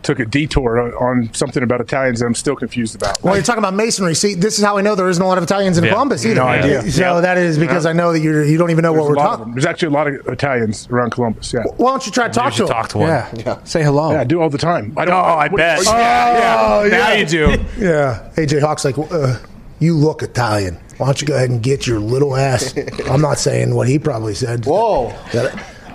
[0.07, 3.21] took a detour on, on something about Italians that I'm still confused about.
[3.21, 4.15] Well, you're talking about masonry.
[4.15, 5.91] See, this is how I know there isn't a lot of Italians in Yeah.
[5.91, 6.35] Columbus either.
[6.35, 6.81] No idea.
[6.89, 7.19] So Yeah.
[7.21, 7.89] that is because Yeah.
[7.89, 9.45] I know that you you don't even know There's what we're talking.
[9.45, 9.53] them.
[9.55, 11.51] There's actually a lot of Italians around Columbus.
[11.53, 11.63] Yeah.
[11.75, 12.53] Why don't you try to talk
[12.89, 13.07] to them?
[13.45, 13.57] Yeah.
[13.65, 14.11] Say hello.
[14.11, 14.93] Yeah, I do all the time.
[14.95, 15.13] I don't.
[15.13, 15.77] Oh, I what- bet.
[15.79, 16.97] what- Yeah, yeah.
[16.97, 17.57] Now you do.
[17.77, 18.29] Yeah.
[18.38, 19.38] AJ Hawk's like, uh,
[19.79, 20.77] you look Italian.
[20.97, 22.73] Why don't you go ahead and get your little ass?
[23.09, 24.65] I'm not saying what he probably said.
[24.65, 25.13] Whoa.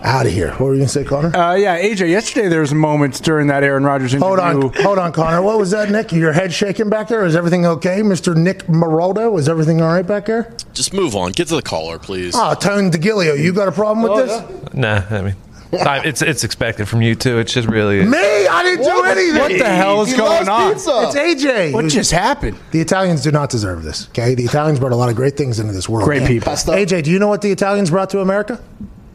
[0.05, 0.51] Out of here.
[0.51, 1.35] What were you going to say, Connor?
[1.37, 2.11] Uh, yeah, AJ.
[2.11, 4.27] Yesterday there was moments during that Aaron Rodgers interview.
[4.27, 5.41] Hold on, hold on, Connor.
[5.43, 6.11] What was that, Nick?
[6.11, 7.25] Your head shaking back there?
[7.25, 8.37] Is everything okay, Mr.
[8.37, 9.39] Nick Maroldo?
[9.39, 10.53] Is everything all right back there?
[10.73, 11.31] Just move on.
[11.33, 12.35] Get to the caller, please.
[12.37, 14.75] Oh, Tone DeGilio, you got a problem with this?
[14.75, 15.37] Nah, I mean,
[15.73, 17.39] I- it's it's expected from you too.
[17.39, 18.19] It's just really Me?
[18.19, 19.39] I didn't do anything.
[19.41, 20.73] What the hell is He going on?
[20.73, 21.11] pizza.
[21.15, 21.73] It's AJ.
[21.75, 22.59] What just happened?
[22.73, 24.09] The Italians do not deserve this.
[24.09, 26.05] Okay, the Italians brought a lot of great things into this world.
[26.07, 26.47] Great people.
[26.47, 26.67] Passed.
[26.67, 28.61] AJ, do you know what the Italians brought to America?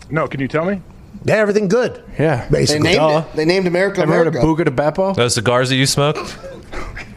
[0.09, 0.81] No, can you tell me?
[1.25, 2.03] Yeah, everything good.
[2.17, 2.45] Yeah.
[2.49, 2.83] They basically.
[2.83, 3.23] named Duh.
[3.29, 3.35] it.
[3.35, 4.63] They named America Ever heard of America.
[4.63, 5.15] Buca di Beppo?
[5.15, 6.15] those cigars that you smoke.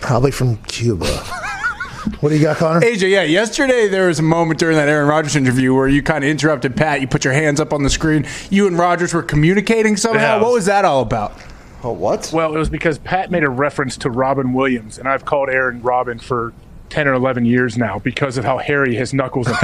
[0.01, 1.07] Probably from Cuba.
[2.21, 2.81] what do you got, Connor?
[2.81, 6.25] AJ, yeah, yesterday there was a moment during that Aaron Rodgers interview where you kind
[6.25, 7.01] of interrupted Pat.
[7.01, 8.27] You put your hands up on the screen.
[8.49, 10.37] You and Rodgers were communicating somehow.
[10.39, 10.43] Yeah.
[10.43, 11.33] What was that all about?
[11.85, 12.31] Oh, what?
[12.33, 15.81] Well, it was because Pat made a reference to Robin Williams, and I've called Aaron
[15.83, 16.53] Robin for
[16.89, 19.57] 10 or 11 years now because of how hairy his knuckles and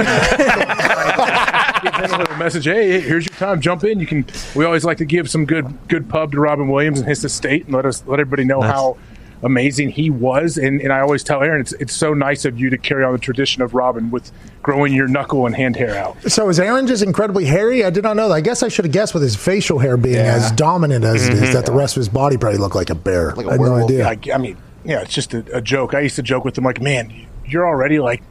[1.83, 2.65] Give him a message.
[2.65, 3.61] Hey, here's your time.
[3.61, 4.01] Jump in.
[4.01, 4.27] You can.
[4.55, 7.67] We always like to give some good good pub to Robin Williams and his estate,
[7.67, 8.73] and let us let everybody know Nice.
[8.73, 8.97] how
[9.43, 10.57] amazing he was.
[10.57, 13.13] And, and I always tell Aaron, it's it's so nice of you to carry on
[13.13, 14.33] the tradition of Robin with
[14.63, 16.17] growing your knuckle and hand hair out.
[16.31, 17.85] So is Aaron just incredibly hairy?
[17.85, 18.35] I did not know that.
[18.35, 21.37] I guess I should have guessed with his facial hair being as dominant as mm-hmm.
[21.37, 23.33] it is that the rest of his body probably looked like a bear.
[23.33, 24.07] Like a I had no idea.
[24.07, 25.95] I, I mean, yeah, it's just a, a joke.
[25.95, 28.23] I used to joke with him like, man, you're already like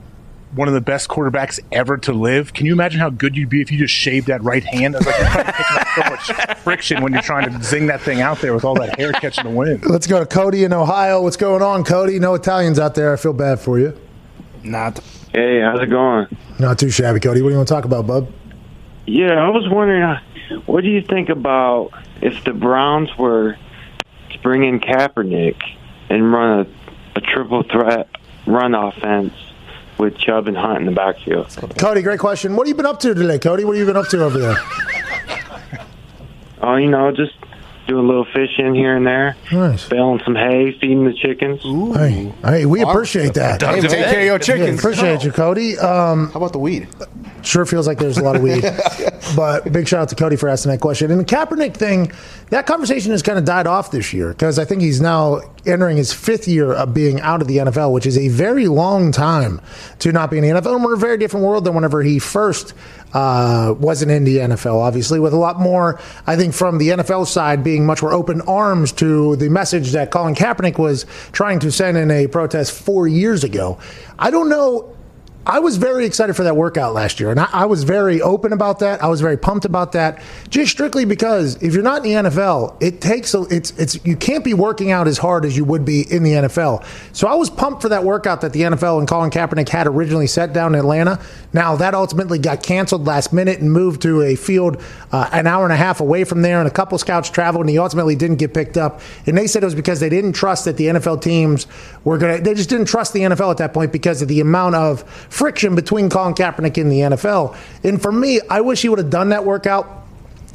[0.53, 2.53] one of the best quarterbacks ever to live.
[2.53, 4.95] Can you imagine how good you'd be if you just shaved that right hand?
[4.95, 7.87] I was like, you're probably picking up so much friction when you're trying to zing
[7.87, 9.85] that thing out there with all that hair catching the wind.
[9.85, 11.21] Let's go to Cody in Ohio.
[11.21, 12.19] What's going on, Cody?
[12.19, 13.11] No Italians out there.
[13.11, 13.99] I feel bad for you.
[14.63, 14.99] Not.
[15.33, 16.27] Hey, how's it going?
[16.59, 17.41] Not too shabby, Cody.
[17.41, 18.31] What do you want to talk about, bub?
[19.05, 20.19] Yeah, I was wondering, uh,
[20.65, 21.91] what do you think about
[22.21, 23.57] if the Browns were
[24.31, 25.61] to bring in Kaepernick
[26.09, 28.09] and run a, a triple threat
[28.47, 29.33] run offense
[29.97, 31.47] with Chubb and Hunt in the backfield?
[31.77, 32.55] Cody, great question.
[32.55, 33.63] What have you been up to today, Cody?
[33.65, 34.55] What have you been up to over there?
[36.61, 37.33] Oh, you know, just
[37.87, 39.87] do a little fishing here and there, Nice.
[39.87, 41.61] baling some hay, feeding the chickens.
[41.95, 43.61] Hey, hey, we appreciate that.
[43.61, 44.79] Hey, take care of your Yeah, chickens.
[44.79, 45.77] appreciate you, Cody.
[45.77, 46.87] Um, How about the weed?
[47.43, 48.63] Sure feels like there's a lot of weed.
[49.35, 51.11] but big shout out to Cody for asking that question.
[51.11, 52.11] And the Kaepernick thing,
[52.49, 55.97] that conversation has kind of died off this year because I think he's now entering
[55.97, 59.61] his fifth year of being out of the NFL, which is a very long time
[59.99, 60.75] to not be in the NFL.
[60.75, 62.73] And we're in a very different world than whenever he first
[63.13, 67.27] uh, wasn't in the NFL, obviously, with a lot more, I think, from the NFL
[67.27, 71.71] side being much more open arms to the message that Colin Kaepernick was trying to
[71.71, 73.79] send in a protest four years ago.
[74.19, 74.94] I don't know
[75.47, 78.51] I was very excited for that workout last year, and I, I was very open
[78.51, 79.03] about that.
[79.03, 82.81] I was very pumped about that, just strictly because if you're not in the NFL,
[82.81, 85.85] it takes a, it's it's you can't be working out as hard as you would
[85.85, 86.83] be in the NFL.
[87.13, 90.25] So I was pumped for that workout that the NFL and Colin Kaepernick had originally
[90.25, 91.21] set down in Atlanta.
[91.53, 94.81] Now that ultimately got canceled last minute and moved to a field
[95.11, 97.69] uh, an hour and a half away from there, and a couple scouts traveled, and
[97.69, 98.99] he ultimately didn't get picked up.
[99.27, 101.67] And they said it was because they didn't trust that the NFL teams
[102.03, 102.41] were to.
[102.41, 105.03] They just didn't trust the NFL at that point because of the amount of
[105.35, 107.57] friction between Colin Kaepernick and the NFL.
[107.83, 110.03] And for me, I wish he would have done that workout.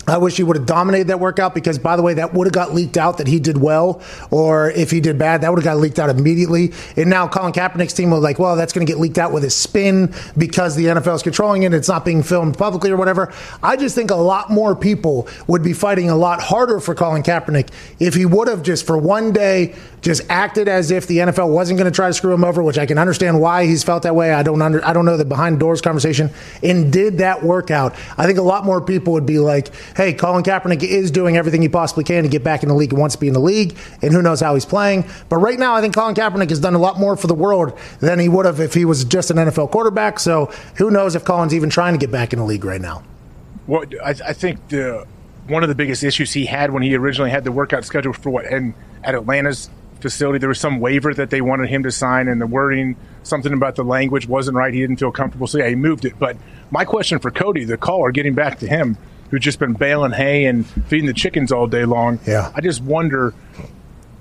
[0.08, 2.54] I wish he would have dominated that workout because, by the way, that would have
[2.54, 5.64] got leaked out that he did well, or if he did bad, that would have
[5.64, 6.72] got leaked out immediately.
[6.96, 9.42] And now Colin Kaepernick's team was like, well, that's going to get leaked out with
[9.42, 11.74] his spin because the NFL is controlling it.
[11.74, 13.32] It's not being filmed publicly or whatever.
[13.62, 17.22] I just think a lot more people would be fighting a lot harder for Colin
[17.22, 17.68] Kaepernick
[18.00, 21.78] if he would have just for one day just acted as if the NFL wasn't
[21.78, 24.14] going to try to screw him over, which I can understand why he's felt that
[24.14, 24.32] way.
[24.32, 26.30] I don't under, I don't know the behind doors conversation,
[26.62, 27.94] and did that work out?
[28.16, 31.62] I think a lot more people would be like, "Hey, Colin Kaepernick is doing everything
[31.62, 33.40] he possibly can to get back in the league and wants to be in the
[33.40, 36.60] league, and who knows how he's playing." But right now, I think Colin Kaepernick has
[36.60, 39.30] done a lot more for the world than he would have if he was just
[39.30, 40.18] an NFL quarterback.
[40.18, 43.02] So who knows if Colin's even trying to get back in the league right now?
[43.66, 45.06] What I, I think the
[45.46, 48.30] one of the biggest issues he had when he originally had the workout schedule for
[48.30, 48.72] what and
[49.02, 49.68] at Atlanta's
[50.00, 53.52] facility there was some waiver that they wanted him to sign and the wording something
[53.52, 56.18] about the language wasn't right he didn't feel comfortable so yeah he moved it.
[56.18, 56.36] But
[56.70, 58.96] my question for Cody the caller getting back to him
[59.30, 62.50] who's just been baling hay and feeding the chickens all day long yeah.
[62.54, 63.34] I just wonder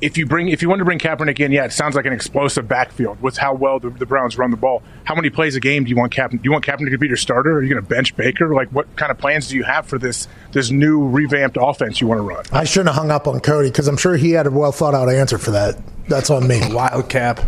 [0.02, 2.14] if you bring if you want to bring Kaepernick in, yeah, it sounds like an
[2.14, 4.82] explosive backfield with how well the, the Browns run the ball.
[5.04, 6.32] How many plays a game do you want Kaepernick?
[6.32, 7.58] Do you want Kaepernick to be your starter?
[7.58, 8.54] Are you going to bench Baker?
[8.54, 12.08] Like, what kind of plans do you have for this this new revamped offense you
[12.08, 12.46] want to run?
[12.52, 14.94] I shouldn't have hung up on Cody because I'm sure he had a well thought
[14.94, 15.78] out answer for that.
[16.08, 16.62] That's on me.
[16.74, 17.46] Wildcat.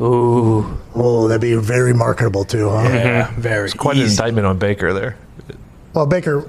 [0.00, 0.78] Ooh.
[0.94, 2.82] Oh, that'd be very marketable too, huh?
[2.82, 3.66] Yeah, very.
[3.66, 5.16] It's quite an indictment on Baker there.
[5.94, 6.46] Well, Baker.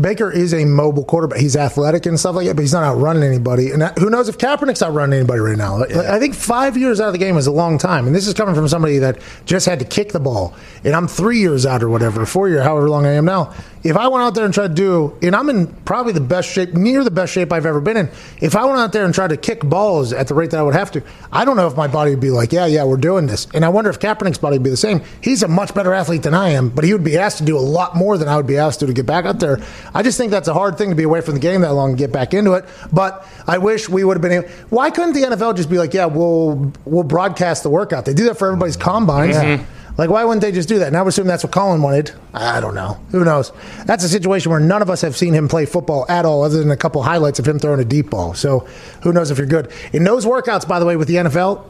[0.00, 1.38] Baker is a mobile quarterback.
[1.38, 3.70] He's athletic and stuff like that, but he's not outrunning anybody.
[3.70, 5.78] And who knows if Kaepernick's outrunning anybody right now?
[5.78, 8.26] Like, I think five years out of the game is a long time, and this
[8.26, 10.54] is coming from somebody that just had to kick the ball.
[10.84, 13.54] And I'm three years out or whatever, four year, however long I am now.
[13.86, 16.50] If I went out there and tried to do, and I'm in probably the best
[16.50, 18.08] shape, near the best shape I've ever been in.
[18.40, 20.62] If I went out there and tried to kick balls at the rate that I
[20.64, 22.96] would have to, I don't know if my body would be like, yeah, yeah, we're
[22.96, 23.46] doing this.
[23.54, 25.02] And I wonder if Kaepernick's body would be the same.
[25.20, 27.56] He's a much better athlete than I am, but he would be asked to do
[27.56, 29.58] a lot more than I would be asked to to get back out there.
[29.94, 31.90] I just think that's a hard thing to be away from the game that long
[31.90, 32.64] and get back into it.
[32.92, 34.48] But I wish we would have been able.
[34.70, 38.04] Why couldn't the NFL just be like, yeah, we'll we'll broadcast the workout?
[38.04, 39.36] They do that for everybody's combines.
[39.36, 39.64] Mhm.
[39.98, 40.88] Like, why wouldn't they just do that?
[40.88, 42.12] And I would assume that's what Colin wanted.
[42.34, 43.00] I don't know.
[43.12, 43.50] Who knows?
[43.86, 46.58] That's a situation where none of us have seen him play football at all, other
[46.58, 48.34] than a couple highlights of him throwing a deep ball.
[48.34, 48.60] So,
[49.02, 49.70] who knows if you're good?
[49.94, 51.64] In those workouts, by the way, with the NFL,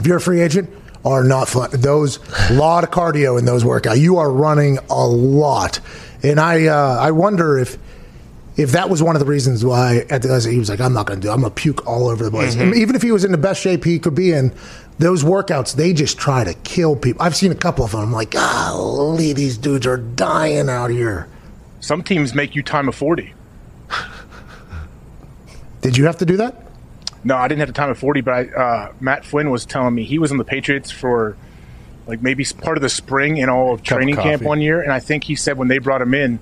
[0.00, 0.68] if you're a free agent,
[1.04, 1.70] are not fun.
[1.72, 2.18] Those
[2.50, 4.00] a lot of cardio in those workouts.
[4.00, 5.78] You are running a lot,
[6.22, 7.76] and I uh, I wonder if
[8.56, 11.06] if that was one of the reasons why at the he was like, I'm not
[11.06, 11.28] going to do.
[11.30, 11.34] it.
[11.34, 12.54] I'm going to puke all over the place.
[12.54, 12.74] Mhm.
[12.76, 14.52] Even if he was in the best shape he could be in,
[14.98, 17.22] those workouts they just try to kill people.
[17.22, 18.00] I've seen a couple of them.
[18.00, 21.28] I'm like, golly, these dudes are dying out here.
[21.80, 23.34] Some teams make you time a forty.
[25.80, 26.64] Did you have to do that?
[27.24, 29.94] No, I didn't have the time of 40, but I, uh, Matt Flynn was telling
[29.94, 31.36] me he was on the Patriots for
[32.06, 34.80] like maybe part of the spring and all of Cup of training camp one year.
[34.80, 36.38] And I think he said when they brought him in,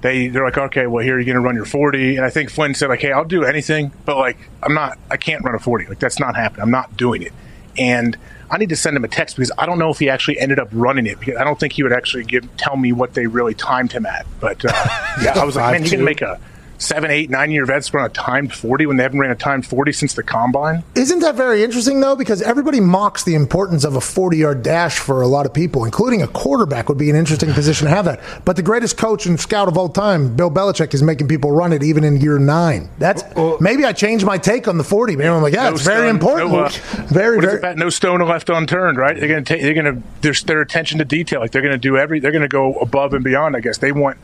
[0.00, 2.16] they, they're like, okay, well, here you're going to run your 40.
[2.16, 5.16] And I think Flynn said, like, hey, I'll do anything, but like, I'm not, I
[5.16, 5.86] can't run a 40.
[5.86, 6.62] Like, that's not happening.
[6.62, 7.32] I'm not doing it.
[7.78, 8.16] And
[8.50, 10.58] I need to send him a text because I don't know if he actually ended
[10.58, 11.18] up running it.
[11.18, 14.06] Because I don't think he would actually give tell me what they really timed him
[14.06, 14.26] at.
[14.40, 14.68] But uh,
[15.22, 16.40] yeah, I was like, man, you can make a
[16.78, 19.66] seven, eight, nine year vets run a timed forty when they haven't ran a timed
[19.66, 20.82] forty since the combine.
[20.94, 22.16] Isn't that very interesting though?
[22.16, 25.84] Because everybody mocks the importance of a 40 yard dash for a lot of people,
[25.84, 28.20] including a quarterback would be an interesting position to have that.
[28.44, 31.72] But the greatest coach and scout of all time, Bill Belichick, is making people run
[31.72, 32.88] it even in year nine.
[32.98, 33.22] That's
[33.60, 35.16] maybe I changed my take on the 40.
[35.16, 36.50] Maybe I'm like, yeah, No it's very important.
[36.50, 36.68] no, uh,
[37.06, 37.58] very, very.
[37.58, 37.76] about?
[37.76, 39.18] no stone left unturned, right?
[39.18, 39.62] They're going to take.
[39.62, 40.02] They're going to.
[40.20, 41.40] There's their attention to detail.
[41.40, 42.20] Like they're going to do every.
[42.20, 43.56] They're going to go above and beyond.
[43.56, 44.18] I guess they want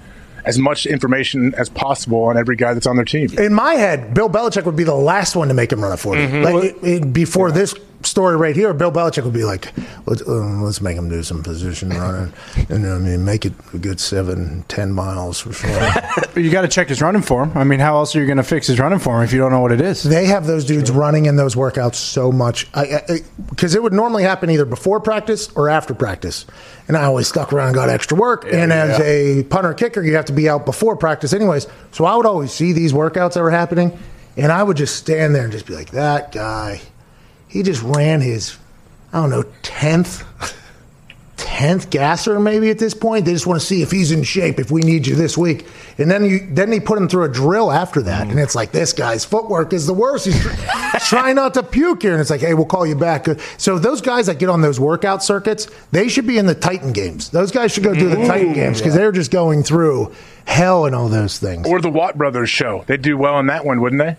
[0.44, 3.30] as much information as possible on every guy that's on their team.
[3.38, 5.96] In my head, Bill Belichick would be the last one to make him run a
[5.96, 6.22] 40.
[6.26, 6.44] Mhm.
[6.44, 9.72] Like, it- it- before this story right here, Bill Belichick would be like,
[10.06, 12.32] let's, um, let's make him do some position running
[12.68, 15.90] and I mean, make it a good seven, ten miles for sure.
[16.16, 17.52] But you got to check his running form.
[17.54, 19.52] I mean, how else are you going to fix his running form if you don't
[19.52, 20.02] know what it is?
[20.02, 24.50] They have those dudes running in those workouts so much because it would normally happen
[24.50, 26.46] either before practice or after practice.
[26.88, 28.44] And I always stuck around and got extra work.
[28.44, 29.04] and as yeah.
[29.04, 31.66] a punter kicker, you have to be out before practice, anyways.
[31.92, 33.96] So I would always see these workouts that were happening,
[34.36, 36.80] and I would just stand there and just be like, that guy,
[37.50, 38.56] he just ran his,
[39.12, 40.24] I don't know, 10th.
[41.36, 44.58] 10th gasser maybe at this point they just want to see if he's in shape
[44.58, 45.66] if we need you this week
[45.96, 48.30] and then you then they put him through a drill after that mm.
[48.30, 50.38] and it's like this guy's footwork is the worst he's
[51.08, 54.02] trying not to puke here and it's like hey we'll call you back so those
[54.02, 57.50] guys that get on those workout circuits they should be in the titan games those
[57.50, 58.26] guys should go do the mm.
[58.26, 60.14] titan games because they're just going through
[60.44, 62.84] hell and all those things Or the Watt Brothers show.
[62.86, 64.16] They'd do well on that one, wouldn't they?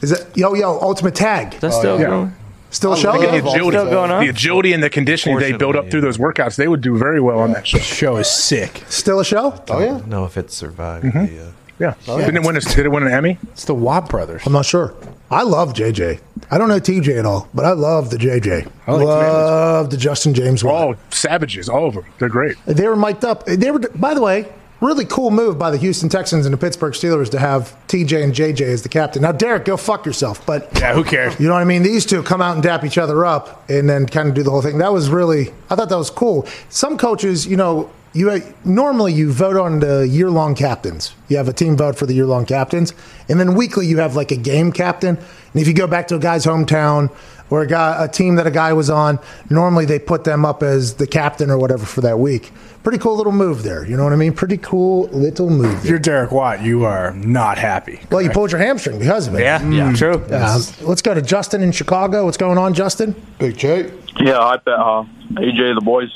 [0.00, 2.06] is it yo yo ultimate tag That's still oh, yeah.
[2.06, 2.34] going.
[2.72, 4.24] Still a show the agility, Still going on?
[4.24, 6.56] the agility and the conditioning they build up through those workouts.
[6.56, 7.78] They would do very well on that show.
[7.78, 8.82] Show is sick.
[8.88, 10.00] still a show Oh yeah.
[10.06, 11.04] know if it survived.
[11.04, 11.36] Mm-hmm.
[11.36, 12.56] The, uh, Yeah, didn't it win?
[12.56, 13.38] A, did it win an Emmy?
[13.52, 14.42] It's the Watt brothers.
[14.46, 14.94] I'm not sure.
[15.30, 16.20] I love JJ.
[16.50, 18.70] I don't know TJ at all, but I love the JJ.
[18.86, 20.62] I like love the Justin James.
[20.62, 20.74] Watt.
[20.74, 22.04] All savages, all of them.
[22.18, 22.56] They're great.
[22.66, 23.46] They were mic'd up.
[23.46, 24.52] They were, by the way,
[24.82, 28.34] really cool move by the Houston Texans and the Pittsburgh Steelers to have TJ and
[28.34, 29.22] JJ as the captain.
[29.22, 30.44] Now, Derek, go fuck yourself.
[30.44, 31.38] But Yeah, who cares?
[31.40, 31.82] you know what I mean?
[31.82, 34.50] These two come out and dap each other up and then kind of do the
[34.50, 34.78] whole thing.
[34.78, 36.46] That was really, I thought that was cool.
[36.68, 41.14] Some coaches, you know, you normally you vote on the year-long captains.
[41.28, 42.92] You have a team vote for the year-long captains,
[43.28, 45.16] and then weekly you have like a game captain.
[45.16, 47.10] And if you go back to a guy's hometown
[47.52, 49.18] or a guy, a team that a guy was on,
[49.50, 52.50] normally they put them up as the captain or whatever for that week.
[52.82, 53.86] Pretty cool little move there.
[53.86, 54.32] You know what I mean?
[54.32, 55.84] Pretty cool little move.
[55.84, 58.00] If you're Derek Watt, you are not happy.
[58.10, 59.42] Well, you pulled your hamstring because of it.
[59.42, 60.14] Yeah, yeah, true.
[60.14, 62.24] Uh, let's go to Justin in Chicago.
[62.24, 63.14] What's going on, Justin?
[63.38, 63.92] Big J.
[64.18, 66.10] Yeah, I bet uh, AJ, the boys.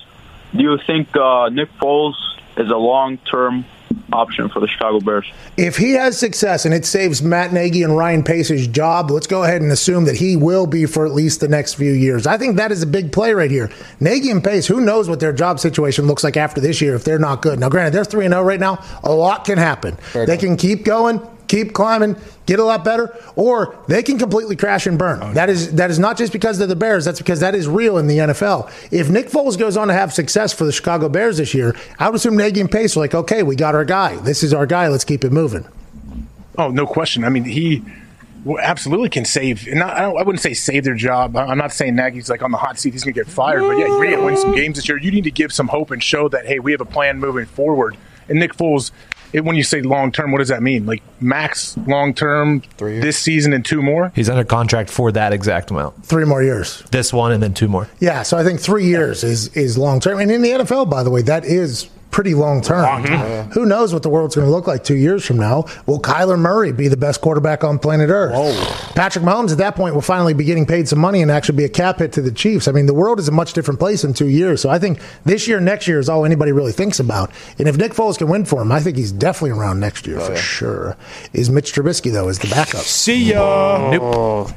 [0.57, 2.15] Do you think uh, Nick Foles
[2.57, 3.67] is a long-term
[4.13, 5.27] option for the Chicago Bears?
[5.57, 9.45] If he has success and it saves Matt Nagy and Ryan Pace's job, let's go
[9.45, 12.27] ahead and assume that he will be for at least the next few years.
[12.27, 13.71] I think that is a big play right here.
[14.01, 17.05] Nagy and Pace, who knows what their job situation looks like after this year if
[17.05, 17.59] they're not good.
[17.59, 18.83] Now, granted, they're 3 0 right now.
[19.03, 19.97] A lot can happen.
[20.13, 22.17] they can keep going, keep climbing,
[22.47, 25.21] get a lot better, or they can completely crash and burn.
[25.23, 27.05] Oh, that is that is not just because they're the Bears.
[27.05, 28.71] That's because that is real in the NFL.
[28.93, 32.09] If Nick Foles goes on to have success for the Chicago Bears this year, I
[32.09, 34.17] would assume Nagy and Pace are like, okay, we got our guy.
[34.17, 34.89] This is our guy.
[34.89, 35.67] Let's keep it moving.
[36.59, 37.25] Oh, no question.
[37.25, 37.85] I mean, he
[38.61, 39.67] absolutely can save.
[39.67, 41.37] Not, I, don't, I wouldn't say save their job.
[41.37, 42.93] I'm not saying Nagy's like on the hot seat.
[42.93, 43.61] He's going to get fired.
[43.61, 44.99] But yeah, you're going to win some games this year.
[44.99, 47.47] You need to give some hope and show that hey, we have a plan moving
[47.47, 47.97] forward.
[48.29, 48.91] And Nick Foles,
[49.37, 50.87] it, when you say long term, what does that mean?
[50.87, 54.11] Like max long term this season and two more?
[54.15, 56.05] He's under contract for that exact amount.
[56.05, 56.83] Three more years.
[56.91, 57.89] This one and then two more.
[58.01, 61.03] Yeah, so I think three years is is long term, and in the NFL, by
[61.03, 63.05] the way, that is pretty long term.
[63.53, 65.67] Who knows what the world's going to look like two years from now?
[65.85, 68.33] Will Kyler Murray be the best quarterback on planet Earth?
[68.95, 71.65] Patrick Mahomes at that point will finally be getting paid some money and actually be
[71.65, 72.69] a cap hit to the Chiefs.
[72.69, 74.63] I mean, the world is a much different place in two years.
[74.63, 77.31] So I think this year, next year is all anybody really thinks about.
[77.59, 80.19] And if Nick Foles can win for him, I think he's definitely around next year
[80.19, 80.97] for sure.
[81.35, 82.81] Is Mitch Trubisky though is the backup?
[82.81, 83.91] See ya.
[83.91, 84.53] Nope.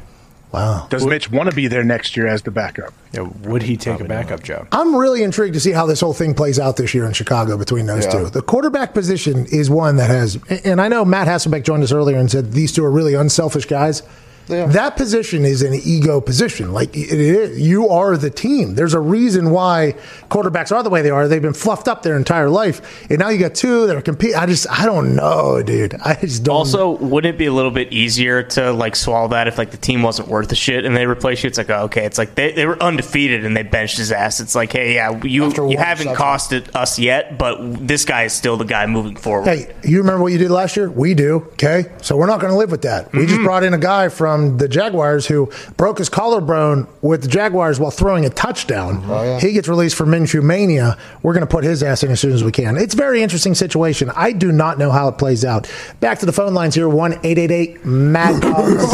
[0.51, 0.87] Wow.
[0.89, 2.91] Does Mitch want to be there next year as the backup?
[3.13, 4.67] Yeah, would he take a backup job?
[4.71, 7.55] I'm really intrigued to see how this whole thing plays out this year in Chicago
[7.55, 8.11] between those Yeah.
[8.23, 8.29] two.
[8.29, 12.17] The quarterback position is one that has, and I know Matt Hasselbeck joined us earlier
[12.17, 14.01] and said these two are really unselfish guys.
[14.49, 14.65] Yeah.
[14.65, 16.73] That position is an ego position.
[16.73, 18.75] Like it is, you are the team.
[18.75, 19.95] There's a reason why
[20.29, 21.27] quarterbacks are the way they are.
[21.27, 24.35] They've been fluffed up their entire life, and now you got two that are compete.
[24.35, 25.93] I just, I don't know, dude.
[26.03, 26.55] I just don't.
[26.55, 29.77] Also, wouldn't it be a little bit easier to like swallow that if like the
[29.77, 31.47] team wasn't worth the shit and they replace you?
[31.47, 34.39] It's like oh, okay, it's like they, they were undefeated and they benched his ass.
[34.39, 38.33] It's like hey, yeah, you After you haven't costed us yet, but this guy is
[38.33, 39.47] still the guy moving forward.
[39.47, 40.89] Hey, you remember what you did last year?
[40.89, 41.47] We do.
[41.53, 43.11] Okay, so we're not going to live with that.
[43.11, 43.27] We mm-hmm.
[43.29, 47.79] just brought in a guy from the Jaguars who broke his collarbone with the Jaguars
[47.79, 49.03] while throwing a touchdown.
[49.07, 49.39] Oh, yeah.
[49.39, 50.97] He gets released for Minshew Mania.
[51.23, 52.77] We're going to put his ass in as soon as we can.
[52.77, 54.09] It's a very interesting situation.
[54.15, 55.69] I do not know how it plays out.
[55.99, 58.93] Back to the phone lines here 1 888 Mad Dogs.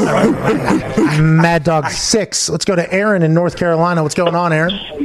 [1.20, 2.50] Mad Dog 6.
[2.50, 4.04] Let's go to Aaron in North Carolina.
[4.04, 5.05] What's going on, Aaron?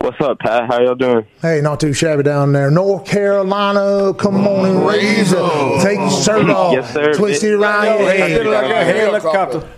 [0.00, 0.66] What's up, Pat?
[0.66, 1.26] How y'all doing?
[1.42, 2.70] Hey, not too shabby down there.
[2.70, 5.82] North Carolina, come on and raise it.
[5.82, 6.72] Take your shirt off.
[6.72, 7.12] Yes, sir.
[7.12, 8.46] Twist it around your head.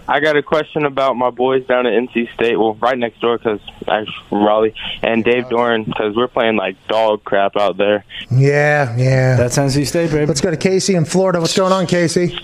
[0.07, 2.57] I got a question about my boys down at NC State.
[2.57, 3.59] Well, right next door, because
[3.89, 8.05] I'm from Raleigh, and Dave Doeren, because we're playing like dog crap out there.
[8.31, 9.35] Yeah, yeah.
[9.35, 10.27] That's NC State, baby.
[10.27, 11.41] Let's go to Casey in Florida.
[11.41, 12.39] What's going on, Casey?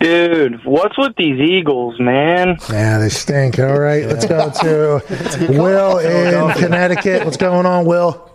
[0.00, 2.56] Dude, what's with these Eagles, man?
[2.70, 3.58] Yeah, they stink.
[3.58, 7.24] All right, let's go to Will in Connecticut.
[7.26, 8.30] What's going on, Will?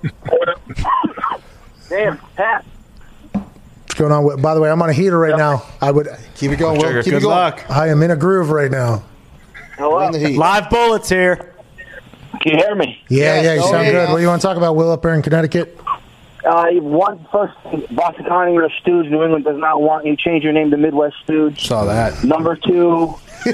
[1.89, 2.63] Damn, Pat.
[3.33, 4.23] What's going on?
[4.25, 4.37] Will?
[4.37, 5.63] By the way, I'm on a heater right now.
[5.81, 6.79] I would keep it going.
[6.79, 7.01] Will.
[7.01, 7.35] Keep Good it going.
[7.35, 7.65] luck.
[7.69, 9.03] I am in a groove right now.
[9.77, 10.07] Hello?
[10.09, 11.53] Live bullets here.
[12.41, 13.01] Can you hear me?
[13.09, 13.93] Yeah, yeah, you sound good.
[13.93, 14.11] yeah.
[14.11, 15.79] What do you want to talk about, Will, up there in Connecticut?
[16.45, 17.53] Uh, one first,
[17.95, 19.07] Boston County, you're a stooge.
[19.07, 20.15] New England does not want you.
[20.15, 21.67] Change your name to Midwest Stooge.
[21.67, 22.23] Saw that.
[22.23, 23.15] Number two,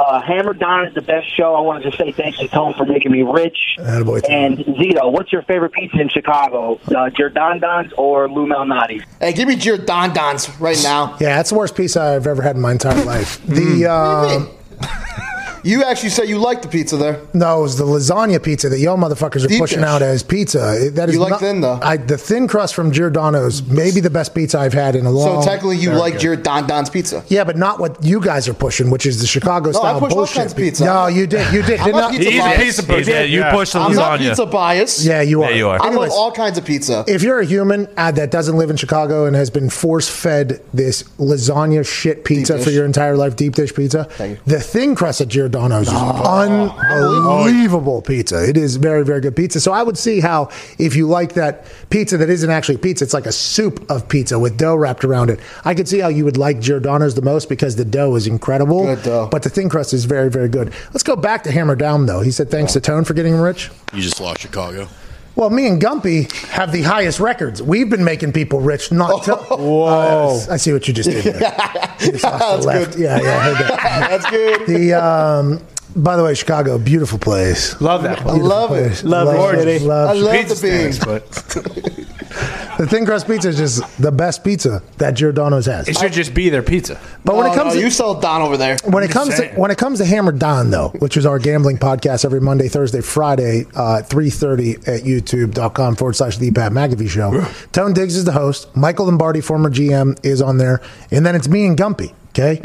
[0.00, 1.54] uh, Hammer Down is the best show.
[1.54, 3.56] I wanted to say thanks to Tone for making me rich.
[3.78, 6.78] Attaboy, And Zito, what's your favorite pizza in Chicago?
[6.88, 9.04] Uh, Giordano's or Lou Malnati's?
[9.20, 11.16] Hey, give me Giordano's right now.
[11.20, 13.40] Yeah, that's the worst pizza I've ever had in my entire life.
[13.40, 13.54] Hmm.
[13.54, 14.50] The um,
[15.66, 17.20] You actually said you liked the pizza there.
[17.34, 19.86] no, it was the lasagna pizza that y'all motherfuckers are Deep pushing dish.
[19.88, 20.90] out as pizza.
[20.92, 21.80] That is You like not- thin, though.
[21.82, 25.26] I, the thin crust from Giordano's, maybe the best pizza I've had in a long.
[25.36, 25.42] Time.
[25.42, 26.20] So technically, you Very like good.
[26.44, 27.24] Giordano's pizza.
[27.28, 30.00] Yeah, but not what you guys are pushing, which is the Chicago No, I style
[30.00, 30.36] push all bullshit.
[30.36, 30.84] kinds of pizza.
[30.84, 31.52] No, you did.
[31.52, 31.80] You did.
[31.80, 32.10] I'm did not not.
[32.12, 32.62] pizza He's a bias.
[32.62, 33.10] piece of pussy.
[33.10, 33.86] Yeah, you push the lasagna.
[33.86, 34.28] I'm not lasagna.
[34.28, 35.04] pizza bias.
[35.04, 35.50] Yeah, you are.
[35.50, 35.82] Yeah, you are.
[35.82, 37.04] I Anyways, love all kinds of pizza.
[37.08, 40.60] if you're a human uh, that doesn't live in Chicago and has been force fed
[40.72, 42.74] this lasagna shit pizza Deep for dish.
[42.76, 44.38] your entire life, deep dish pizza, Thank you.
[44.46, 46.42] the thin crust at Oh, Giordano's is ah.
[46.42, 48.46] unbelievable pizza.
[48.46, 49.60] It is very, very good pizza.
[49.60, 53.14] So I would see how if you like that pizza that isn't actually pizza, it's
[53.14, 55.40] like a soup of pizza with dough wrapped around it.
[55.64, 58.84] I could see how you would like Giordano's the most because the dough is incredible.
[58.84, 59.28] Good dough.
[59.30, 60.72] But the thin crust is very, very good.
[60.92, 62.20] Let's go back to Hammer Down though.
[62.20, 62.74] He said thanks oh.
[62.74, 63.70] to Tone for getting him rich.
[63.92, 64.88] You just lost Chicago.
[65.36, 67.62] Well, me and Gumpy have the highest records.
[67.62, 68.90] We've been making people rich.
[68.90, 70.40] Not to, Whoa!
[70.50, 71.24] I see what you just did.
[71.24, 71.40] There.
[71.98, 72.92] Just That's left.
[72.92, 73.00] good.
[73.00, 73.36] Yeah, yeah.
[73.36, 74.10] I heard that.
[74.10, 74.66] That's good.
[74.66, 75.62] The um,
[75.96, 77.80] by the way, Chicago, beautiful place.
[77.80, 78.18] Love that.
[78.18, 78.34] Place.
[78.34, 79.02] I love it.
[79.04, 79.84] Love it, city.
[79.84, 80.98] Love I love Pizza the beans.
[80.98, 81.30] but
[82.78, 85.88] the thin crust pizza is just the best pizza that Giordano's has.
[85.88, 87.00] it should just be their pizza.
[87.24, 88.76] But when it comes no, to you sell Don over there.
[88.84, 91.38] when it just comes to when it comes to Hammer Down though, which is our
[91.38, 96.72] gambling podcast every Monday, Thursday, Friday, uh, three thirty at youtube.com forward slash the Pat
[96.72, 97.30] McAfee show.
[97.72, 98.74] Tone Digz is the host.
[98.76, 102.12] Michael Lombardi, former GM, is on there, and then it's me and Gumpy.
[102.38, 102.60] Okay,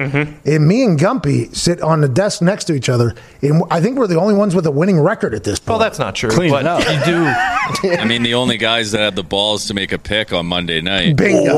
[0.45, 3.97] and me and Gumpy sit on the desk next to each other, and I think
[3.97, 5.69] we're the only ones with a winning record at this point.
[5.69, 6.29] Well, that's not true.
[6.29, 6.79] Clean but up.
[6.81, 7.23] you do.
[7.97, 10.81] I mean, the only guys that had the balls to make a pick on Monday
[10.81, 11.15] night.
[11.15, 11.53] bingo.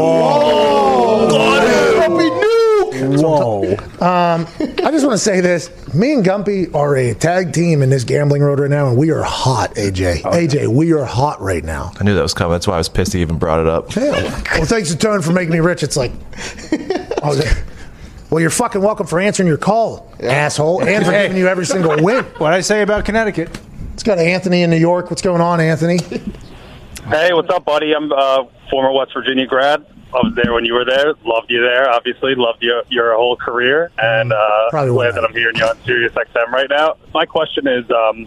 [2.93, 3.71] Whoa.
[3.99, 7.89] Um, I just want to say this: me and Gumpy are a tag team in
[7.89, 9.73] this gambling road right now, and we are hot.
[9.75, 11.91] AJ, AJ, we are hot right now.
[11.99, 12.51] I knew that was coming.
[12.51, 13.95] That's why I was pissed he even brought it up.
[13.95, 14.11] Yeah.
[14.11, 15.81] Well, thanks to Tone for making me rich.
[15.81, 16.11] It's like,
[17.23, 17.51] okay.
[18.33, 22.03] Well, you're fucking welcome for answering your call, asshole, and for giving you every single
[22.03, 22.25] win.
[22.39, 23.47] What I say about Connecticut?
[23.91, 25.11] Let's go to Anthony in New York.
[25.11, 25.99] What's going on, Anthony?
[27.09, 27.93] Hey, what's up, buddy?
[27.93, 29.85] I'm a former West Virginia grad.
[30.07, 31.13] I was there when you were there.
[31.23, 32.33] Loved you there, obviously.
[32.33, 35.77] Loved your your whole career, and uh, Probably glad won't that I'm hearing you on
[35.85, 36.95] Sirius XM right now.
[37.13, 38.25] My question is, um,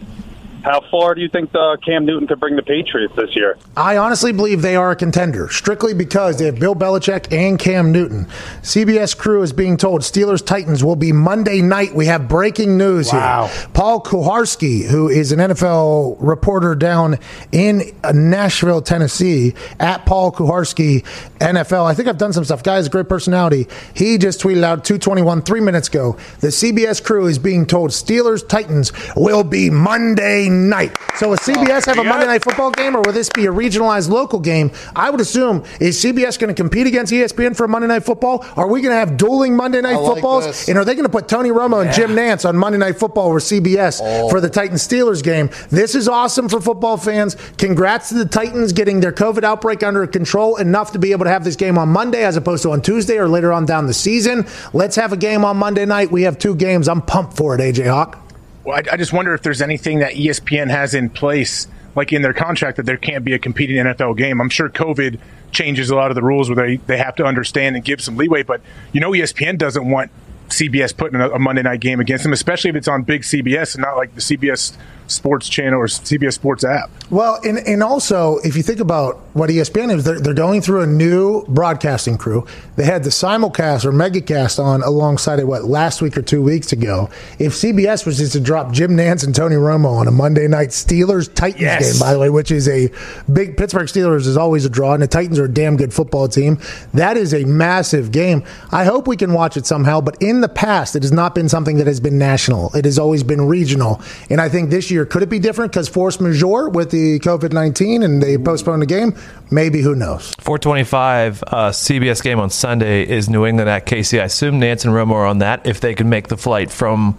[0.67, 3.57] how far do you think uh, Cam Newton could bring the Patriots this year?
[3.77, 7.93] I honestly believe they are a contender, strictly because they have Bill Belichick and Cam
[7.93, 8.27] Newton.
[8.63, 11.95] CBS crew is being told Steelers Titans will be Monday night.
[11.95, 13.47] We have breaking news Wow.
[13.47, 13.69] here.
[13.75, 17.19] Paul Kuharsky, who is an NFL reporter down
[17.53, 21.05] in uh, Nashville, Tennessee, at Paul Kuharsky
[21.41, 21.85] NFL.
[21.87, 22.63] I think I've done some stuff.
[22.63, 23.69] Guy Guy's a great personality.
[23.95, 26.19] He just tweeted out 221 three minutes ago.
[26.41, 30.97] The CBS crew is being told Steelers Titans will be Monday night.
[31.17, 34.09] So will CBS have a Monday night football game or will this be a regionalized
[34.11, 34.71] local game?
[34.95, 38.45] I would assume is CBS going to compete against ESPN for Monday night football?
[38.57, 40.47] Are we going to have dueling Monday night like footballs?
[40.47, 40.69] this.
[40.69, 43.29] And are they going to put Tony Romo and Jim Nantz on Monday Night Football
[43.29, 44.29] or CBS Oh.
[44.29, 45.51] for the Titans Steelers game?
[45.71, 47.37] This is awesome for football fans.
[47.59, 51.31] Congrats to the Titans getting their COVID outbreak under control enough to be able to
[51.31, 53.95] have this game on Monday as opposed to on Tuesday or later on down the
[53.95, 54.47] season.
[54.73, 56.11] Let's have a game on Monday night.
[56.11, 56.89] We have two games.
[56.89, 58.26] I'm pumped for it, AJ Hawk.
[58.71, 62.33] I, I just wonder if there's anything that ESPN has in place, like in their
[62.33, 64.41] contract, that there can't be a competing NFL game.
[64.41, 65.19] I'm sure COVID
[65.53, 68.17] changes a lot of the rules where they, they have to understand and give some
[68.17, 68.61] leeway, but
[68.93, 70.11] you know, ESPN doesn't want
[70.49, 73.75] CBS putting a, a Monday night game against them, especially if it's on big CBS
[73.75, 74.77] and not like the CBS
[75.09, 76.91] Sports Channel or CBS Sports app.
[77.11, 80.83] Well, and, and also, if you think about what ESPN is, they're, they're going through
[80.83, 82.47] a new broadcasting crew.
[82.77, 86.73] They had the simulcast or megacast on alongside it, what, last week or two weeks
[86.73, 87.11] ago.
[87.39, 90.71] If CBS was just to drop Jim Nantz and Tony Romo on a Monday night
[90.71, 91.93] Steelers Titans Yes.
[91.93, 92.91] game, by the way, which is a
[93.33, 96.29] big Pittsburgh Steelers is always a draw, and the Titans are a damn good football
[96.29, 96.59] team.
[96.95, 98.43] That is a massive game.
[98.73, 101.49] I hope we can watch it somehow, but in the past, it has not been
[101.49, 102.71] something that has been national.
[102.75, 104.01] It has always been regional.
[104.31, 107.53] And I think this year, could it be different because force majeure with the COVID
[107.53, 109.15] 19 and they postponed the game?
[109.51, 110.33] Maybe, who knows?
[110.39, 114.21] 425 uh, CBS game on Sunday is New England at KC.
[114.21, 117.19] I assume Nantz and Romo are on that if they can make the flight from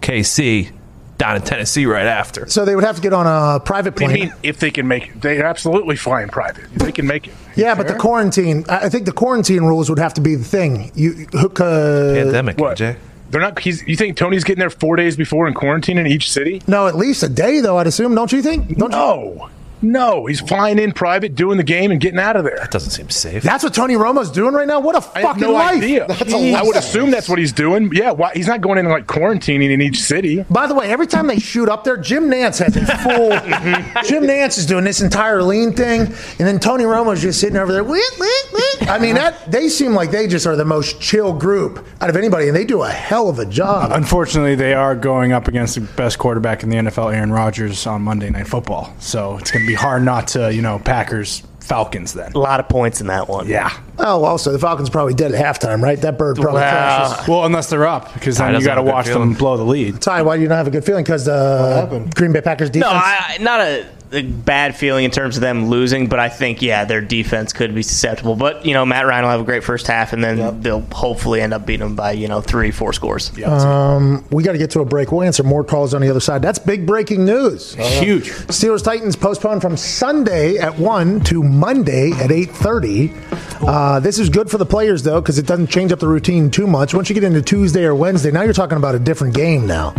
[0.00, 0.72] KC
[1.18, 2.48] down to Tennessee right after.
[2.48, 4.10] So they would have to get on a private plane.
[4.10, 5.20] you mean if they can make it?
[5.20, 6.72] They're absolutely flying private.
[6.72, 7.34] They can make it.
[7.56, 10.44] Yeah, but the quarantine, I I think the quarantine rules would have to be the
[10.44, 10.90] thing.
[10.94, 12.78] You hook a Pandemic, What?
[12.78, 12.96] Jay.
[13.30, 13.58] They're not.
[13.58, 16.62] He's, you think Tony's getting there four days before in quarantine in each city?
[16.66, 17.78] No, at least a day though.
[17.78, 18.14] I'd assume.
[18.14, 18.76] Don't you think?
[18.76, 19.48] Don't no,
[19.82, 20.26] no.
[20.26, 22.56] He's flying in private, doing the game, and getting out of there.
[22.56, 23.42] That doesn't seem safe.
[23.42, 24.80] That's what Tony Romo's doing right now.
[24.80, 25.76] What a I have fucking no life!
[25.76, 26.06] idea.
[26.08, 27.90] I would assume that's what he's doing.
[27.92, 30.44] Yeah, why, he's not going in like quarantining in each city.
[30.50, 33.30] By the way, every time they shoot up there, Jim Nantz has a full.
[34.04, 37.72] Jim Nantz is doing this entire lean thing, and then Tony Romo's just sitting over
[37.72, 37.84] there.
[37.84, 41.32] "Wait, wait, wait." I mean, that they seem like they just are the most chill
[41.32, 43.92] group out of anybody, and they do a hell of a job.
[43.92, 48.02] Unfortunately, they are going up against the best quarterback in the NFL, Aaron Rodgers, on
[48.02, 48.92] Monday Night Football.
[48.98, 52.32] So it's going to be hard not to, you know, Packers Falcons then.
[52.32, 53.46] A lot of points in that one.
[53.46, 53.70] Yeah.
[53.98, 56.00] Oh, also the Falcons probably dead at halftime, right?
[56.00, 57.28] That bird probably Well, crashes.
[57.28, 59.62] well, unless they're up, because then you got to have a watch them blow the
[59.64, 60.00] lead.
[60.02, 61.04] Ty, why do you not have a good feeling?
[61.04, 62.90] Because uh, the Green Bay Packers defense.
[62.92, 66.62] No, I, not a, a bad feeling in terms of them losing, but I think
[66.62, 68.34] yeah, their defense could be susceptible.
[68.34, 71.40] But you know, Matt Ryan will have a great first half, and then they'll hopefully
[71.40, 73.30] end up beating them by you know three, four scores.
[73.64, 75.12] Um, we got to get to a break.
[75.12, 76.42] We'll answer more calls on the other side.
[76.42, 77.74] That's big breaking news.
[77.74, 78.30] Huge.
[78.48, 83.12] Steelers Titans postponed from Sunday at one to Monday at eight thirty.
[83.60, 86.50] Uh, this is good for the players though because it doesn't change up the routine
[86.50, 86.94] too much.
[86.94, 89.94] Once you get into Tuesday or Wednesday, now you're talking about a different game now.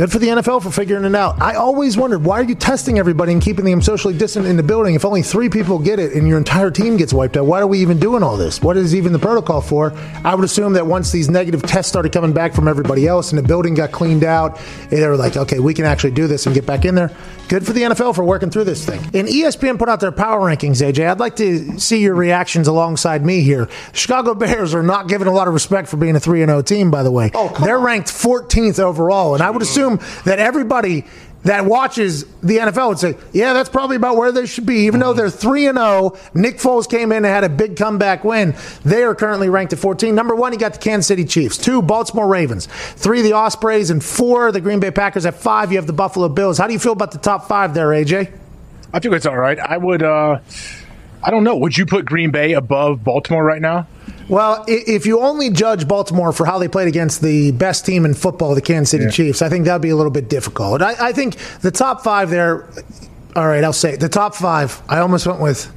[0.00, 1.42] Good for the NFL for figuring it out.
[1.42, 4.62] I always wondered why are you testing everybody and keeping them socially distant in the
[4.62, 7.44] building if only three people get it and your entire team gets wiped out?
[7.44, 8.62] Why are we even doing all this?
[8.62, 9.92] What is even the protocol for?
[10.24, 13.38] I would assume that once these negative tests started coming back from everybody else and
[13.38, 14.58] the building got cleaned out,
[14.88, 17.14] they were like, okay, we can actually do this and get back in there.
[17.50, 19.00] Good for the NFL for working through this thing.
[19.12, 21.10] And ESPN put out their power rankings, AJ.
[21.10, 23.68] I'd like to see your reactions alongside me here.
[23.92, 26.90] Chicago Bears are not given a lot of respect for being a 3 0 team,
[26.90, 27.32] by the way.
[27.34, 29.34] Oh, They're ranked 14th overall.
[29.34, 29.89] And I would assume
[30.24, 31.04] that everybody
[31.42, 34.80] that watches the NFL would say, yeah, that's probably about where they should be.
[34.86, 38.24] Even though they're 3 and 0, Nick Foles came in and had a big comeback
[38.24, 38.54] win.
[38.84, 40.14] They are currently ranked at 14.
[40.14, 41.56] Number 1, you got the Kansas City Chiefs.
[41.56, 42.66] 2, Baltimore Ravens.
[42.66, 45.24] 3, the Ospreys and 4, the Green Bay Packers.
[45.24, 46.58] At 5, you have the Buffalo Bills.
[46.58, 48.30] How do you feel about the top 5 there, AJ?
[48.92, 49.58] I think it's all right.
[49.58, 50.02] I would.
[50.02, 50.40] uh
[51.22, 51.56] I don't know.
[51.56, 53.86] Would you put Green Bay above Baltimore right now?
[54.30, 58.14] Well, if you only judge Baltimore for how they played against the best team in
[58.14, 59.10] football, the Kansas City Yeah.
[59.10, 60.82] Chiefs, I think that'd be a little bit difficult.
[60.82, 62.68] I, I think the top five there.
[63.36, 64.00] All right, I'll say it.
[64.00, 64.80] the top five.
[64.88, 65.70] I almost went with.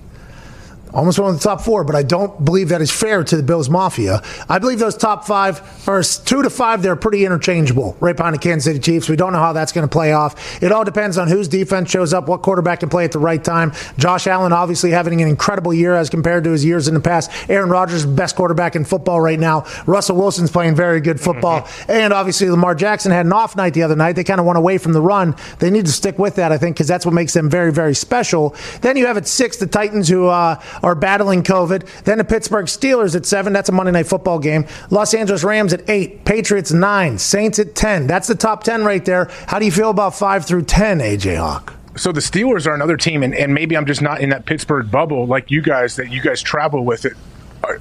[0.93, 3.41] Almost one of the top four, but I don't believe that is fair to the
[3.41, 4.21] Bills Mafia.
[4.47, 6.83] I believe those top five are two to five.
[6.83, 9.09] They're pretty interchangeable, right behind the Kansas City Chiefs.
[9.09, 10.61] We don't know how that's going to play off.
[10.61, 13.43] It all depends on whose defense shows up, what quarterback can play at the right
[13.43, 13.73] time.
[13.97, 17.31] Josh Allen obviously having an incredible year as compared to his years in the past.
[17.49, 19.65] Aaron Rodgers, best quarterback in football right now.
[19.87, 23.83] Russell Wilson's playing very good football, and obviously Lamar Jackson had an off night the
[23.83, 24.13] other night.
[24.13, 25.35] They kind of went away from the run.
[25.57, 27.95] They need to stick with that, I think, because that's what makes them very, very
[27.95, 28.55] special.
[28.81, 32.03] Then you have at six the Titans who uh, are battling COVID.
[32.03, 33.53] Then the Pittsburgh Steelers at seven.
[33.53, 34.67] That's a Monday night football game.
[34.89, 36.25] Los Angeles Rams at eight.
[36.25, 37.17] Patriots nine.
[37.17, 38.05] Saints at ten.
[38.05, 39.25] That's the top ten right there.
[39.47, 41.73] How do you feel about five through ten, AJ Hawk?
[41.95, 44.89] So the Steelers are another team, and, and maybe I'm just not in that Pittsburgh
[44.89, 47.13] bubble like you guys that you guys travel with it.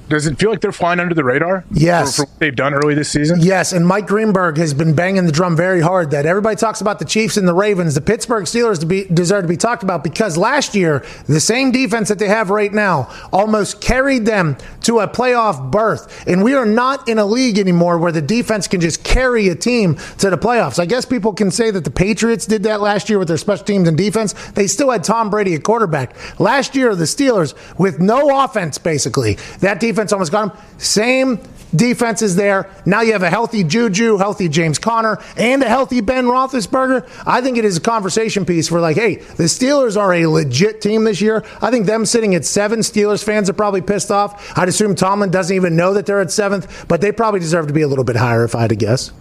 [0.09, 1.65] Does it feel like they're flying under the radar?
[1.71, 2.15] Yes.
[2.15, 3.39] For, for what they've done early this season?
[3.41, 6.99] Yes, and Mike Greenberg has been banging the drum very hard that everybody talks about
[6.99, 7.95] the Chiefs and the Ravens.
[7.95, 11.71] The Pittsburgh Steelers to be, deserve to be talked about because last year, the same
[11.71, 16.27] defense that they have right now almost carried them to a playoff berth.
[16.27, 19.55] And we are not in a league anymore where the defense can just carry a
[19.55, 20.79] team to the playoffs.
[20.79, 23.65] I guess people can say that the Patriots did that last year with their special
[23.65, 24.33] teams and defense.
[24.51, 26.15] They still had Tom Brady at quarterback.
[26.39, 30.63] Last year, the Steelers, with no offense basically, that That defense almost got him.
[30.77, 31.39] Same
[31.75, 32.69] defense is there.
[32.85, 37.09] Now you have a healthy Juju, healthy James Conner, and a healthy Ben Roethlisberger.
[37.25, 40.79] I think it is a conversation piece for like, hey, the Steelers are a legit
[40.79, 41.43] team this year.
[41.59, 44.55] I think them sitting at seven, Steelers fans are probably pissed off.
[44.55, 47.73] I'd assume Tomlin doesn't even know that they're at seventh, but they probably deserve to
[47.73, 49.11] be a little bit higher if I had to guess.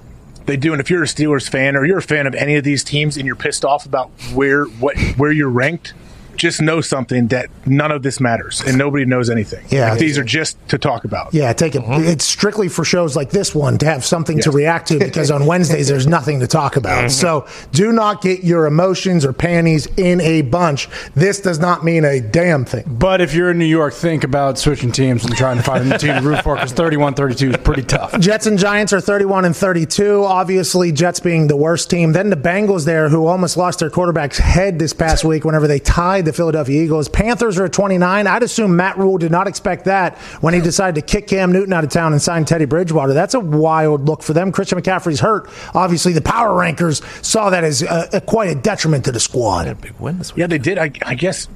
[0.45, 2.65] They do, and if you're a Steelers fan or you're a fan of any of
[2.65, 5.95] these teams and you're pissed off about where what where you're ranked,
[6.43, 9.65] just know something that none of this matters and nobody knows anything.
[9.71, 9.91] Yeah.
[9.91, 11.33] Like, these are just to talk about.
[11.33, 11.83] Yeah, take it.
[11.83, 12.03] Mm-hmm.
[12.03, 15.47] It's strictly for shows like this one to have something to react to because on
[15.53, 17.05] Wednesdays there's nothing to talk about.
[17.05, 17.09] Mm-hmm.
[17.11, 20.89] So do not get your emotions or panties in a bunch.
[21.15, 22.85] This does not mean a damn thing.
[22.89, 25.89] But if you're in New York, think about switching teams and trying to find a
[25.91, 28.19] new team to root for because 31 32 is pretty tough.
[28.19, 30.25] Jets and Giants are 31 and 32.
[30.25, 32.13] Obviously, Jets being the worst team.
[32.13, 35.79] Then the Bengals there, who almost lost their quarterback's head this past week whenever they
[35.79, 37.09] tied the Philadelphia Eagles.
[37.09, 38.27] Panthers are at 29.
[38.27, 41.73] I'd assume Matt Rhule did not expect that when he decided to kick Cam Newton
[41.73, 43.13] out of town and sign Teddy Bridgewater.
[43.15, 44.53] That's a wild look for them.
[44.53, 45.49] Christian McCaffrey's hurt.
[45.75, 49.81] Obviously, the power rankers saw that as uh, a, quite a detriment to the squad.
[49.81, 50.41] big win this week.
[50.41, 50.79] Yeah, they did.
[50.79, 51.49] I, I guess.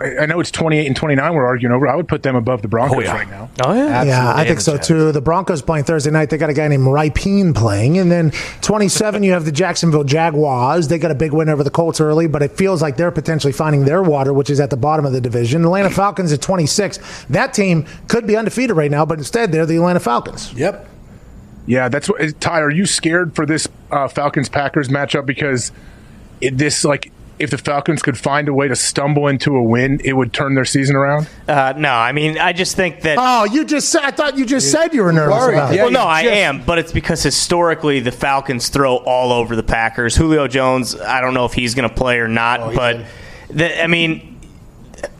[0.00, 1.88] I I know it's 28 and 29 we're arguing over.
[1.88, 3.50] I would put them above the Broncos right now.
[3.64, 5.12] Oh yeah, yeah, I think so too.
[5.12, 6.30] The Broncos playing Thursday night.
[6.30, 10.88] They got a guy named Rypien playing, and then 27 you have the Jacksonville Jaguars.
[10.88, 13.52] They got a big win over the Colts early, but it feels like they're potentially
[13.52, 15.64] finding their water, which is at the bottom of the division.
[15.64, 17.24] Atlanta Falcons at 26.
[17.30, 20.52] That team could be undefeated right now, but instead they're the Atlanta Falcons.
[20.52, 20.88] Yep.
[21.66, 22.40] Yeah, that's what.
[22.40, 25.72] Ty, are you scared for this uh, Falcons Packers matchup because
[26.40, 30.00] it, this like if the Falcons could find a way to stumble into a win,
[30.04, 31.28] it would turn their season around?
[31.46, 33.18] Uh, no, I mean, I just think that.
[33.20, 34.02] Oh, you just said.
[34.02, 35.56] I thought you just said you were nervous worried.
[35.56, 35.78] about it.
[35.78, 40.16] well, no, I am, but it's because historically the Falcons throw all over the Packers.
[40.16, 43.04] Julio Jones, I don't know if he's going to play or not, but
[43.50, 44.40] the, I mean,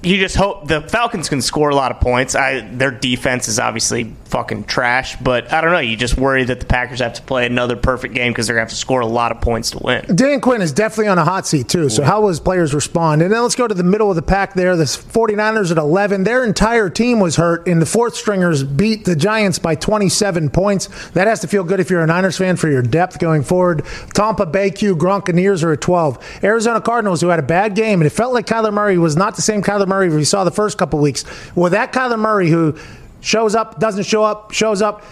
[0.07, 2.37] you just hope the Falcons can score a lot of points.
[2.37, 5.81] I their defense is obviously fucking trash, but I don't know.
[5.81, 8.67] You just worry that the Packers have to play another perfect game because they're going
[8.67, 10.05] to have to score a lot of points to win.
[10.15, 11.89] Dan Quinn is definitely on a hot seat, too.
[11.89, 13.21] So, how will his players respond?
[13.21, 14.77] And then let's go to the middle of the pack there.
[14.77, 16.23] The 49ers at 11.
[16.23, 20.89] Their entire team was hurt, and the fourth stringers beat the Giants by 27 points.
[21.11, 23.85] That has to feel good if you're a Niners fan for your depth going forward.
[24.15, 26.43] Tampa Bay Q Gronkaneers are at 12.
[26.45, 29.35] Arizona Cardinals, who had a bad game, and it felt like Kyler Murray was not
[29.35, 31.25] the same Kyler Murray we saw the first couple weeks.
[31.55, 32.77] Well, that Kyler Murray who
[33.21, 35.03] shows up, doesn't show up, shows up,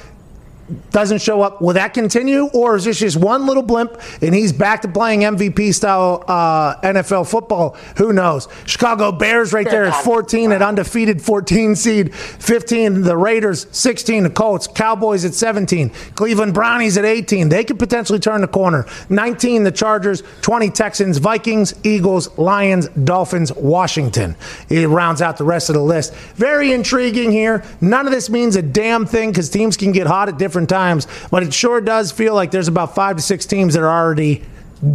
[0.91, 1.61] doesn't show up.
[1.61, 5.21] Will that continue, or is this just one little blimp and he's back to playing
[5.21, 7.77] MVP style uh, NFL football?
[7.97, 8.49] Who knows?
[8.65, 14.31] Chicago Bears right there at 14 at undefeated 14 seed, 15 the Raiders, 16 the
[14.31, 17.49] Colts, Cowboys at 17, Cleveland Brownies at 18.
[17.49, 18.87] They could potentially turn the corner.
[19.09, 24.37] 19 the Chargers, 20 Texans, Vikings, Eagles, Lions, Dolphins, Washington.
[24.69, 26.15] It rounds out the rest of the list.
[26.37, 27.65] Very intriguing here.
[27.81, 31.07] None of this means a damn thing because teams can get hot at different times,
[31.31, 34.43] but it sure does feel like there's about five to six teams that are already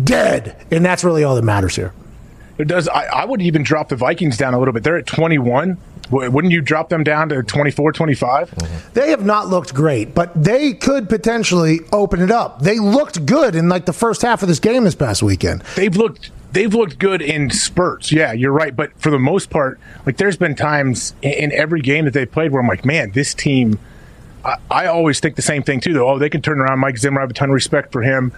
[0.03, 1.94] dead, and that's really all that matters here.
[2.57, 2.88] It does.
[2.90, 4.84] I, I would even drop the Vikings down a little bit.
[4.84, 5.77] They're at 21.
[6.11, 8.52] Wouldn't you drop them down to 24, 25?
[8.52, 8.94] Mm-hmm.
[8.94, 12.61] They have not looked great, but they could potentially open it up.
[12.61, 15.61] They looked good in like the first half of this game this past weekend.
[15.76, 18.11] They've looked they've looked good in spurts.
[18.11, 18.76] Yeah, you're right.
[18.76, 22.31] But for the most part, like there's been times in, in every game that they've
[22.31, 23.80] played where I'm like, man, this team.
[24.49, 25.93] I, I always think the same thing too.
[25.93, 26.80] Though, oh, they can turn around.
[26.80, 28.34] Mike Zimmer, I have a ton of respect for him.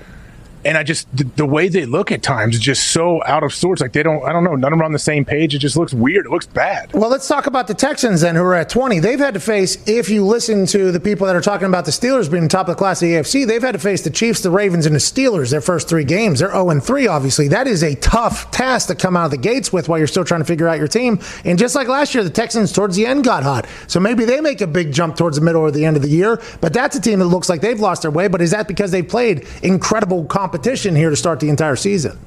[0.66, 3.54] And I just the, the way they look at times is just so out of
[3.54, 3.82] sorts.
[3.82, 5.56] Like they don't, I don't know, none of them are on the same page.
[5.56, 6.26] It just looks weird.
[6.26, 6.94] It looks bad.
[6.94, 9.00] Well, let's talk about the Texans then, who are at 20.
[9.00, 11.92] They've had to face, if you listen to the people that are talking about the
[11.92, 14.42] Steelers being top of the class of the AFC, they've had to face the Chiefs,
[14.42, 16.40] the Ravens, and the Steelers their first three games.
[16.40, 17.48] They're 0 and 3, obviously.
[17.48, 20.26] That is a tough task to come out of the gates with while you're still
[20.26, 21.20] trying to figure out your team.
[21.46, 23.68] And just like last year, the Texans towards the end got hot.
[23.88, 26.10] So maybe they make a big jump towards the middle or the end of the
[26.10, 26.42] year.
[26.60, 28.28] But that's a team that looks like they've lost their way.
[28.28, 32.20] But is that because they've played incredible competition here to start the entire season?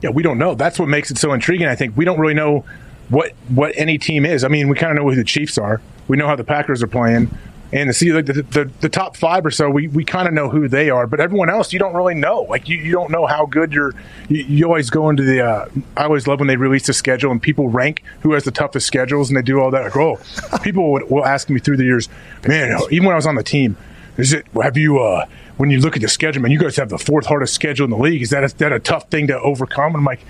[0.00, 0.54] Yeah, we don't know.
[0.54, 1.66] That's what makes it so intriguing.
[1.66, 2.64] I think we don't really know
[3.10, 4.44] what what any team is.
[4.44, 5.82] I mean, we kind of know who the Chiefs are.
[6.08, 7.30] We know how the Packers are playing,
[7.72, 9.68] and the see like the, the, the top five or so.
[9.68, 12.46] We, we kind of know who they are, but everyone else you don't really know.
[12.48, 13.92] Like you, you don't know how good you're.
[14.30, 15.42] You, you always go into the.
[15.42, 18.52] Uh, I always love when they release the schedule and people rank who has the
[18.52, 19.84] toughest schedules, and they do all that.
[19.84, 20.18] Like, oh,
[20.62, 22.08] people will, will ask me through the years,
[22.48, 22.78] man.
[22.90, 23.76] Even when I was on the team,
[24.16, 24.98] is it have you?
[24.98, 25.26] uh
[25.56, 27.90] when you look at the schedule, man, you guys have the fourth hardest schedule in
[27.90, 28.22] the league.
[28.22, 29.94] Is that a, that a tough thing to overcome?
[29.94, 30.20] And I'm like,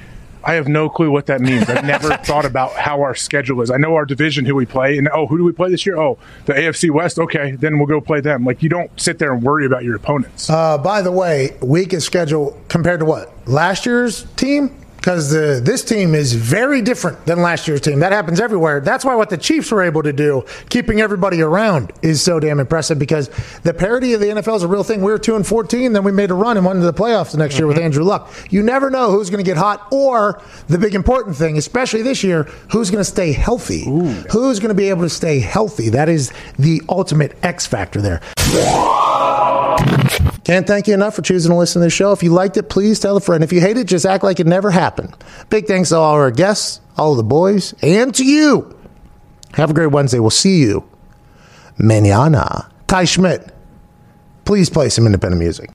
[0.45, 1.69] I have no clue what that means.
[1.69, 3.71] I've never thought about how our schedule is.
[3.71, 5.99] I know our division, who we play, and oh, who do we play this year?
[5.99, 7.19] Oh, the AFC West.
[7.19, 8.45] Okay, then we'll go play them.
[8.45, 10.49] Like you don't sit there and worry about your opponents.
[10.49, 13.33] Uh, by the way, weakest schedule compared to what?
[13.49, 14.71] Last year's team?
[15.07, 18.01] Because this team is very different than last year's team.
[18.01, 18.81] That happens everywhere.
[18.81, 22.59] That's why what the Chiefs were able to do, keeping everybody around, is so damn
[22.59, 23.29] impressive because
[23.63, 25.03] the parity of the NFL is a real thing.
[25.03, 27.31] We were 2 and 14, then we made a run and went into the playoffs
[27.31, 27.85] the next year with mm-hmm.
[27.85, 28.35] Andrew Luck.
[28.51, 32.25] You never know who's going to get hot, or the big important thing, especially this
[32.25, 32.43] year,
[32.73, 33.85] who's going to stay healthy.
[34.33, 35.89] Who's going to be able to stay healthy?
[35.89, 38.21] That is the ultimate X factor there.
[40.47, 42.13] Can't thank you enough for choosing to listen to the show.
[42.13, 43.43] If you liked it, please tell a friend.
[43.43, 45.13] If you hate it, just act like it never happened.
[45.49, 48.79] Big thanks to all our guests, all the boys, and to you.
[49.55, 50.21] Have a great Wednesday.
[50.21, 50.89] We'll see you.
[51.79, 52.71] Manana.
[52.87, 53.53] Ty Schmidt,
[54.45, 55.69] please play some independent music.